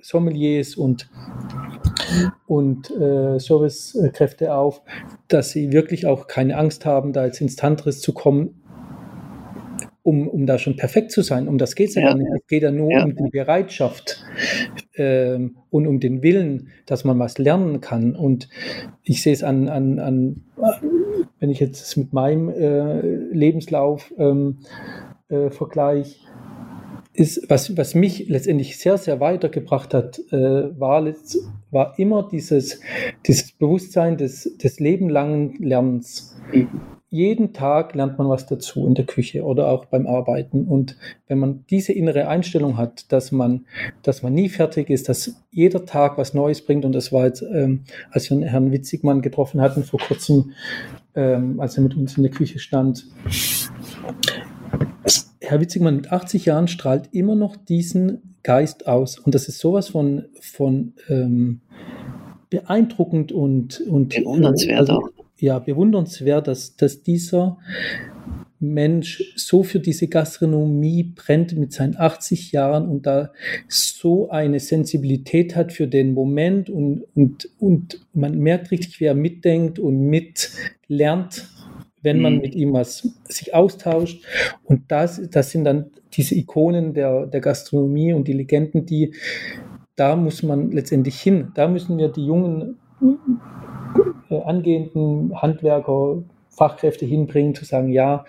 Sommeliers 0.03 0.77
und, 0.77 1.09
und 2.47 2.91
äh, 2.91 3.39
Servicekräfte 3.39 4.55
auf, 4.55 4.83
dass 5.29 5.51
sie 5.51 5.73
wirklich 5.73 6.07
auch 6.07 6.27
keine 6.27 6.57
Angst 6.57 6.85
haben, 6.87 7.13
da 7.13 7.27
jetzt 7.27 7.41
ins 7.41 7.57
Tantris 7.57 8.01
zu 8.01 8.13
kommen, 8.13 8.60
um, 10.11 10.27
um 10.27 10.45
da 10.45 10.59
schon 10.59 10.75
perfekt 10.77 11.13
zu 11.13 11.23
sein. 11.23 11.47
Um 11.47 11.57
das 11.57 11.77
geht 11.77 11.91
es 11.91 11.95
ja, 11.95 12.03
ja 12.03 12.15
nicht. 12.15 12.29
Es 12.35 12.47
geht 12.49 12.65
ja 12.65 12.73
nur 12.73 12.91
ja. 12.91 13.05
um 13.05 13.15
die 13.15 13.31
Bereitschaft 13.31 14.25
ähm, 14.97 15.57
und 15.71 15.87
um 15.87 16.01
den 16.01 16.25
Willen, 16.25 16.69
dass 16.85 17.05
man 17.05 17.17
was 17.21 17.39
lernen 17.39 17.81
kann. 17.81 18.17
Und 18.17 18.49
ich 19.05 19.23
sehe 19.23 19.33
es 19.33 19.45
an, 19.45 19.69
an, 19.69 20.01
an, 20.01 20.43
wenn 21.39 21.51
ich 21.51 21.61
jetzt 21.61 21.97
mit 21.97 22.13
meinem 22.13 22.49
äh, 22.49 23.01
Lebenslauf 23.33 24.13
ähm, 24.19 24.59
äh, 25.29 25.51
vergleiche, 25.51 26.17
ist, 27.13 27.49
was, 27.49 27.77
was 27.77 27.95
mich 27.95 28.29
letztendlich 28.29 28.79
sehr, 28.79 28.99
sehr 28.99 29.21
weitergebracht 29.21 29.95
hat, 29.95 30.19
äh, 30.33 30.81
war, 30.81 31.05
war 31.71 31.99
immer 31.99 32.29
dieses, 32.29 32.81
dieses 33.27 33.53
Bewusstsein 33.53 34.17
des, 34.17 34.57
des 34.57 34.81
lebenlangen 34.81 35.55
Lernens. 35.61 36.37
Jeden 37.13 37.53
Tag 37.53 37.97
lernt 37.97 38.19
man 38.19 38.29
was 38.29 38.47
dazu 38.47 38.87
in 38.87 38.95
der 38.95 39.05
Küche 39.05 39.43
oder 39.43 39.69
auch 39.69 39.87
beim 39.87 40.07
Arbeiten. 40.07 40.69
Und 40.69 40.97
wenn 41.27 41.39
man 41.39 41.65
diese 41.69 41.93
innere 41.93 42.29
Einstellung 42.29 42.77
hat, 42.77 43.11
dass 43.11 43.33
man, 43.33 43.67
dass 44.05 44.23
man 44.23 44.33
nie 44.33 44.49
fertig 44.49 44.91
ist, 44.91 45.09
dass 45.09 45.35
jeder 45.51 45.85
Tag 45.85 46.19
was 46.19 46.35
Neues 46.35 46.65
bringt, 46.65 46.85
und 46.85 46.93
das 46.93 47.11
war 47.11 47.27
jetzt, 47.27 47.43
ähm, 47.43 47.83
als 48.13 48.31
wir 48.31 48.41
Herrn 48.47 48.71
Witzigmann 48.71 49.23
getroffen 49.23 49.61
hatten 49.61 49.83
vor 49.83 49.99
kurzem, 49.99 50.53
ähm, 51.17 51.59
als 51.59 51.77
er 51.77 51.83
mit 51.83 51.97
uns 51.97 52.17
in 52.17 52.23
der 52.23 52.31
Küche 52.31 52.61
stand. 52.61 53.09
Herr 55.41 55.61
Witzigmann 55.61 55.97
mit 55.97 56.13
80 56.13 56.45
Jahren 56.45 56.69
strahlt 56.69 57.09
immer 57.11 57.35
noch 57.35 57.57
diesen 57.57 58.37
Geist 58.45 58.87
aus. 58.87 59.19
Und 59.19 59.35
das 59.35 59.49
ist 59.49 59.59
sowas 59.59 59.89
von, 59.89 60.27
von 60.41 60.93
ähm, 61.09 61.61
beeindruckend 62.51 63.33
und, 63.33 63.81
und 63.81 64.15
bewundernswert 64.15 64.79
also, 64.79 64.93
auch 64.93 65.20
ja, 65.41 65.59
bewundernswert, 65.59 66.49
dass, 66.49 66.77
dass 66.77 67.03
dieser 67.03 67.59
Mensch 68.61 69.33
so 69.37 69.63
für 69.63 69.81
diese 69.81 70.07
Gastronomie 70.09 71.15
brennt 71.15 71.57
mit 71.57 71.73
seinen 71.73 71.97
80 71.97 72.53
Jahren 72.53 72.89
und 72.89 73.07
da 73.07 73.33
so 73.69 74.29
eine 74.29 74.61
Sensibilität 74.61 75.57
hat 75.57 75.73
für 75.73 75.87
den 75.87 76.13
Moment 76.13 76.69
und, 76.69 77.05
und, 77.15 77.49
und 77.59 78.07
man 78.13 78.39
merkt 78.39 78.71
richtig, 78.71 79.01
wie 79.01 79.07
er 79.07 79.15
mitdenkt 79.15 79.79
und 79.79 79.99
mitlernt, 80.01 81.49
wenn 82.03 82.21
man 82.21 82.35
mhm. 82.35 82.41
mit 82.41 82.55
ihm 82.55 82.75
was 82.75 83.09
sich 83.25 83.55
austauscht. 83.55 84.23
Und 84.65 84.83
das, 84.93 85.23
das 85.31 85.51
sind 85.51 85.65
dann 85.65 85.87
diese 86.13 86.35
Ikonen 86.35 86.93
der, 86.93 87.27
der 87.27 87.41
Gastronomie 87.41 88.13
und 88.13 88.29
die 88.29 88.35
Legenden, 88.35 88.85
die, 88.85 89.15
da 89.97 90.17
muss 90.17 90.43
man 90.43 90.71
letztendlich 90.71 91.19
hin. 91.19 91.53
Da 91.55 91.67
müssen 91.67 91.97
wir 91.97 92.09
die 92.09 92.27
jungen 92.27 92.77
angehenden 94.29 95.41
Handwerker, 95.41 96.23
Fachkräfte 96.51 97.07
hinbringen, 97.07 97.55
zu 97.55 97.65
sagen, 97.65 97.89
ja, 97.89 98.25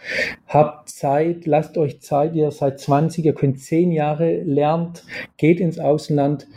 habt 0.48 0.90
Zeit, 0.90 1.46
lasst 1.46 1.78
euch 1.78 2.02
Zeit, 2.02 2.36
ihr 2.36 2.52
seid 2.52 2.80
20, 2.80 3.26
ihr 3.26 3.34
könnt 3.34 3.60
10 3.60 3.92
Jahre, 3.92 4.42
lernt, 4.44 5.04
geht 5.38 5.60
ins 5.60 5.80
Ausland, 5.80 6.48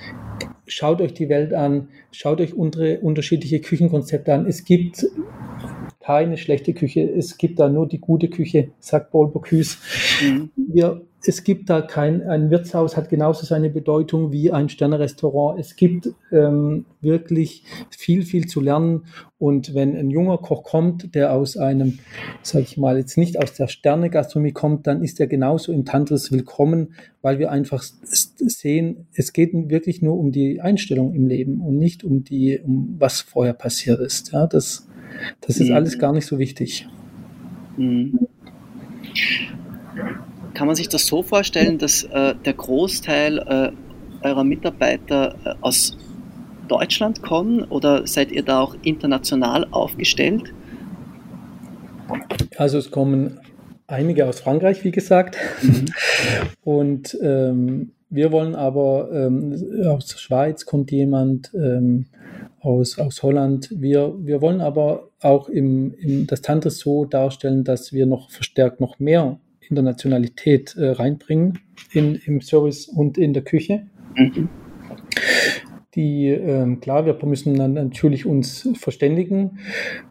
schaut 0.67 1.01
euch 1.01 1.15
die 1.15 1.29
Welt 1.29 1.53
an, 1.53 1.89
schaut 2.13 2.41
euch 2.41 2.55
unsere 2.55 3.01
unterschiedliche 3.01 3.61
Küchenkonzepte 3.61 4.33
an. 4.33 4.47
Es 4.47 4.65
gibt 4.65 5.07
keine 6.01 6.37
schlechte 6.37 6.75
Küche, 6.75 7.01
es 7.01 7.39
gibt 7.39 7.59
da 7.59 7.69
nur 7.69 7.89
die 7.89 8.01
gute 8.01 8.29
Küche, 8.29 8.69
sagt 8.79 9.11
Paul 9.11 9.29
Bocuse. 9.29 9.79
Mhm. 10.23 10.51
Wir, 10.57 11.01
es 11.27 11.45
gibt 11.45 11.71
da 11.71 11.81
kein, 11.81 12.23
ein 12.23 12.51
Wirtshaus 12.51 12.97
hat 12.97 13.09
genauso 13.09 13.47
seine 13.47 13.71
Bedeutung 13.71 14.33
wie 14.33 14.53
ein 14.53 14.69
Sternerestaurant. 14.69 15.59
Es 15.59 15.77
gibt 15.77 16.11
ähm, 16.31 16.85
wirklich 17.01 17.65
viel, 17.91 18.25
viel 18.25 18.47
zu 18.47 18.61
lernen. 18.61 19.05
Und 19.39 19.75
wenn 19.75 19.97
ein 19.97 20.11
junger 20.11 20.39
Koch 20.39 20.63
kommt, 20.65 21.15
der 21.15 21.33
aus 21.33 21.57
einem, 21.57 21.99
sage 22.43 22.65
ich 22.65 22.77
mal, 22.77 22.99
jetzt 22.99 23.17
nicht 23.17 23.43
aus 23.43 23.55
der 23.55 23.69
Sternegastronomie 23.69 24.53
kommt, 24.53 24.87
dann 24.87 25.03
ist 25.03 25.19
er 25.21 25.27
genauso 25.27 25.73
im 25.73 25.85
Tantris 25.85 26.31
willkommen, 26.31 26.95
weil 27.23 27.39
wir 27.39 27.51
einfach 27.51 27.83
sehen, 27.83 29.07
es 29.15 29.33
geht 29.33 29.53
wirklich 29.53 30.03
nur 30.03 30.19
um 30.19 30.31
die 30.31 30.61
Einstellung 30.61 31.15
im 31.15 31.27
Leben 31.27 31.61
und 31.61 31.79
nicht 31.79 32.05
um 32.05 32.25
die, 32.25 32.61
um 32.63 32.97
was 32.99 33.23
vorher 33.23 33.55
passiert 33.55 34.01
ist. 34.01 34.33
Ja, 34.33 34.47
das, 34.47 34.89
das 35.41 35.59
ist 35.59 35.69
mhm. 35.69 35.75
alles 35.75 35.99
gar 35.99 36.13
nicht 36.13 36.27
so 36.27 36.39
wichtig. 36.39 36.87
Mhm. 37.77 38.27
Kann 40.55 40.67
man 40.69 40.77
sich 40.77 40.89
das 40.89 41.07
so 41.07 41.23
vorstellen, 41.23 41.79
dass 41.79 42.05
äh, 42.05 42.35
der 42.45 42.53
Großteil 42.53 43.39
äh, 43.39 44.27
eurer 44.27 44.45
Mitarbeiter 44.45 45.35
äh, 45.45 45.55
aus 45.61 45.97
Deutschland 46.69 47.23
kommen 47.23 47.65
oder 47.65 48.07
seid 48.07 48.33
ihr 48.33 48.43
da 48.43 48.61
auch 48.61 48.77
international 48.83 49.67
aufgestellt? 49.71 50.55
Also 52.57 52.79
es 52.79 52.91
kommen 52.91 53.41
einige 53.87 54.27
aus 54.27 54.41
Frankreich, 54.41 54.85
wie 54.85 54.93
gesagt. 54.93 55.37
Mhm. 55.63 55.87
Und 56.65 57.19
ähm, 57.21 57.93
wir 58.09 58.31
wollen 58.33 58.55
aber, 58.55 59.11
ähm, 59.13 59.55
aus 59.87 60.07
der 60.07 60.19
Schweiz 60.19 60.65
kommt 60.65 60.93
jemand, 60.93 61.53
ähm, 61.55 62.07
aus, 62.61 62.99
aus 62.99 63.23
Holland. 63.23 63.69
Wir, 63.77 64.15
wir 64.19 64.41
wollen 64.41 64.61
aber 64.61 65.11
auch 65.21 65.49
im, 65.49 65.95
im, 65.99 66.27
das 66.27 66.41
Tantris 66.41 66.79
so 66.79 67.05
darstellen, 67.05 67.65
dass 67.65 67.93
wir 67.93 68.07
noch 68.07 68.31
verstärkt 68.31 68.81
noch 68.81 68.99
mehr 68.99 69.39
Internationalität 69.69 70.77
äh, 70.77 70.91
reinbringen 70.91 71.59
in, 71.93 72.15
im 72.27 72.41
Service 72.41 72.87
und 72.87 73.19
in 73.19 73.33
der 73.33 73.43
Küche. 73.43 73.87
Mhm. 74.17 74.49
Die, 75.95 76.27
ähm, 76.29 76.81
klar, 76.81 77.07
wir 77.07 77.17
müssen 77.25 77.57
dann 77.57 77.75
natürlich 77.75 78.27
uns 78.27 78.69
verständigen. 78.75 79.59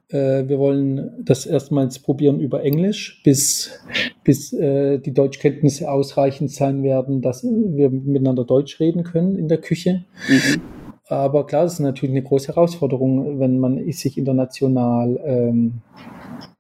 Äh, 0.08 0.48
wir 0.48 0.58
wollen 0.58 1.12
das 1.20 1.46
erstmals 1.46 2.00
probieren 2.00 2.40
über 2.40 2.64
Englisch, 2.64 3.22
bis, 3.26 3.82
bis 4.24 4.54
äh, 4.54 5.00
die 5.00 5.14
Deutschkenntnisse 5.14 5.92
ausreichend 5.92 6.52
sein 6.52 6.84
werden, 6.84 7.22
dass 7.22 7.44
wir 7.44 7.90
miteinander 7.90 8.46
Deutsch 8.46 8.80
reden 8.80 9.04
können 9.04 9.38
in 9.38 9.50
der 9.50 9.58
Küche. 9.58 10.06
Mhm. 10.30 10.62
Aber 11.08 11.46
klar, 11.46 11.64
das 11.64 11.74
ist 11.74 11.80
natürlich 11.80 12.16
eine 12.16 12.24
große 12.24 12.48
Herausforderung, 12.48 13.40
wenn 13.40 13.60
man 13.60 13.92
sich 13.92 14.18
international 14.18 15.20
ähm, 15.26 15.82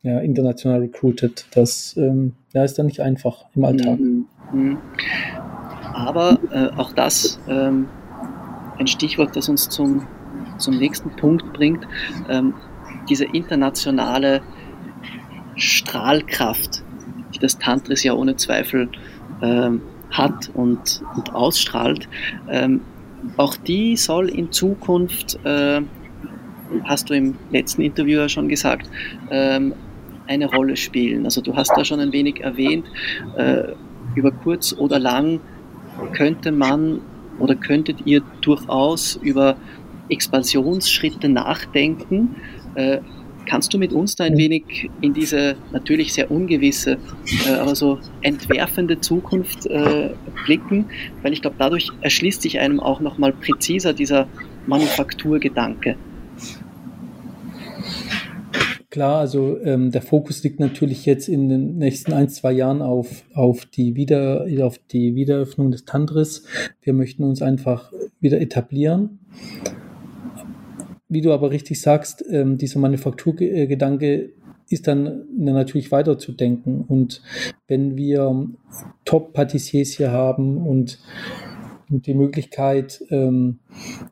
ja, 0.01 0.19
international 0.19 0.81
recruited. 0.81 1.45
Das 1.55 1.95
ähm, 1.97 2.33
ja, 2.54 2.64
ist 2.64 2.78
dann 2.78 2.86
nicht 2.86 3.01
einfach 3.01 3.45
im 3.56 3.66
Alltag. 3.66 3.99
Mhm. 3.99 4.26
mhm. 4.51 4.78
Aber 5.93 6.39
äh, 6.51 6.70
auch 6.76 6.91
das 6.93 7.39
ähm, 7.47 7.88
ein 8.80 8.88
Stichwort, 8.88 9.36
das 9.36 9.49
uns 9.49 9.70
zum, 9.70 10.08
zum 10.58 10.78
nächsten 10.78 11.12
Punkt 11.12 11.54
bringt. 11.54 11.88
Ähm, 12.30 12.54
diese 13.10 13.26
internationale 13.26 14.41
Strahlkraft, 15.56 16.84
die 17.34 17.39
das 17.39 17.60
Tantris 17.60 18.04
ja 18.04 18.14
ohne 18.14 18.36
Zweifel 18.38 18.89
ähm, 19.41 19.82
hat 20.10 20.49
und, 20.54 21.04
und 21.16 21.34
ausstrahlt, 21.34 22.08
ähm, 22.49 22.82
auch 23.38 23.56
die 23.56 23.97
soll 23.97 24.30
in 24.30 24.51
Zukunft, 24.51 25.39
äh, 25.45 25.82
hast 26.84 27.10
du 27.10 27.14
im 27.14 27.36
letzten 27.51 27.82
Interview 27.82 28.20
ja 28.20 28.30
schon 28.30 28.49
gesagt, 28.49 28.89
ähm, 29.30 29.74
eine 30.28 30.49
Rolle 30.49 30.78
spielen. 30.78 31.26
Also 31.26 31.41
du 31.41 31.55
hast 31.55 31.71
da 31.76 31.86
schon 31.86 31.99
ein 31.99 32.11
wenig 32.11 32.41
erwähnt, 32.41 32.86
äh, 33.38 33.74
über 34.15 34.32
kurz 34.32 34.74
oder 34.74 34.99
lang 34.99 35.39
könnte 36.13 36.51
man 36.51 37.01
oder 37.39 37.55
könntet 37.55 38.05
ihr 38.05 38.21
durchaus 38.41 39.15
über 39.15 39.55
Expansionsschritte 40.09 41.30
nachdenken. 41.30 42.36
Äh, 42.76 42.99
kannst 43.45 43.74
du 43.74 43.78
mit 43.78 43.91
uns 43.91 44.15
da 44.15 44.24
ein 44.24 44.38
wenig 44.38 44.89
in 45.01 45.13
diese 45.13 45.55
natürlich 45.71 46.13
sehr 46.13 46.32
ungewisse, 46.32 46.97
äh, 47.47 47.53
aber 47.53 47.76
so 47.76 47.99
entwerfende 48.21 48.99
Zukunft 49.01 49.65
äh, 49.65 50.11
blicken? 50.45 50.86
Weil 51.21 51.34
ich 51.34 51.41
glaube, 51.41 51.57
dadurch 51.59 51.89
erschließt 52.01 52.41
sich 52.41 52.59
einem 52.59 52.80
auch 52.80 52.99
nochmal 52.99 53.34
präziser 53.34 53.93
dieser 53.93 54.28
Manufakturgedanke. 54.67 55.97
Klar, 58.93 59.21
also 59.21 59.59
ähm, 59.63 59.89
der 59.89 60.03
Fokus 60.03 60.43
liegt 60.43 60.59
natürlich 60.59 61.07
jetzt 61.07 61.27
in 61.27 61.49
den 61.49 61.79
nächsten 61.79 62.13
ein, 62.13 62.29
zwei 62.29 62.51
Jahren 62.51 62.83
auf, 62.83 63.23
auf, 63.33 63.65
die 63.65 63.95
Wieder, 63.95 64.45
auf 64.61 64.77
die 64.77 65.15
Wiederöffnung 65.15 65.71
des 65.71 65.85
Tantris. 65.85 66.45
Wir 66.79 66.93
möchten 66.93 67.23
uns 67.23 67.41
einfach 67.41 67.91
wieder 68.19 68.39
etablieren. 68.39 69.17
Wie 71.09 71.21
du 71.21 71.33
aber 71.33 71.49
richtig 71.49 71.81
sagst, 71.81 72.23
ähm, 72.29 72.59
dieser 72.59 72.79
Manufakturgedanke 72.79 74.33
ist 74.69 74.85
dann 74.85 75.23
natürlich 75.37 75.91
weiterzudenken. 75.91 76.81
Und 76.81 77.23
wenn 77.67 77.97
wir 77.97 78.47
Top-Patissiers 79.05 79.89
hier 79.89 80.11
haben 80.11 80.67
und 80.67 80.99
und 81.89 82.07
die 82.07 82.13
Möglichkeit, 82.13 83.03
ähm, 83.09 83.59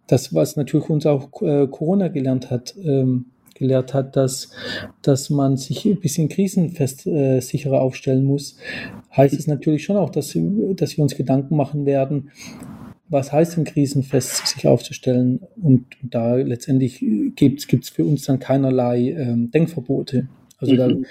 das, 0.06 0.36
was 0.36 0.56
natürlich 0.56 0.90
uns 0.90 1.06
auch 1.06 1.30
äh, 1.42 1.68
Corona 1.68 2.10
gelernt 2.10 2.52
hat, 2.52 2.76
ähm, 2.84 3.32
gelehrt 3.62 3.94
hat, 3.94 4.18
dass, 4.18 4.50
dass 5.02 5.30
man 5.30 5.56
sich 5.56 5.86
ein 5.86 6.02
bisschen 6.02 6.28
krisenfest 6.28 7.08
äh, 7.08 7.40
sicherer 7.40 7.80
aufstellen 7.80 8.26
muss, 8.26 8.58
heißt 9.16 9.34
es 9.34 9.48
natürlich 9.48 9.86
schon 9.86 9.96
auch, 9.96 10.10
dass, 10.10 10.36
dass 10.76 10.98
wir 10.98 11.04
uns 11.04 11.16
Gedanken 11.16 11.56
machen 11.56 11.86
werden, 11.86 12.32
was 13.08 13.32
heißt 13.32 13.58
denn 13.58 13.66
krisenfest 13.66 14.48
sich 14.48 14.68
aufzustellen? 14.68 15.42
Und 15.62 15.86
da 16.02 16.36
letztendlich 16.36 17.04
gibt 17.36 17.66
es 17.72 17.90
für 17.90 18.06
uns 18.06 18.24
dann 18.24 18.40
keinerlei 18.40 19.12
ähm, 19.12 19.52
Denkverbote. 19.52 20.28
Also 20.60 20.76
da, 20.76 20.88
mhm. 20.88 21.06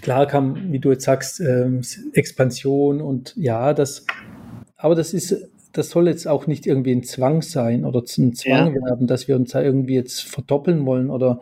klar 0.00 0.26
kam, 0.26 0.72
wie 0.72 0.78
du 0.78 0.92
jetzt 0.92 1.04
sagst, 1.04 1.40
ähm, 1.40 1.82
Expansion 2.12 3.00
und 3.00 3.34
ja, 3.36 3.74
das, 3.74 4.06
aber 4.76 4.94
das 4.94 5.12
ist 5.12 5.48
das 5.76 5.90
soll 5.90 6.08
jetzt 6.08 6.26
auch 6.26 6.46
nicht 6.46 6.66
irgendwie 6.66 6.92
ein 6.92 7.02
Zwang 7.02 7.42
sein 7.42 7.84
oder 7.84 8.00
ein 8.00 8.34
Zwang 8.34 8.74
ja. 8.74 8.82
werden, 8.86 9.06
dass 9.06 9.28
wir 9.28 9.36
uns 9.36 9.52
da 9.52 9.62
irgendwie 9.62 9.94
jetzt 9.94 10.22
verdoppeln 10.22 10.86
wollen 10.86 11.10
oder 11.10 11.40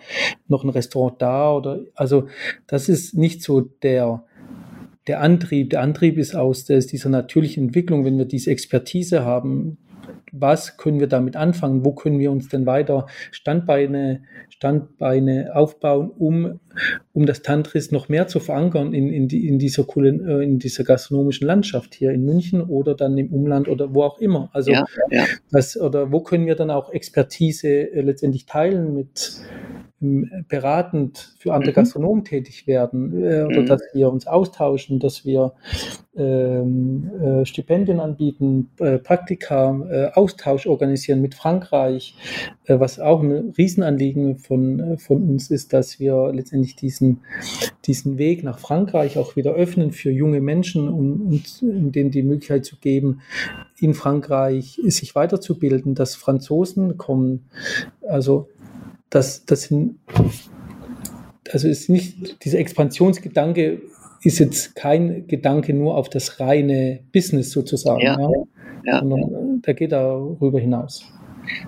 noch 0.49 0.65
ein 0.65 0.71
Restaurant 0.71 1.21
da 1.21 1.53
oder 1.55 1.81
also 1.95 2.29
das 2.67 2.89
ist 2.89 3.15
nicht 3.17 3.43
so 3.43 3.61
der 3.61 4.25
der 5.07 5.21
Antrieb. 5.21 5.71
Der 5.71 5.83
Antrieb 5.83 6.17
ist 6.17 6.35
aus 6.35 6.65
der, 6.65 6.79
dieser 6.79 7.11
natürlichen 7.11 7.65
Entwicklung, 7.65 8.05
wenn 8.05 8.17
wir 8.17 8.25
diese 8.25 8.51
Expertise 8.51 9.25
haben, 9.25 9.77
was 10.37 10.77
können 10.77 11.01
wir 11.01 11.07
damit 11.07 11.37
anfangen? 11.37 11.85
Wo 11.85 11.93
können 11.93 12.19
wir 12.19 12.33
uns 12.33 12.49
denn 12.49 12.67
weiter 12.67 13.07
Standbeine, 13.31 14.23
Standbeine 14.49 15.55
aufbauen, 15.55 16.11
um, 16.11 16.61
um 17.13 17.27
das 17.27 17.43
Tantris 17.43 17.93
noch 17.93 18.09
mehr 18.09 18.27
zu 18.27 18.41
verankern 18.41 18.93
in, 18.95 19.09
in, 19.11 19.29
die, 19.29 19.47
in, 19.47 19.59
dieser 19.59 19.85
coolen, 19.85 20.27
äh, 20.27 20.43
in 20.43 20.59
dieser 20.59 20.85
gastronomischen 20.85 21.47
Landschaft 21.47 21.95
hier 21.95 22.11
in 22.11 22.25
München 22.25 22.63
oder 22.63 22.95
dann 22.95 23.17
im 23.17 23.33
Umland 23.33 23.69
oder 23.69 23.95
wo 23.95 24.03
auch 24.03 24.19
immer. 24.19 24.51
Also 24.53 24.73
ja, 24.73 24.85
ja. 25.11 25.25
Das, 25.53 25.81
oder 25.81 26.11
wo 26.11 26.21
können 26.21 26.47
wir 26.47 26.57
dann 26.57 26.71
auch 26.71 26.93
Expertise 26.93 27.69
äh, 27.69 28.01
letztendlich 28.01 28.47
teilen 28.47 28.95
mit 28.95 29.41
beratend 30.49 31.35
für 31.39 31.55
andere 31.55 31.71
mhm. 31.71 31.75
Gastronomen 31.75 32.25
tätig 32.25 32.67
werden 32.67 33.13
äh, 33.23 33.43
oder 33.43 33.63
mhm. 33.63 33.67
dass 33.67 33.83
wir 33.93 34.11
uns 34.11 34.27
austauschen, 34.27 34.99
dass 34.99 35.25
wir 35.25 35.53
ähm, 36.17 37.11
äh, 37.21 37.45
Stipendien 37.45 38.01
anbieten, 38.01 38.71
äh, 38.79 38.99
Praktika, 38.99 39.81
äh, 39.91 40.11
Austausch 40.15 40.67
organisieren 40.67 41.21
mit 41.21 41.35
Frankreich, 41.35 42.17
äh, 42.67 42.79
was 42.79 43.01
auch 43.01 43.23
ein 43.23 43.53
Riesenanliegen 43.59 44.39
von, 44.39 44.81
äh, 44.81 44.97
von 44.99 45.29
uns 45.29 45.51
ist, 45.51 45.73
dass 45.73 45.99
wir 45.99 46.33
letztendlich 46.33 46.77
diesen, 46.77 47.21
diesen 47.85 48.19
Weg 48.19 48.45
nach 48.45 48.59
Frankreich 48.59 49.19
auch 49.19 49.35
wieder 49.35 49.55
öffnen 49.55 49.93
für 49.93 50.11
junge 50.11 50.41
Menschen 50.41 50.89
und, 50.89 51.61
und 51.63 51.93
denen 51.93 52.11
die 52.11 52.23
Möglichkeit 52.23 52.65
zu 52.65 52.77
geben, 52.77 53.21
in 53.81 53.95
Frankreich 53.95 54.81
sich 54.85 55.15
weiterzubilden, 55.15 55.95
dass 55.95 56.15
Franzosen 56.15 56.97
kommen, 56.97 57.47
also 58.07 58.49
dass 59.15 59.45
das 59.45 59.73
also 61.53 61.69
ist 61.69 61.89
nicht 61.89 62.45
dieser 62.45 62.59
Expansionsgedanke 62.59 63.83
ist 64.23 64.39
jetzt 64.39 64.75
kein 64.75 65.27
Gedanke 65.27 65.75
nur 65.75 65.97
auf 65.97 66.09
das 66.09 66.41
reine 66.41 67.01
Business 67.13 67.51
sozusagen, 67.51 68.01
ja, 68.01 68.19
ja, 68.19 68.31
ja. 68.85 68.99
sondern 69.01 69.61
der 69.63 69.75
geht 69.75 69.93
darüber 69.93 70.59
hinaus. 70.59 71.05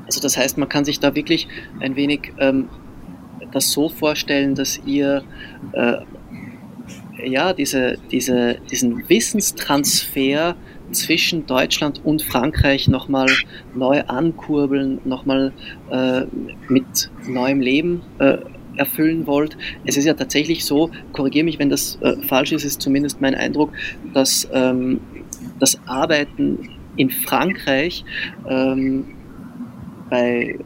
Also 0.06 0.20
das 0.20 0.38
heißt, 0.38 0.56
man 0.56 0.68
kann 0.68 0.86
sich 0.86 0.98
da 0.98 1.14
wirklich 1.14 1.46
ein 1.80 1.96
wenig 1.96 2.32
ähm, 2.38 2.68
das 3.52 3.70
so 3.72 3.88
vorstellen, 3.90 4.54
dass 4.54 4.80
ihr 4.86 5.22
äh, 5.72 5.98
ja 7.24 7.52
diese, 7.52 7.98
diese, 8.10 8.56
diesen 8.70 9.08
Wissenstransfer 9.08 10.56
zwischen 10.92 11.46
Deutschland 11.46 12.00
und 12.04 12.22
Frankreich 12.22 12.88
nochmal 12.88 13.28
neu 13.74 14.02
ankurbeln, 14.02 15.00
nochmal 15.04 15.52
äh, 15.90 16.22
mit 16.68 17.10
neuem 17.26 17.60
Leben 17.60 18.02
äh, 18.18 18.38
erfüllen 18.76 19.26
wollt. 19.26 19.56
Es 19.84 19.96
ist 19.96 20.04
ja 20.04 20.14
tatsächlich 20.14 20.64
so, 20.64 20.90
korrigiere 21.12 21.44
mich, 21.44 21.58
wenn 21.58 21.70
das 21.70 21.98
äh, 22.02 22.16
falsch 22.22 22.52
ist, 22.52 22.64
ist 22.64 22.80
zumindest 22.80 23.20
mein 23.20 23.34
Eindruck, 23.34 23.72
dass 24.12 24.48
ähm, 24.52 25.00
das 25.58 25.78
Arbeiten 25.86 26.68
in 26.96 27.10
Frankreich 27.10 28.04
ähm, 28.48 29.04
bei 30.10 30.58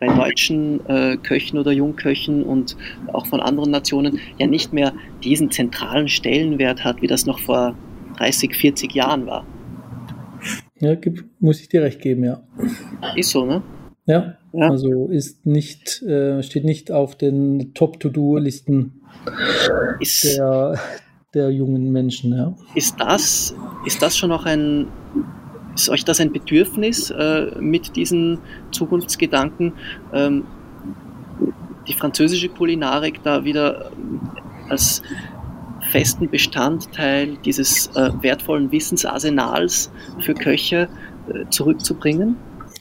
bei 0.00 0.06
deutschen 0.06 0.84
äh, 0.86 1.16
Köchen 1.18 1.56
oder 1.58 1.72
Jungköchen 1.72 2.42
und 2.42 2.76
auch 3.12 3.26
von 3.26 3.40
anderen 3.40 3.70
Nationen 3.70 4.18
ja 4.36 4.46
nicht 4.46 4.72
mehr 4.72 4.92
diesen 5.22 5.50
zentralen 5.50 6.08
Stellenwert 6.08 6.84
hat, 6.84 7.00
wie 7.00 7.06
das 7.06 7.26
noch 7.26 7.38
vor 7.38 7.76
30, 8.16 8.56
40 8.56 8.94
Jahren 8.94 9.26
war. 9.26 9.46
Ja, 10.80 10.96
muss 11.40 11.60
ich 11.60 11.68
dir 11.68 11.82
recht 11.82 12.00
geben, 12.00 12.24
ja. 12.24 12.42
Ist 13.16 13.30
so, 13.30 13.44
ne? 13.44 13.62
Ja, 14.06 14.34
ja. 14.52 14.70
also 14.70 15.08
ist 15.08 15.44
nicht, 15.44 16.02
äh, 16.02 16.42
steht 16.42 16.64
nicht 16.64 16.90
auf 16.90 17.16
den 17.16 17.74
Top-To-Do-Listen 17.74 19.02
der, 20.24 20.78
der 21.34 21.50
jungen 21.50 21.92
Menschen, 21.92 22.32
ja. 22.32 22.54
Ist 22.74 22.96
das, 22.98 23.54
ist 23.84 24.00
das 24.00 24.16
schon 24.16 24.30
noch 24.30 24.46
ein, 24.46 24.86
ist 25.74 25.88
euch 25.88 26.04
das 26.04 26.20
ein 26.20 26.32
Bedürfnis 26.32 27.10
äh, 27.10 27.50
mit 27.60 27.96
diesen 27.96 28.38
Zukunftsgedanken, 28.70 29.74
ähm, 30.12 30.44
die 31.88 31.94
französische 31.94 32.48
Kulinarik 32.48 33.22
da 33.24 33.44
wieder 33.44 33.90
als 34.68 35.02
festen 35.90 36.28
Bestandteil 36.30 37.36
dieses 37.44 37.88
äh, 37.94 38.10
wertvollen 38.20 38.70
Wissensarsenals 38.72 39.90
für 40.20 40.34
Köche 40.34 40.88
äh, 41.28 41.48
zurückzubringen? 41.50 42.36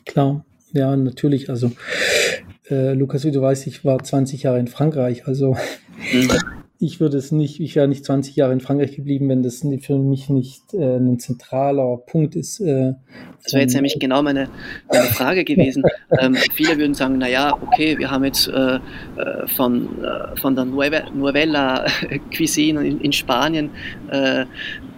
Klar, 0.05 0.45
ja, 0.71 0.95
natürlich. 0.95 1.49
Also, 1.49 1.71
äh, 2.69 2.93
Lukas, 2.93 3.23
wie 3.25 3.31
du 3.31 3.41
weißt, 3.41 3.67
ich 3.67 3.85
war 3.85 4.01
20 4.01 4.43
Jahre 4.43 4.59
in 4.59 4.67
Frankreich. 4.67 5.27
Also, 5.27 5.57
mhm 6.13 6.29
ich 6.79 6.99
würde 6.99 7.17
es 7.17 7.31
nicht, 7.31 7.59
ich 7.59 7.75
wäre 7.75 7.87
nicht 7.87 8.05
20 8.05 8.35
Jahre 8.35 8.53
in 8.53 8.59
Frankreich 8.59 8.95
geblieben, 8.95 9.29
wenn 9.29 9.41
das 9.41 9.65
für 9.81 9.97
mich 9.97 10.29
nicht 10.29 10.73
äh, 10.73 10.97
ein 10.97 11.19
zentraler 11.19 11.97
Punkt 11.97 12.35
ist. 12.35 12.59
Äh, 12.59 12.93
das 13.43 13.53
wäre 13.53 13.63
jetzt 13.63 13.73
nämlich 13.73 13.97
genau 13.99 14.21
meine, 14.21 14.49
meine 14.91 15.07
Frage 15.07 15.43
gewesen. 15.43 15.83
ähm, 16.19 16.35
viele 16.53 16.77
würden 16.77 16.93
sagen, 16.93 17.17
naja, 17.17 17.53
okay, 17.61 17.97
wir 17.97 18.11
haben 18.11 18.23
jetzt 18.25 18.47
äh, 18.47 18.75
äh 18.75 19.47
von, 19.47 20.03
äh, 20.03 20.35
von 20.39 20.55
der 20.55 20.65
Nueva 20.65 21.85
Cuisine 22.35 22.85
in, 22.85 23.01
in 23.01 23.11
Spanien 23.11 23.71
äh, 24.11 24.45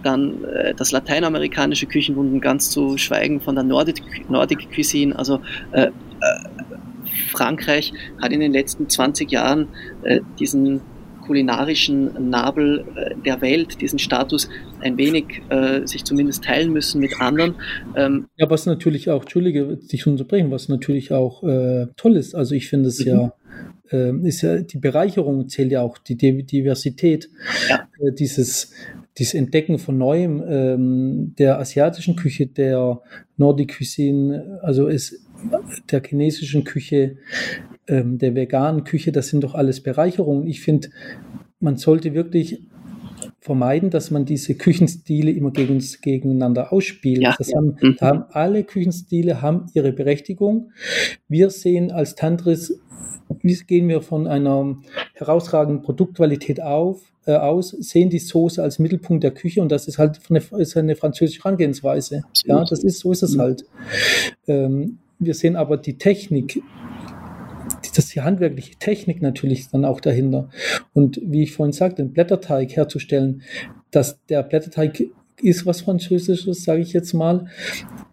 dann 0.02 0.46
das 0.78 0.92
lateinamerikanische 0.92 1.84
Küchenwunden 1.84 2.40
ganz 2.40 2.70
zu 2.70 2.96
schweigen 2.96 3.42
von 3.42 3.54
der 3.54 3.64
Nordic, 3.64 4.30
Nordic 4.30 4.70
Cuisine, 4.74 5.18
also 5.18 5.40
Frankreich 7.30 7.92
hat 8.22 8.32
in 8.32 8.40
den 8.40 8.52
letzten 8.52 8.88
20 8.88 9.30
Jahren 9.30 9.68
diesen 10.38 10.80
kulinarischen 11.30 12.28
Nabel 12.28 12.84
äh, 12.96 13.14
der 13.24 13.40
Welt, 13.40 13.80
diesen 13.80 14.00
Status 14.00 14.48
ein 14.80 14.98
wenig 14.98 15.42
äh, 15.48 15.86
sich 15.86 16.02
zumindest 16.04 16.42
teilen 16.42 16.72
müssen 16.72 17.00
mit 17.00 17.20
anderen. 17.20 17.54
Ähm 17.94 18.26
ja, 18.36 18.50
was 18.50 18.66
natürlich 18.66 19.10
auch, 19.10 19.22
Entschuldige, 19.22 19.76
dich 19.76 20.08
unterbrechen, 20.08 20.50
was 20.50 20.68
natürlich 20.68 21.12
auch 21.12 21.44
äh, 21.44 21.86
toll 21.96 22.16
ist. 22.16 22.34
Also 22.34 22.56
ich 22.56 22.68
finde 22.68 22.88
es 22.88 22.98
mhm. 22.98 23.06
ja, 23.06 23.32
äh, 23.92 24.12
ist 24.26 24.42
ja, 24.42 24.58
die 24.58 24.78
Bereicherung 24.78 25.48
zählt 25.48 25.70
ja 25.70 25.82
auch, 25.82 25.98
die 25.98 26.16
Diversität, 26.16 27.30
ja. 27.68 27.86
Äh, 28.00 28.10
dieses, 28.10 28.72
dieses 29.16 29.34
Entdecken 29.34 29.78
von 29.78 29.98
Neuem, 29.98 30.42
ähm, 30.48 31.34
der 31.38 31.60
asiatischen 31.60 32.16
Küche, 32.16 32.48
der 32.48 33.02
Nordic 33.36 33.78
Cuisine, 33.78 34.58
also 34.62 34.88
ist 34.88 35.24
der 35.92 36.02
chinesischen 36.04 36.64
Küche, 36.64 37.18
ähm, 37.88 38.18
der 38.18 38.34
veganen 38.34 38.84
Küche, 38.84 39.12
das 39.12 39.28
sind 39.28 39.44
doch 39.44 39.54
alles 39.54 39.82
Bereicherungen. 39.82 40.46
Ich 40.46 40.60
finde, 40.60 40.88
man 41.60 41.76
sollte 41.76 42.14
wirklich 42.14 42.62
vermeiden, 43.40 43.90
dass 43.90 44.10
man 44.10 44.24
diese 44.24 44.54
Küchenstile 44.54 45.30
immer 45.30 45.50
gegen, 45.50 45.82
gegeneinander 46.02 46.72
ausspielt. 46.72 47.22
Ja, 47.22 47.34
das 47.36 47.52
Haben, 47.54 47.76
mhm. 47.80 47.96
haben 48.00 48.24
alle 48.30 48.64
Küchenstile 48.64 49.42
haben 49.42 49.66
ihre 49.74 49.92
Berechtigung. 49.92 50.72
Wir 51.28 51.50
sehen 51.50 51.90
als 51.90 52.14
Tantris, 52.14 52.80
wie 53.42 53.54
gehen 53.66 53.88
wir 53.88 54.02
von 54.02 54.26
einer 54.26 54.76
herausragenden 55.14 55.82
Produktqualität 55.82 56.60
auf, 56.60 57.00
äh, 57.26 57.32
aus, 57.32 57.70
sehen 57.70 58.10
die 58.10 58.18
Soße 58.18 58.62
als 58.62 58.78
Mittelpunkt 58.78 59.22
der 59.24 59.30
Küche 59.30 59.62
und 59.62 59.70
das 59.70 59.88
ist 59.88 59.98
halt 59.98 60.20
eine, 60.28 60.42
ist 60.60 60.76
eine 60.76 60.96
französische 60.96 61.42
Herangehensweise. 61.42 62.22
Ja, 62.44 62.64
das 62.64 62.82
ist, 62.82 63.00
so 63.00 63.12
ist 63.12 63.22
es 63.22 63.36
mhm. 63.36 63.40
halt. 63.40 63.64
Ähm, 64.46 64.98
wir 65.18 65.34
sehen 65.34 65.56
aber 65.56 65.76
die 65.76 65.98
Technik, 65.98 66.62
das 67.92 68.06
ist 68.06 68.14
die 68.14 68.20
handwerkliche 68.20 68.76
Technik 68.76 69.22
natürlich 69.22 69.68
dann 69.68 69.84
auch 69.84 70.00
dahinter. 70.00 70.50
Und 70.92 71.20
wie 71.24 71.42
ich 71.42 71.52
vorhin 71.52 71.72
sagte, 71.72 72.02
den 72.02 72.12
Blätterteig 72.12 72.76
herzustellen, 72.76 73.42
dass 73.90 74.24
der 74.26 74.42
Blätterteig 74.42 75.02
ist 75.42 75.66
was 75.66 75.80
Französisches, 75.82 76.64
sage 76.64 76.82
ich 76.82 76.92
jetzt 76.92 77.14
mal, 77.14 77.46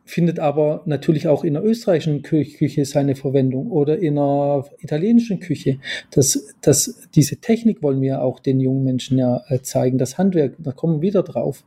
findet 0.05 0.39
aber 0.39 0.83
natürlich 0.85 1.27
auch 1.27 1.43
in 1.43 1.53
der 1.53 1.63
österreichischen 1.63 2.21
Küche 2.21 2.85
seine 2.85 3.15
Verwendung 3.15 3.69
oder 3.69 3.99
in 3.99 4.15
der 4.15 4.65
italienischen 4.79 5.39
Küche. 5.39 5.79
Das, 6.11 6.55
das, 6.61 7.07
diese 7.13 7.37
Technik 7.37 7.83
wollen 7.83 8.01
wir 8.01 8.21
auch 8.21 8.39
den 8.39 8.59
jungen 8.59 8.83
Menschen 8.83 9.17
ja 9.17 9.43
äh, 9.49 9.61
zeigen, 9.61 9.97
das 9.97 10.17
Handwerk, 10.17 10.55
da 10.59 10.71
kommen 10.71 11.01
wir 11.01 11.07
wieder 11.09 11.23
drauf. 11.23 11.65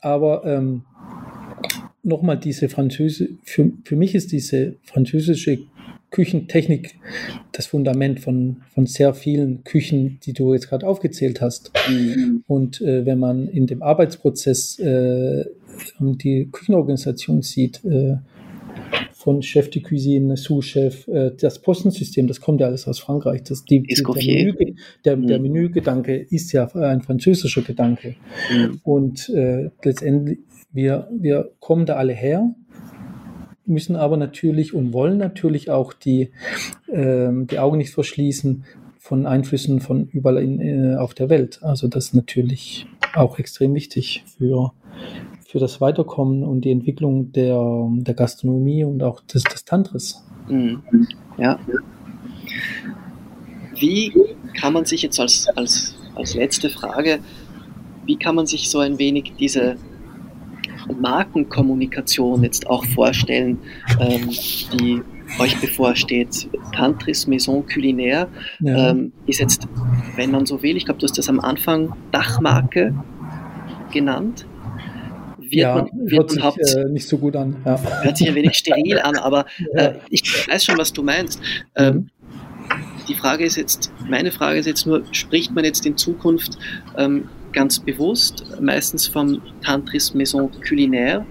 Aber 0.00 0.44
ähm, 0.44 0.84
nochmal 2.02 2.38
diese 2.38 2.68
französische, 2.68 3.30
für, 3.42 3.72
für 3.84 3.96
mich 3.96 4.14
ist 4.14 4.32
diese 4.32 4.76
französische 4.84 5.58
Küchentechnik 6.10 6.96
das 7.52 7.66
Fundament 7.66 8.20
von, 8.20 8.62
von 8.74 8.86
sehr 8.86 9.14
vielen 9.14 9.64
Küchen, 9.64 10.18
die 10.24 10.32
du 10.32 10.54
jetzt 10.54 10.68
gerade 10.68 10.86
aufgezählt 10.86 11.40
hast. 11.40 11.72
Mhm. 11.88 12.44
Und 12.46 12.80
äh, 12.80 13.04
wenn 13.04 13.18
man 13.18 13.48
in 13.48 13.66
dem 13.66 13.82
Arbeitsprozess 13.82 14.78
äh, 14.78 15.44
die 16.00 16.48
Küchenorganisation 16.50 17.42
sieht, 17.42 17.84
äh, 17.84 18.16
von 19.12 19.42
Chef 19.42 19.68
de 19.70 19.82
Cuisine, 19.82 20.36
Sous-Chef, 20.36 21.08
äh, 21.08 21.32
das 21.38 21.60
Postensystem, 21.60 22.26
das 22.28 22.40
kommt 22.40 22.60
ja 22.60 22.68
alles 22.68 22.86
aus 22.86 23.00
Frankreich. 23.00 23.42
Das, 23.42 23.64
die, 23.64 23.82
der, 23.82 24.14
Menü, 24.14 24.74
der, 25.04 25.16
mhm. 25.16 25.26
der, 25.26 25.40
Menügedanke 25.40 26.16
ist 26.16 26.52
ja 26.52 26.66
ein 26.74 27.02
französischer 27.02 27.62
Gedanke. 27.62 28.14
Mhm. 28.50 28.80
Und 28.84 29.28
äh, 29.30 29.70
letztendlich, 29.82 30.38
wir, 30.72 31.08
wir 31.12 31.50
kommen 31.60 31.86
da 31.86 31.96
alle 31.96 32.12
her 32.12 32.54
müssen 33.68 33.96
aber 33.96 34.16
natürlich 34.16 34.74
und 34.74 34.92
wollen 34.92 35.18
natürlich 35.18 35.70
auch 35.70 35.92
die, 35.92 36.30
äh, 36.86 37.28
die 37.32 37.58
Augen 37.58 37.78
nicht 37.78 37.92
verschließen 37.92 38.64
von 38.98 39.26
Einflüssen 39.26 39.80
von 39.80 40.08
überall 40.08 40.38
in, 40.42 40.60
äh, 40.60 40.96
auf 40.96 41.14
der 41.14 41.28
Welt. 41.30 41.60
Also 41.62 41.88
das 41.88 42.06
ist 42.06 42.14
natürlich 42.14 42.86
auch 43.14 43.38
extrem 43.38 43.74
wichtig 43.74 44.24
für, 44.36 44.72
für 45.46 45.58
das 45.58 45.80
Weiterkommen 45.80 46.44
und 46.44 46.62
die 46.62 46.70
Entwicklung 46.70 47.32
der, 47.32 47.88
der 47.90 48.14
Gastronomie 48.14 48.84
und 48.84 49.02
auch 49.02 49.20
des, 49.22 49.44
des 49.44 49.64
Tantris. 49.64 50.24
Mhm. 50.48 50.82
Ja. 51.38 51.58
Wie 53.76 54.12
kann 54.60 54.72
man 54.72 54.84
sich 54.84 55.02
jetzt 55.02 55.20
als, 55.20 55.48
als, 55.56 55.94
als 56.14 56.34
letzte 56.34 56.68
Frage, 56.68 57.20
wie 58.04 58.16
kann 58.16 58.34
man 58.34 58.46
sich 58.46 58.70
so 58.70 58.78
ein 58.80 58.98
wenig 58.98 59.34
diese 59.38 59.76
Markenkommunikation 61.00 62.42
jetzt 62.44 62.68
auch 62.68 62.84
vorstellen, 62.84 63.58
ähm, 64.00 64.28
die 64.28 65.02
euch 65.38 65.60
bevorsteht. 65.60 66.48
Tantris 66.74 67.26
Maison 67.26 67.64
Culinaire 67.66 68.28
ja. 68.60 68.90
ähm, 68.90 69.12
ist 69.26 69.40
jetzt, 69.40 69.68
wenn 70.16 70.30
man 70.30 70.46
so 70.46 70.62
will, 70.62 70.76
ich 70.76 70.84
glaube, 70.84 71.00
du 71.00 71.04
hast 71.04 71.18
das 71.18 71.28
am 71.28 71.40
Anfang 71.40 71.92
Dachmarke 72.12 72.94
genannt. 73.92 74.46
Wird 75.38 75.52
ja, 75.52 75.74
man, 75.76 75.90
wird 75.92 76.42
hört 76.42 76.56
man 76.56 76.64
sich 76.64 76.76
äh, 76.76 76.84
nicht 76.90 77.08
so 77.08 77.18
gut 77.18 77.34
an. 77.36 77.56
Ja. 77.64 77.80
Hört 78.02 78.16
sich 78.16 78.28
ein 78.28 78.34
wenig 78.34 78.56
steril 78.56 78.98
an, 78.98 79.16
aber 79.16 79.46
äh, 79.74 79.94
ich 80.10 80.48
weiß 80.48 80.64
schon, 80.64 80.78
was 80.78 80.92
du 80.92 81.02
meinst. 81.02 81.40
Ähm, 81.74 81.94
mhm. 81.94 82.10
Die 83.08 83.14
Frage 83.14 83.44
ist 83.44 83.56
jetzt, 83.56 83.90
meine 84.06 84.30
Frage 84.30 84.58
ist 84.58 84.66
jetzt 84.66 84.86
nur, 84.86 85.02
spricht 85.12 85.54
man 85.54 85.64
jetzt 85.64 85.86
in 85.86 85.96
Zukunft 85.96 86.58
ähm, 86.98 87.28
ganz 87.52 87.78
bewusst, 87.78 88.44
meistens 88.60 89.06
vom 89.06 89.40
Tantris 89.62 90.14
Maison 90.14 90.50
Culinaire. 90.66 91.24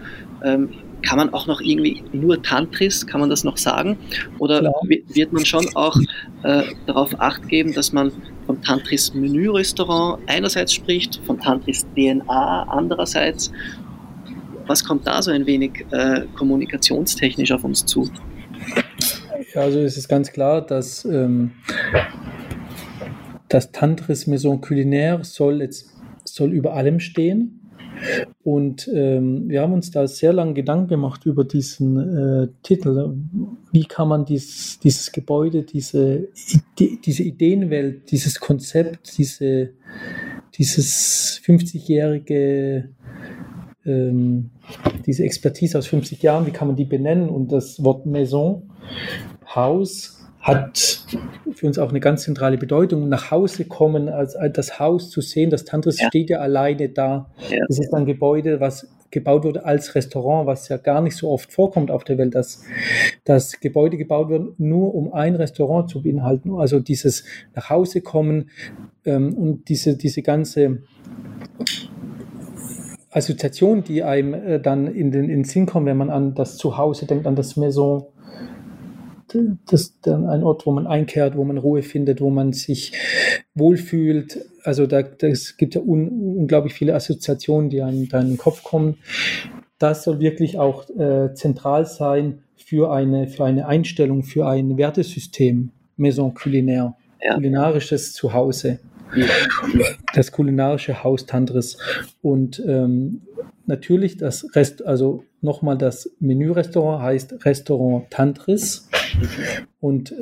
Ähm, 0.43 0.69
kann 1.03 1.17
man 1.17 1.33
auch 1.33 1.47
noch 1.47 1.61
irgendwie 1.61 2.03
nur 2.11 2.41
Tantris, 2.41 3.05
kann 3.05 3.21
man 3.21 3.29
das 3.29 3.43
noch 3.43 3.57
sagen? 3.57 3.97
Oder 4.39 4.59
Klar. 4.59 4.73
wird 5.07 5.31
man 5.31 5.45
schon 5.45 5.65
auch 5.75 5.95
äh, 6.43 6.63
darauf 6.85 7.19
acht 7.19 7.47
geben, 7.47 7.73
dass 7.73 7.93
man 7.93 8.11
vom 8.45 8.61
Tantris 8.61 9.13
Menü-Restaurant 9.13 10.21
einerseits 10.27 10.73
spricht, 10.73 11.21
vom 11.25 11.39
Tantris 11.39 11.85
DNA 11.95 12.63
andererseits? 12.63 13.51
Was 14.65 14.83
kommt 14.83 15.07
da 15.07 15.21
so 15.21 15.31
ein 15.31 15.45
wenig 15.45 15.85
äh, 15.91 16.23
kommunikationstechnisch 16.35 17.51
auf 17.51 17.63
uns 17.63 17.85
zu? 17.85 18.09
Ja, 19.53 19.61
also 19.61 19.79
es 19.79 19.97
ist 19.97 20.07
ganz 20.07 20.31
klar, 20.31 20.61
dass 20.61 21.05
ähm, 21.05 21.51
das 23.49 23.71
Tantris 23.71 24.27
Maison 24.27 24.59
Culinaire 24.59 25.23
soll 25.23 25.61
jetzt 25.61 25.96
soll 26.37 26.53
über 26.53 26.73
allem 26.73 26.99
stehen. 26.99 27.67
Und 28.43 28.87
ähm, 28.93 29.49
wir 29.49 29.61
haben 29.61 29.73
uns 29.73 29.91
da 29.91 30.07
sehr 30.07 30.33
lange 30.33 30.53
Gedanken 30.53 30.87
gemacht 30.87 31.25
über 31.25 31.43
diesen 31.43 31.97
äh, 31.97 32.47
Titel. 32.63 33.15
Wie 33.71 33.85
kann 33.85 34.07
man 34.07 34.25
dies, 34.25 34.79
dieses 34.79 35.11
Gebäude, 35.11 35.63
diese, 35.63 36.29
Ide 36.79 36.97
diese 37.03 37.23
Ideenwelt, 37.23 38.11
dieses 38.11 38.39
Konzept, 38.39 39.17
diese, 39.17 39.71
dieses 40.55 41.41
50-jährige, 41.43 42.89
ähm, 43.85 44.51
diese 45.05 45.23
Expertise 45.23 45.77
aus 45.77 45.87
50 45.87 46.21
Jahren, 46.21 46.45
wie 46.45 46.51
kann 46.51 46.67
man 46.67 46.77
die 46.77 46.85
benennen? 46.85 47.29
Und 47.29 47.51
das 47.51 47.83
Wort 47.83 48.05
Maison, 48.05 48.69
Haus, 49.55 50.16
hat 50.47 51.05
für 51.51 51.67
uns 51.67 51.77
auch 51.77 51.89
eine 51.89 51.99
ganz 51.99 52.23
zentrale 52.23 52.57
Bedeutung. 52.57 53.09
Nach 53.09 53.31
Hause 53.31 53.65
kommen, 53.65 54.09
als 54.09 54.37
das 54.53 54.79
Haus 54.79 55.09
zu 55.09 55.21
sehen, 55.21 55.49
das 55.49 55.65
Tantris 55.65 55.99
ja. 55.99 56.07
steht 56.07 56.29
ja 56.29 56.39
alleine 56.39 56.89
da. 56.89 57.29
Ja. 57.49 57.65
Das 57.67 57.79
ist 57.79 57.93
ein 57.93 58.05
Gebäude, 58.05 58.59
was 58.59 58.87
gebaut 59.11 59.43
wurde 59.43 59.65
als 59.65 59.95
Restaurant, 59.95 60.47
was 60.47 60.67
ja 60.69 60.77
gar 60.77 61.01
nicht 61.01 61.15
so 61.15 61.29
oft 61.29 61.51
vorkommt 61.51 61.91
auf 61.91 62.03
der 62.03 62.17
Welt, 62.17 62.35
dass 62.35 62.63
das 63.23 63.59
Gebäude 63.59 63.97
gebaut 63.97 64.29
wird, 64.29 64.59
nur 64.59 64.93
um 64.93 65.13
ein 65.13 65.35
Restaurant 65.35 65.89
zu 65.89 66.03
beinhalten. 66.03 66.53
Also 66.55 66.79
dieses 66.79 67.23
nach 67.55 67.69
Hause 67.69 68.01
kommen 68.01 68.49
ähm, 69.05 69.33
und 69.33 69.69
diese, 69.69 69.95
diese 69.95 70.21
ganze 70.21 70.79
Assoziation, 73.09 73.83
die 73.83 74.03
einem 74.03 74.33
äh, 74.33 74.59
dann 74.59 74.87
in 74.87 75.11
den, 75.11 75.23
in 75.23 75.29
den 75.29 75.43
Sinn 75.45 75.65
kommt, 75.65 75.85
wenn 75.85 75.97
man 75.97 76.09
an 76.09 76.35
das 76.35 76.57
Zuhause 76.57 77.05
denkt, 77.05 77.25
an 77.25 77.35
das 77.35 77.55
Maison, 77.55 78.07
das 79.27 79.81
ist 79.81 79.97
dann 80.03 80.25
ein 80.25 80.43
Ort, 80.43 80.65
wo 80.65 80.71
man 80.71 80.87
einkehrt, 80.87 81.35
wo 81.35 81.43
man 81.43 81.57
Ruhe 81.57 81.83
findet, 81.83 82.21
wo 82.21 82.29
man 82.29 82.53
sich 82.53 82.93
wohlfühlt. 83.55 84.45
Also 84.63 84.85
da 84.87 85.01
das 85.01 85.57
gibt 85.57 85.75
ja 85.75 85.81
un, 85.81 86.37
unglaublich 86.37 86.73
viele 86.73 86.95
Assoziationen, 86.95 87.69
die 87.69 87.81
an 87.81 88.07
deinen 88.07 88.37
Kopf 88.37 88.63
kommen. 88.63 88.97
Das 89.79 90.03
soll 90.03 90.19
wirklich 90.19 90.57
auch 90.57 90.89
äh, 90.89 91.33
zentral 91.33 91.85
sein 91.85 92.39
für 92.55 92.91
eine, 92.91 93.27
für 93.27 93.45
eine 93.45 93.67
Einstellung, 93.67 94.23
für 94.23 94.47
ein 94.47 94.77
Wertesystem, 94.77 95.71
Maison 95.97 96.33
culinaire, 96.33 96.95
ja. 97.21 97.35
kulinarisches 97.35 98.13
Zuhause. 98.13 98.79
Das 100.13 100.31
kulinarische 100.31 101.03
Haus 101.03 101.25
Tantris. 101.25 101.77
Und 102.21 102.61
ähm, 102.67 103.21
natürlich 103.67 104.17
das 104.17 104.55
Rest, 104.55 104.85
also 104.85 105.23
nochmal 105.41 105.77
das 105.77 106.09
Menü-Restaurant 106.19 107.03
heißt 107.03 107.45
Restaurant 107.45 108.09
Tantris. 108.09 108.89
Und 109.79 110.13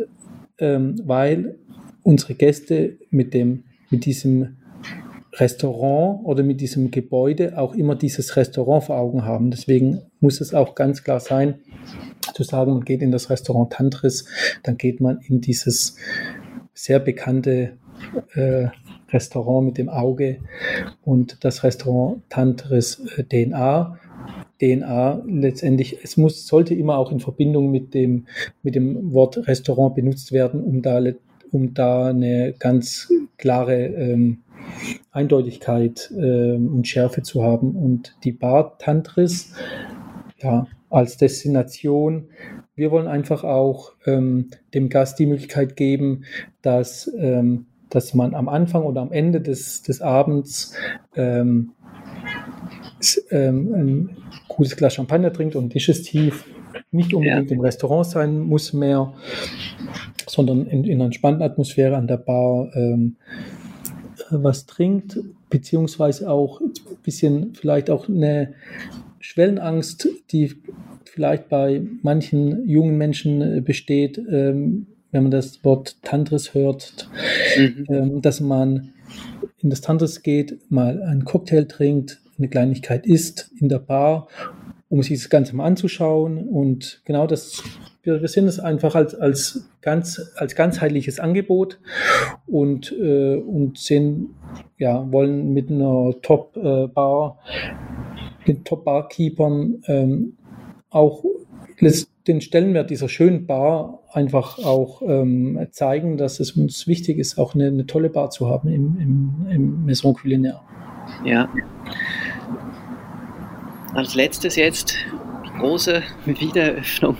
ähm, 0.58 0.96
weil 1.04 1.56
unsere 2.04 2.36
Gäste 2.36 2.98
mit 3.10 3.34
dem, 3.34 3.64
mit 3.90 4.06
diesem 4.06 4.58
Restaurant 5.34 6.26
oder 6.26 6.44
mit 6.44 6.62
diesem 6.62 6.92
Gebäude 6.92 7.58
auch 7.58 7.74
immer 7.74 7.96
dieses 7.96 8.36
Restaurant 8.38 8.86
vor 8.86 8.98
Augen 8.98 9.26
haben. 9.26 9.52
Deswegen 9.52 10.02
muss 10.20 10.40
es 10.40 10.54
auch 10.54 10.76
ganz 10.76 11.04
klar 11.04 11.20
sein, 11.20 11.56
zu 12.34 12.44
sagen, 12.44 12.74
man 12.74 12.86
geht 12.86 13.02
in 13.02 13.12
das 13.12 13.30
Restaurant 13.30 13.74
Tantris, 13.74 14.26
dann 14.64 14.78
geht 14.78 15.02
man 15.02 15.20
in 15.28 15.42
dieses 15.42 15.98
sehr 16.74 17.00
bekannte 17.00 17.78
äh, 18.34 18.68
Restaurant 19.16 19.66
mit 19.66 19.78
dem 19.78 19.90
Auge 19.90 20.38
und 21.04 21.44
das 21.44 21.64
Restaurant 21.64 22.22
Tantris 22.30 23.02
äh, 23.18 23.24
DNA. 23.24 23.98
DNA 24.62 25.24
letztendlich, 25.28 25.98
es 26.04 26.18
muss, 26.18 26.46
sollte 26.48 26.76
immer 26.76 26.98
auch 26.98 27.12
in 27.12 27.20
Verbindung 27.20 27.72
mit 27.72 27.94
dem, 27.94 28.28
mit 28.62 28.76
dem 28.76 29.12
Wort 29.14 29.48
Restaurant 29.48 29.96
benutzt 29.96 30.32
werden, 30.32 30.62
um 30.62 30.82
da, 30.82 31.02
um 31.52 31.74
da 31.74 32.08
eine 32.08 32.54
ganz 32.58 33.12
klare 33.38 33.86
ähm, 33.86 34.44
Eindeutigkeit 35.12 36.12
ähm, 36.18 36.74
und 36.74 36.88
Schärfe 36.88 37.22
zu 37.22 37.44
haben. 37.44 37.76
Und 37.76 38.16
die 38.24 38.32
Bar 38.32 38.78
Tantris, 38.78 39.54
ja, 40.42 40.68
als 40.90 41.18
Destination, 41.18 42.30
wir 42.76 42.92
wollen 42.92 43.08
einfach 43.08 43.44
auch 43.44 43.94
ähm, 44.06 44.50
dem 44.74 44.90
Gast 44.90 45.20
die 45.20 45.26
Möglichkeit 45.26 45.76
geben, 45.76 46.24
dass 46.62 47.12
ähm, 47.18 47.66
dass 47.96 48.14
man 48.14 48.36
am 48.36 48.50
Anfang 48.50 48.84
oder 48.84 49.02
am 49.02 49.14
Ende 49.14 49.40
des, 49.40 49.82
des 49.82 50.02
Abends 50.02 50.74
ähm, 51.16 51.72
ähm, 53.32 53.74
ein 53.74 54.18
gutes 54.50 54.76
Glas 54.76 54.96
Champagner 54.96 55.32
trinkt 55.32 55.56
und 55.56 55.74
digestiv 55.74 56.46
nicht 56.92 57.14
unbedingt 57.14 57.50
ja. 57.50 57.56
im 57.56 57.62
Restaurant 57.62 58.06
sein 58.06 58.40
muss 58.42 58.74
mehr, 58.74 59.14
sondern 60.28 60.66
in, 60.68 60.84
in 60.84 60.96
einer 60.96 61.06
entspannten 61.06 61.42
Atmosphäre 61.42 61.96
an 61.96 62.08
der 62.08 62.18
Bar 62.18 62.70
ähm, 62.76 63.16
was 64.30 64.66
trinkt, 64.66 65.18
beziehungsweise 65.50 66.30
auch 66.30 66.60
ein 66.60 66.74
bisschen 67.02 67.54
vielleicht 67.54 67.90
auch 67.90 68.10
eine 68.10 68.56
Schwellenangst, 69.22 70.10
die 70.32 70.54
vielleicht 71.06 71.48
bei 71.48 71.82
manchen 72.02 72.68
jungen 72.68 72.98
Menschen 72.98 73.64
besteht, 73.64 74.18
ähm, 74.18 74.88
wenn 75.16 75.24
man 75.24 75.32
das 75.32 75.64
Wort 75.64 76.04
Tantris 76.04 76.54
hört, 76.54 77.10
mhm. 77.58 77.86
ähm, 77.88 78.22
dass 78.22 78.42
man 78.42 78.94
in 79.60 79.70
das 79.70 79.80
Tantris 79.80 80.24
geht, 80.24 80.70
mal 80.70 81.02
einen 81.02 81.24
Cocktail 81.24 81.64
trinkt, 81.64 82.20
eine 82.38 82.50
Kleinigkeit 82.50 83.08
isst 83.08 83.50
in 83.58 83.70
der 83.70 83.80
Bar, 83.80 84.28
um 84.90 85.02
sich 85.02 85.18
das 85.18 85.30
Ganze 85.30 85.56
mal 85.56 85.64
anzuschauen. 85.68 86.50
Und 86.50 87.02
genau 87.06 87.28
das, 87.28 87.64
wir, 88.04 88.20
wir 88.20 88.28
sehen 88.28 88.46
es 88.46 88.60
einfach 88.60 88.94
als, 88.94 89.16
als, 89.16 89.70
ganz, 89.82 90.34
als 90.36 90.54
ganzheitliches 90.54 91.22
Angebot 91.22 91.80
und, 92.46 92.92
äh, 92.92 93.38
und 93.38 93.78
sehen, 93.78 94.36
ja, 94.78 95.10
wollen 95.14 95.54
mit 95.54 95.72
einer 95.72 96.14
Top-Bar, 96.24 97.40
äh, 97.48 98.50
mit 98.50 98.66
Top-Barkeepern 98.66 99.82
ähm, 99.88 100.38
auch 100.90 101.24
den 102.28 102.42
Stellenwert 102.42 102.90
dieser 102.90 103.08
schönen 103.08 103.46
Bar 103.46 104.02
einfach 104.16 104.60
auch 104.60 105.02
ähm, 105.02 105.68
zeigen, 105.72 106.18
dass 106.18 106.40
es 106.40 106.52
uns 106.52 106.88
wichtig 106.88 107.18
ist, 107.18 107.38
auch 107.38 107.54
eine, 107.54 107.68
eine 107.68 107.86
tolle 107.86 108.10
Bar 108.10 108.30
zu 108.30 108.50
haben 108.50 108.70
im, 108.70 108.98
im, 109.00 109.48
im 109.50 109.86
Maison 109.86 110.14
Culinaire. 110.14 110.62
Ja. 111.24 111.50
Als 113.94 114.16
letztes 114.16 114.56
jetzt 114.56 114.96
die 115.46 115.60
große 115.60 116.02
Wiedereröffnung 116.26 117.18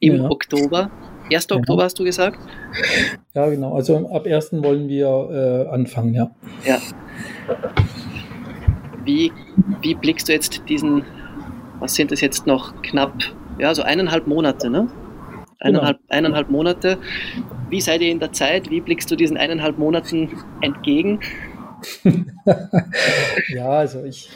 im 0.00 0.16
ja. 0.16 0.30
Oktober. 0.30 0.90
1. 1.30 1.46
Ja. 1.50 1.56
Oktober 1.56 1.84
hast 1.84 1.98
du 1.98 2.04
gesagt? 2.04 2.38
Ja, 3.34 3.48
genau. 3.48 3.74
Also 3.74 4.08
ab 4.08 4.26
1. 4.26 4.52
wollen 4.62 4.88
wir 4.88 5.66
äh, 5.68 5.74
anfangen, 5.74 6.14
ja. 6.14 6.30
Ja. 6.64 6.78
Wie, 9.04 9.32
wie 9.80 9.94
blickst 9.94 10.28
du 10.28 10.32
jetzt 10.32 10.62
diesen, 10.68 11.04
was 11.80 11.94
sind 11.94 12.12
es 12.12 12.20
jetzt 12.20 12.46
noch, 12.46 12.82
knapp 12.82 13.14
ja, 13.58 13.74
so 13.74 13.82
eineinhalb 13.82 14.26
Monate, 14.26 14.70
ne? 14.70 14.88
Eineinhalb, 15.60 15.98
genau. 15.98 16.16
eineinhalb 16.16 16.50
Monate. 16.50 16.98
Wie 17.68 17.80
seid 17.80 18.00
ihr 18.00 18.10
in 18.10 18.20
der 18.20 18.32
Zeit? 18.32 18.70
Wie 18.70 18.80
blickst 18.80 19.10
du 19.10 19.16
diesen 19.16 19.36
eineinhalb 19.36 19.78
Monaten 19.78 20.30
entgegen? 20.60 21.20
ja, 23.54 23.70
also 23.70 24.04
ich, 24.04 24.30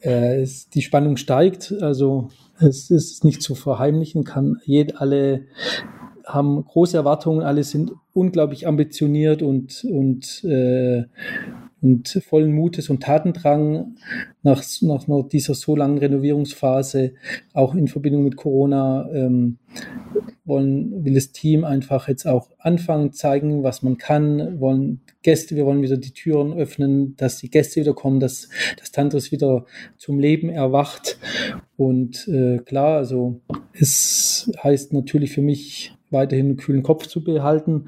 äh, 0.00 0.40
es, 0.42 0.68
die 0.68 0.82
Spannung 0.82 1.16
steigt. 1.16 1.74
Also 1.80 2.28
es 2.58 2.90
ist 2.90 3.24
nicht 3.24 3.42
zu 3.42 3.54
verheimlichen, 3.54 4.24
kann 4.24 4.60
jed, 4.64 5.00
alle 5.00 5.46
haben 6.24 6.64
große 6.64 6.96
Erwartungen, 6.96 7.42
alle 7.42 7.64
sind 7.64 7.92
unglaublich 8.12 8.66
ambitioniert 8.66 9.42
und, 9.42 9.84
und 9.84 10.44
äh, 10.44 11.04
und 11.82 12.08
vollen 12.24 12.52
Mutes 12.52 12.88
und 12.88 13.02
Tatendrang 13.02 13.96
nach, 14.42 14.62
nach 14.80 15.04
dieser 15.28 15.54
so 15.54 15.74
langen 15.76 15.98
Renovierungsphase, 15.98 17.14
auch 17.52 17.74
in 17.74 17.88
Verbindung 17.88 18.22
mit 18.22 18.36
Corona, 18.36 19.10
ähm, 19.12 19.58
wollen, 20.44 21.04
will 21.04 21.14
das 21.14 21.32
Team 21.32 21.64
einfach 21.64 22.08
jetzt 22.08 22.26
auch 22.26 22.50
anfangen, 22.58 23.12
zeigen, 23.12 23.62
was 23.62 23.82
man 23.82 23.98
kann, 23.98 24.60
wollen 24.60 25.00
Gäste, 25.22 25.56
wir 25.56 25.66
wollen 25.66 25.82
wieder 25.82 25.96
die 25.96 26.12
Türen 26.12 26.52
öffnen, 26.52 27.16
dass 27.16 27.38
die 27.38 27.50
Gäste 27.50 27.80
wieder 27.80 27.94
kommen, 27.94 28.20
dass 28.20 28.48
das 28.78 28.90
Tantris 28.90 29.32
wieder 29.32 29.66
zum 29.96 30.18
Leben 30.18 30.48
erwacht. 30.48 31.18
Und 31.76 32.26
äh, 32.28 32.58
klar, 32.58 32.98
also 32.98 33.40
es 33.72 34.50
heißt 34.62 34.92
natürlich 34.92 35.32
für 35.32 35.42
mich 35.42 35.92
weiterhin 36.12 36.46
einen 36.46 36.56
kühlen 36.56 36.82
Kopf 36.82 37.06
zu 37.06 37.24
behalten, 37.24 37.86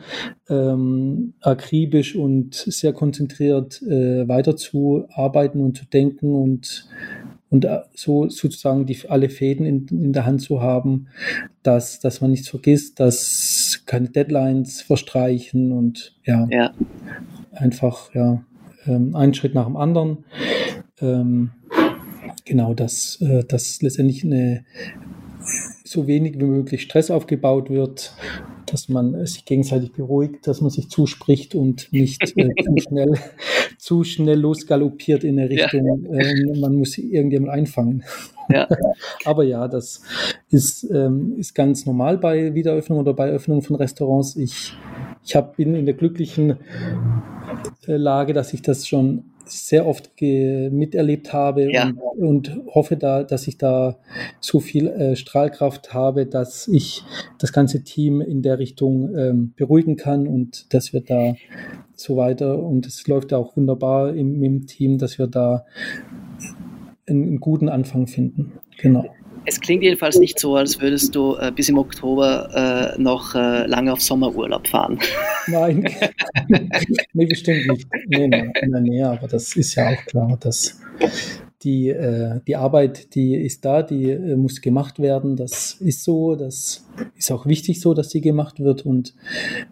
ähm, 0.49 1.35
akribisch 1.41 2.17
und 2.17 2.55
sehr 2.55 2.93
konzentriert 2.93 3.83
äh, 3.83 4.27
weiterzuarbeiten 4.29 5.61
und 5.61 5.77
zu 5.77 5.85
denken 5.87 6.35
und, 6.35 6.89
und 7.51 7.65
äh, 7.65 7.81
so 7.95 8.29
sozusagen 8.29 8.87
die, 8.87 8.99
alle 9.09 9.29
Fäden 9.29 9.67
in, 9.67 9.87
in 9.89 10.13
der 10.13 10.27
Hand 10.27 10.41
zu 10.41 10.61
haben, 10.61 11.09
dass, 11.63 12.01
dass 12.01 12.21
man 12.21 12.31
nichts 12.31 12.49
vergisst, 12.49 13.01
dass 13.01 13.83
keine 13.87 14.09
Deadlines 14.09 14.83
verstreichen 14.83 15.73
und 15.73 16.17
ja, 16.25 16.47
ja. 16.51 16.73
einfach 17.53 18.15
ja, 18.15 18.45
ähm, 18.87 19.15
einen 19.15 19.35
Schritt 19.35 19.55
nach 19.55 19.67
dem 19.67 19.77
anderen. 19.77 20.25
Ähm, 21.01 21.51
genau, 22.45 22.75
dass, 22.75 23.21
äh, 23.21 23.45
dass 23.45 23.81
letztendlich 23.83 24.25
eine 24.25 24.65
so 25.95 26.07
wenig 26.07 26.39
wie 26.39 26.45
möglich 26.45 26.83
Stress 26.83 27.11
aufgebaut 27.11 27.71
wird, 27.71 28.13
dass 28.67 28.89
man 28.89 29.25
sich 29.27 29.45
gegenseitig 29.45 29.93
beruhigt, 29.93 30.47
dass 30.47 30.61
man 30.61 30.71
sich 30.71 30.91
zuspricht 30.91 31.55
und 31.55 31.93
nicht 31.93 32.37
äh, 32.37 32.51
zu, 32.65 32.77
schnell, 32.79 33.13
zu 33.79 34.05
schnell 34.05 34.41
losgaloppiert 34.41 35.25
in 35.25 35.39
eine 35.39 35.49
Richtung, 35.49 36.05
ja. 36.11 36.19
äh, 36.19 36.61
man 36.61 36.75
muss 36.75 36.99
irgendjemand 36.99 37.53
einfangen. 37.53 38.05
Ja. 38.51 38.69
Aber 39.25 39.45
ja, 39.45 39.69
das 39.69 40.03
ist, 40.51 40.85
ähm, 40.91 41.37
ist 41.39 41.55
ganz 41.55 41.87
normal 41.87 42.19
bei 42.19 42.55
Wiederöffnung 42.55 42.99
oder 42.99 43.15
bei 43.15 43.31
Öffnung 43.31 43.63
von 43.63 43.77
Restaurants. 43.77 44.37
Ich, 44.37 44.77
ich 45.25 45.37
hab, 45.37 45.57
bin 45.57 45.75
in 45.75 45.87
der 45.87 45.95
glücklichen 45.95 46.59
äh, 47.87 47.97
Lage, 47.97 48.33
dass 48.33 48.53
ich 48.53 48.63
das 48.63 48.87
schon 48.87 49.25
sehr 49.47 49.87
oft 49.87 50.11
miterlebt 50.21 51.33
habe 51.33 51.71
ja. 51.71 51.87
und, 51.87 52.49
und, 52.49 52.75
hoffe 52.75 52.97
da, 52.97 53.23
dass 53.23 53.47
ich 53.47 53.59
da 53.59 53.99
so 54.41 54.61
viel 54.61 54.89
äh, 54.89 55.17
Strahlkraft 55.17 55.93
habe, 55.93 56.27
dass 56.27 56.69
ich 56.69 57.03
das 57.39 57.53
ganze 57.53 57.85
Team 57.85 58.21
in 58.21 58.43
der 58.43 58.59
Richtung 58.59 59.17
ähm, 59.17 59.53
beruhigen 59.57 59.97
kann 59.97 60.27
und 60.27 60.73
dass 60.73 60.93
wir 60.93 61.01
da 61.01 61.35
so 61.95 62.17
weiter 62.17 62.59
und 62.59 62.87
es 62.87 63.07
läuft 63.07 63.33
ja 63.33 63.39
auch 63.39 63.57
wunderbar 63.57 64.15
im, 64.15 64.43
im 64.43 64.67
Team, 64.67 64.99
dass 64.99 65.19
wir 65.19 65.27
da 65.27 65.65
einen, 67.07 67.25
einen 67.25 67.41
guten 67.41 67.69
Anfang 67.69 68.07
finden. 68.07 68.53
Genau. 68.79 69.05
Es 69.47 69.61
klingt 69.61 69.83
jedenfalls 69.83 70.19
nicht 70.19 70.39
so, 70.39 70.57
als 70.57 70.81
würdest 70.81 71.15
du 71.15 71.37
äh, 71.37 71.53
bis 71.55 71.69
im 71.69 71.79
Oktober 71.79 72.95
äh, 72.97 73.01
noch 73.01 73.35
äh, 73.35 73.67
lange 73.67 73.93
auf 73.93 74.01
Sommerurlaub 74.01 74.67
fahren. 74.67 74.99
Nein, 75.47 75.87
nee, 77.13 77.27
bestimmt 77.27 77.67
nicht. 77.67 77.87
Nee, 78.07 78.29
nee, 78.29 78.51
nee, 78.67 78.81
nee, 78.81 79.03
aber 79.03 79.29
das 79.29 79.55
ist 79.57 79.75
ja 79.75 79.91
auch 79.91 80.07
klar, 80.07 80.39
dass 80.41 80.81
die, 81.65 81.89
äh, 81.89 82.41
die 82.47 82.57
Arbeit, 82.57 83.15
die 83.15 83.35
ist 83.35 83.65
da, 83.65 83.83
die 83.83 84.11
äh, 84.11 84.37
muss 84.37 84.61
gemacht 84.61 84.99
werden. 84.99 85.37
Das 85.37 85.73
ist 85.81 86.05
so, 86.05 86.37
das 86.37 86.87
ist 87.17 87.31
auch 87.31 87.47
wichtig 87.47 87.81
so, 87.81 87.95
dass 87.95 88.11
sie 88.11 88.21
gemacht 88.21 88.61
wird 88.61 88.87
und 88.87 89.15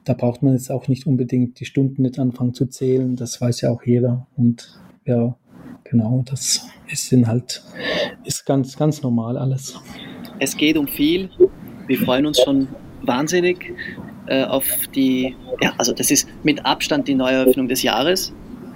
da 0.05 0.15
braucht 0.15 0.43
man 0.43 0.55
jetzt 0.55 0.71
auch 0.71 0.89
nicht 0.89 1.07
unbedingt 1.07 1.61
die 1.61 1.67
Stunden 1.67 2.03
nicht 2.03 2.19
anfangen 2.19 2.55
zu 2.55 2.67
zählen. 2.67 3.17
Das 3.17 3.41
weiß 3.41 3.61
ja 3.61 3.71
auch 3.71 3.83
jeder 3.85 4.27
und 4.37 4.79
ja, 5.05 5.37
genau, 5.85 6.25
das 6.29 6.67
ist 6.93 7.09
sind 7.09 7.27
halt, 7.27 7.63
ist 8.25 8.47
ganz, 8.47 8.77
ganz 8.77 9.03
normal 9.03 9.39
alles. 9.39 9.81
Es 10.39 10.57
geht 10.57 10.77
um 10.77 10.87
viel. 10.87 11.31
Wir 11.87 11.99
freuen 11.99 12.27
uns 12.27 12.41
schon 12.41 12.69
wahnsinnig 13.03 13.73
äh, 14.27 14.45
auf 14.45 14.67
die, 14.95 15.35
ja, 15.61 15.73
also 15.79 15.93
das 15.93 16.11
ist 16.11 16.29
mit 16.43 16.65
Abstand 16.65 17.09
die 17.09 17.15
Neueröffnung 17.15 17.69
des 17.69 17.83
Jahres, 17.83 18.33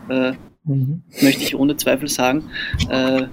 äh, 0.08 0.32
mhm. 0.64 1.02
möchte 1.22 1.42
ich 1.42 1.54
ohne 1.54 1.76
Zweifel 1.76 2.08
sagen. 2.08 2.44
Äh, 2.90 3.24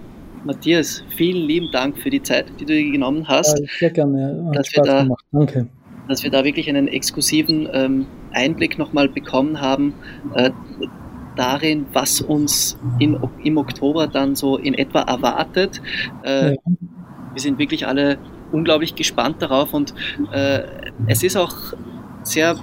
Matthias, 0.46 1.04
vielen 1.16 1.48
lieben 1.48 1.72
Dank 1.72 1.98
für 1.98 2.10
die 2.10 2.22
Zeit, 2.22 2.46
die 2.60 2.66
du 2.66 2.74
dir 2.74 2.92
genommen 2.92 3.28
hast. 3.28 3.60
Ja, 3.60 3.66
sehr 3.80 3.90
gerne. 3.92 4.46
Hat 4.48 4.58
dass 4.58 4.68
Spaß 4.68 4.86
wir 4.86 4.92
da, 4.92 5.04
gemacht. 5.04 5.26
Danke. 5.32 5.68
Dass 6.10 6.24
wir 6.24 6.32
da 6.32 6.44
wirklich 6.44 6.68
einen 6.68 6.90
exklusiven 6.90 7.70
ähm, 7.72 8.06
Einblick 8.34 8.78
nochmal 8.78 9.08
bekommen 9.08 9.62
haben, 9.62 9.94
äh, 10.36 10.52
darin, 11.36 11.86
was 11.94 12.22
uns 12.22 12.78
in, 13.00 13.20
im 13.44 13.58
Oktober 13.58 14.08
dann 14.08 14.36
so 14.36 14.58
in 14.58 14.74
etwa 14.74 15.02
erwartet. 15.02 15.82
Äh, 16.24 16.52
ja. 16.52 16.58
Wir 17.34 17.42
sind 17.42 17.58
wirklich 17.58 17.88
alle 17.88 18.20
unglaublich 18.52 18.96
gespannt 18.96 19.42
darauf 19.42 19.74
und 19.74 19.94
äh, 20.32 20.64
es 21.08 21.24
ist 21.24 21.36
auch 21.36 21.56
sehr 22.24 22.56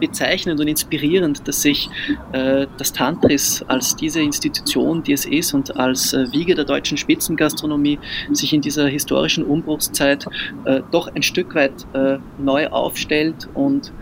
bezeichnend 0.00 0.60
und 0.60 0.68
inspirierend, 0.68 1.46
dass 1.48 1.62
sich 1.62 1.88
äh, 2.32 2.66
das 2.76 2.92
Tantris 2.92 3.64
als 3.66 3.96
diese 3.96 4.20
Institution, 4.20 5.02
die 5.02 5.12
es 5.12 5.24
ist 5.24 5.54
und 5.54 5.76
als 5.76 6.12
äh, 6.12 6.30
Wiege 6.32 6.54
der 6.54 6.64
deutschen 6.64 6.96
Spitzengastronomie 6.96 7.98
sich 8.32 8.52
in 8.52 8.60
dieser 8.60 8.88
historischen 8.88 9.44
Umbruchszeit 9.44 10.26
äh, 10.64 10.82
doch 10.90 11.08
ein 11.14 11.22
Stück 11.22 11.54
weit 11.54 11.86
äh, 11.94 12.18
neu 12.38 12.68
aufstellt 12.68 13.48
und 13.54 13.92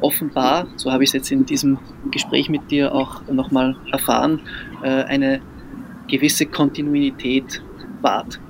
offenbar, 0.00 0.66
so 0.76 0.92
habe 0.92 1.04
ich 1.04 1.10
es 1.10 1.14
jetzt 1.14 1.32
in 1.32 1.46
diesem 1.46 1.78
Gespräch 2.10 2.48
mit 2.48 2.70
dir 2.70 2.94
auch 2.94 3.26
nochmal 3.30 3.76
erfahren, 3.92 4.40
äh, 4.82 4.88
eine 4.88 5.40
gewisse 6.08 6.46
Kontinuität 6.46 7.62
wahrt. 8.00 8.40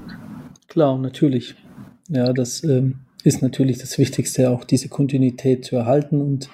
Klar, 0.69 0.99
natürlich. 0.99 1.55
Ja, 2.09 2.33
das 2.33 2.65
ähm, 2.65 3.01
ist 3.25 3.43
natürlich 3.43 3.79
das 3.79 3.99
Wichtigste, 3.99 4.51
auch 4.51 4.65
diese 4.65 4.89
Kontinuität 4.89 5.65
zu 5.65 5.77
erhalten 5.77 6.21
und 6.21 6.49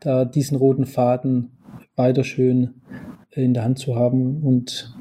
da 0.00 0.24
diesen 0.24 0.56
roten 0.56 0.86
Faden 0.86 1.50
weiter 1.96 2.24
schön 2.24 2.74
in 3.32 3.54
der 3.54 3.64
Hand 3.64 3.78
zu 3.78 3.96
haben 3.96 4.42
und 4.42 4.94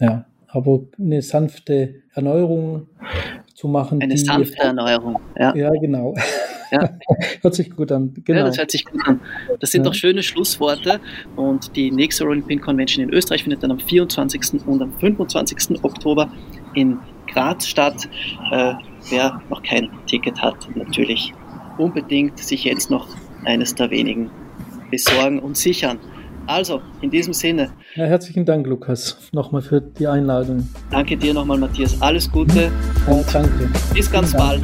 ja, 0.00 0.26
aber 0.48 0.80
eine 0.98 1.22
sanfte 1.22 2.02
Erneuerung 2.14 2.88
zu 3.54 3.68
machen. 3.68 4.00
Eine 4.00 4.16
sanfte 4.16 4.58
Erneuerung, 4.58 5.18
ja. 5.36 5.54
Ja, 5.54 5.70
genau. 5.70 6.14
Ja. 6.70 6.90
hört 7.42 7.54
sich 7.54 7.70
gut 7.74 7.92
an. 7.92 8.14
Genau. 8.24 8.40
Ja, 8.40 8.46
das 8.46 8.58
hört 8.58 8.70
sich 8.70 8.84
gut 8.84 9.00
an. 9.06 9.20
Das 9.60 9.70
sind 9.70 9.82
ja. 9.82 9.90
doch 9.90 9.94
schöne 9.94 10.22
Schlussworte. 10.22 11.00
Und 11.36 11.76
die 11.76 11.90
nächste 11.90 12.24
Rolling 12.24 12.46
Pin 12.46 12.60
Convention 12.60 13.04
in 13.04 13.12
Österreich 13.12 13.42
findet 13.42 13.62
dann 13.62 13.70
am 13.70 13.78
24. 13.78 14.66
und 14.66 14.82
am 14.82 14.92
25. 14.98 15.82
Oktober 15.82 16.30
in 16.74 16.98
Graz 17.26 17.66
statt. 17.66 18.08
Äh, 18.52 18.74
wer 19.10 19.40
noch 19.50 19.62
kein 19.62 19.90
Ticket 20.06 20.40
hat, 20.40 20.56
natürlich 20.74 21.32
unbedingt 21.78 22.38
sich 22.38 22.64
jetzt 22.64 22.90
noch 22.90 23.08
eines 23.44 23.74
der 23.74 23.90
wenigen 23.90 24.30
besorgen 24.90 25.38
und 25.38 25.56
sichern. 25.56 25.98
Also, 26.46 26.80
in 27.02 27.10
diesem 27.10 27.34
Sinne. 27.34 27.70
Ja, 27.94 28.06
herzlichen 28.06 28.46
Dank, 28.46 28.66
Lukas, 28.66 29.18
nochmal 29.32 29.60
für 29.60 29.82
die 29.82 30.06
Einladung. 30.06 30.66
Danke 30.90 31.14
dir 31.14 31.34
nochmal, 31.34 31.58
Matthias. 31.58 32.00
Alles 32.00 32.30
Gute. 32.32 32.70
Ja, 33.06 33.22
danke. 33.30 33.70
Bis 33.92 34.10
ganz 34.10 34.32
bald. 34.32 34.62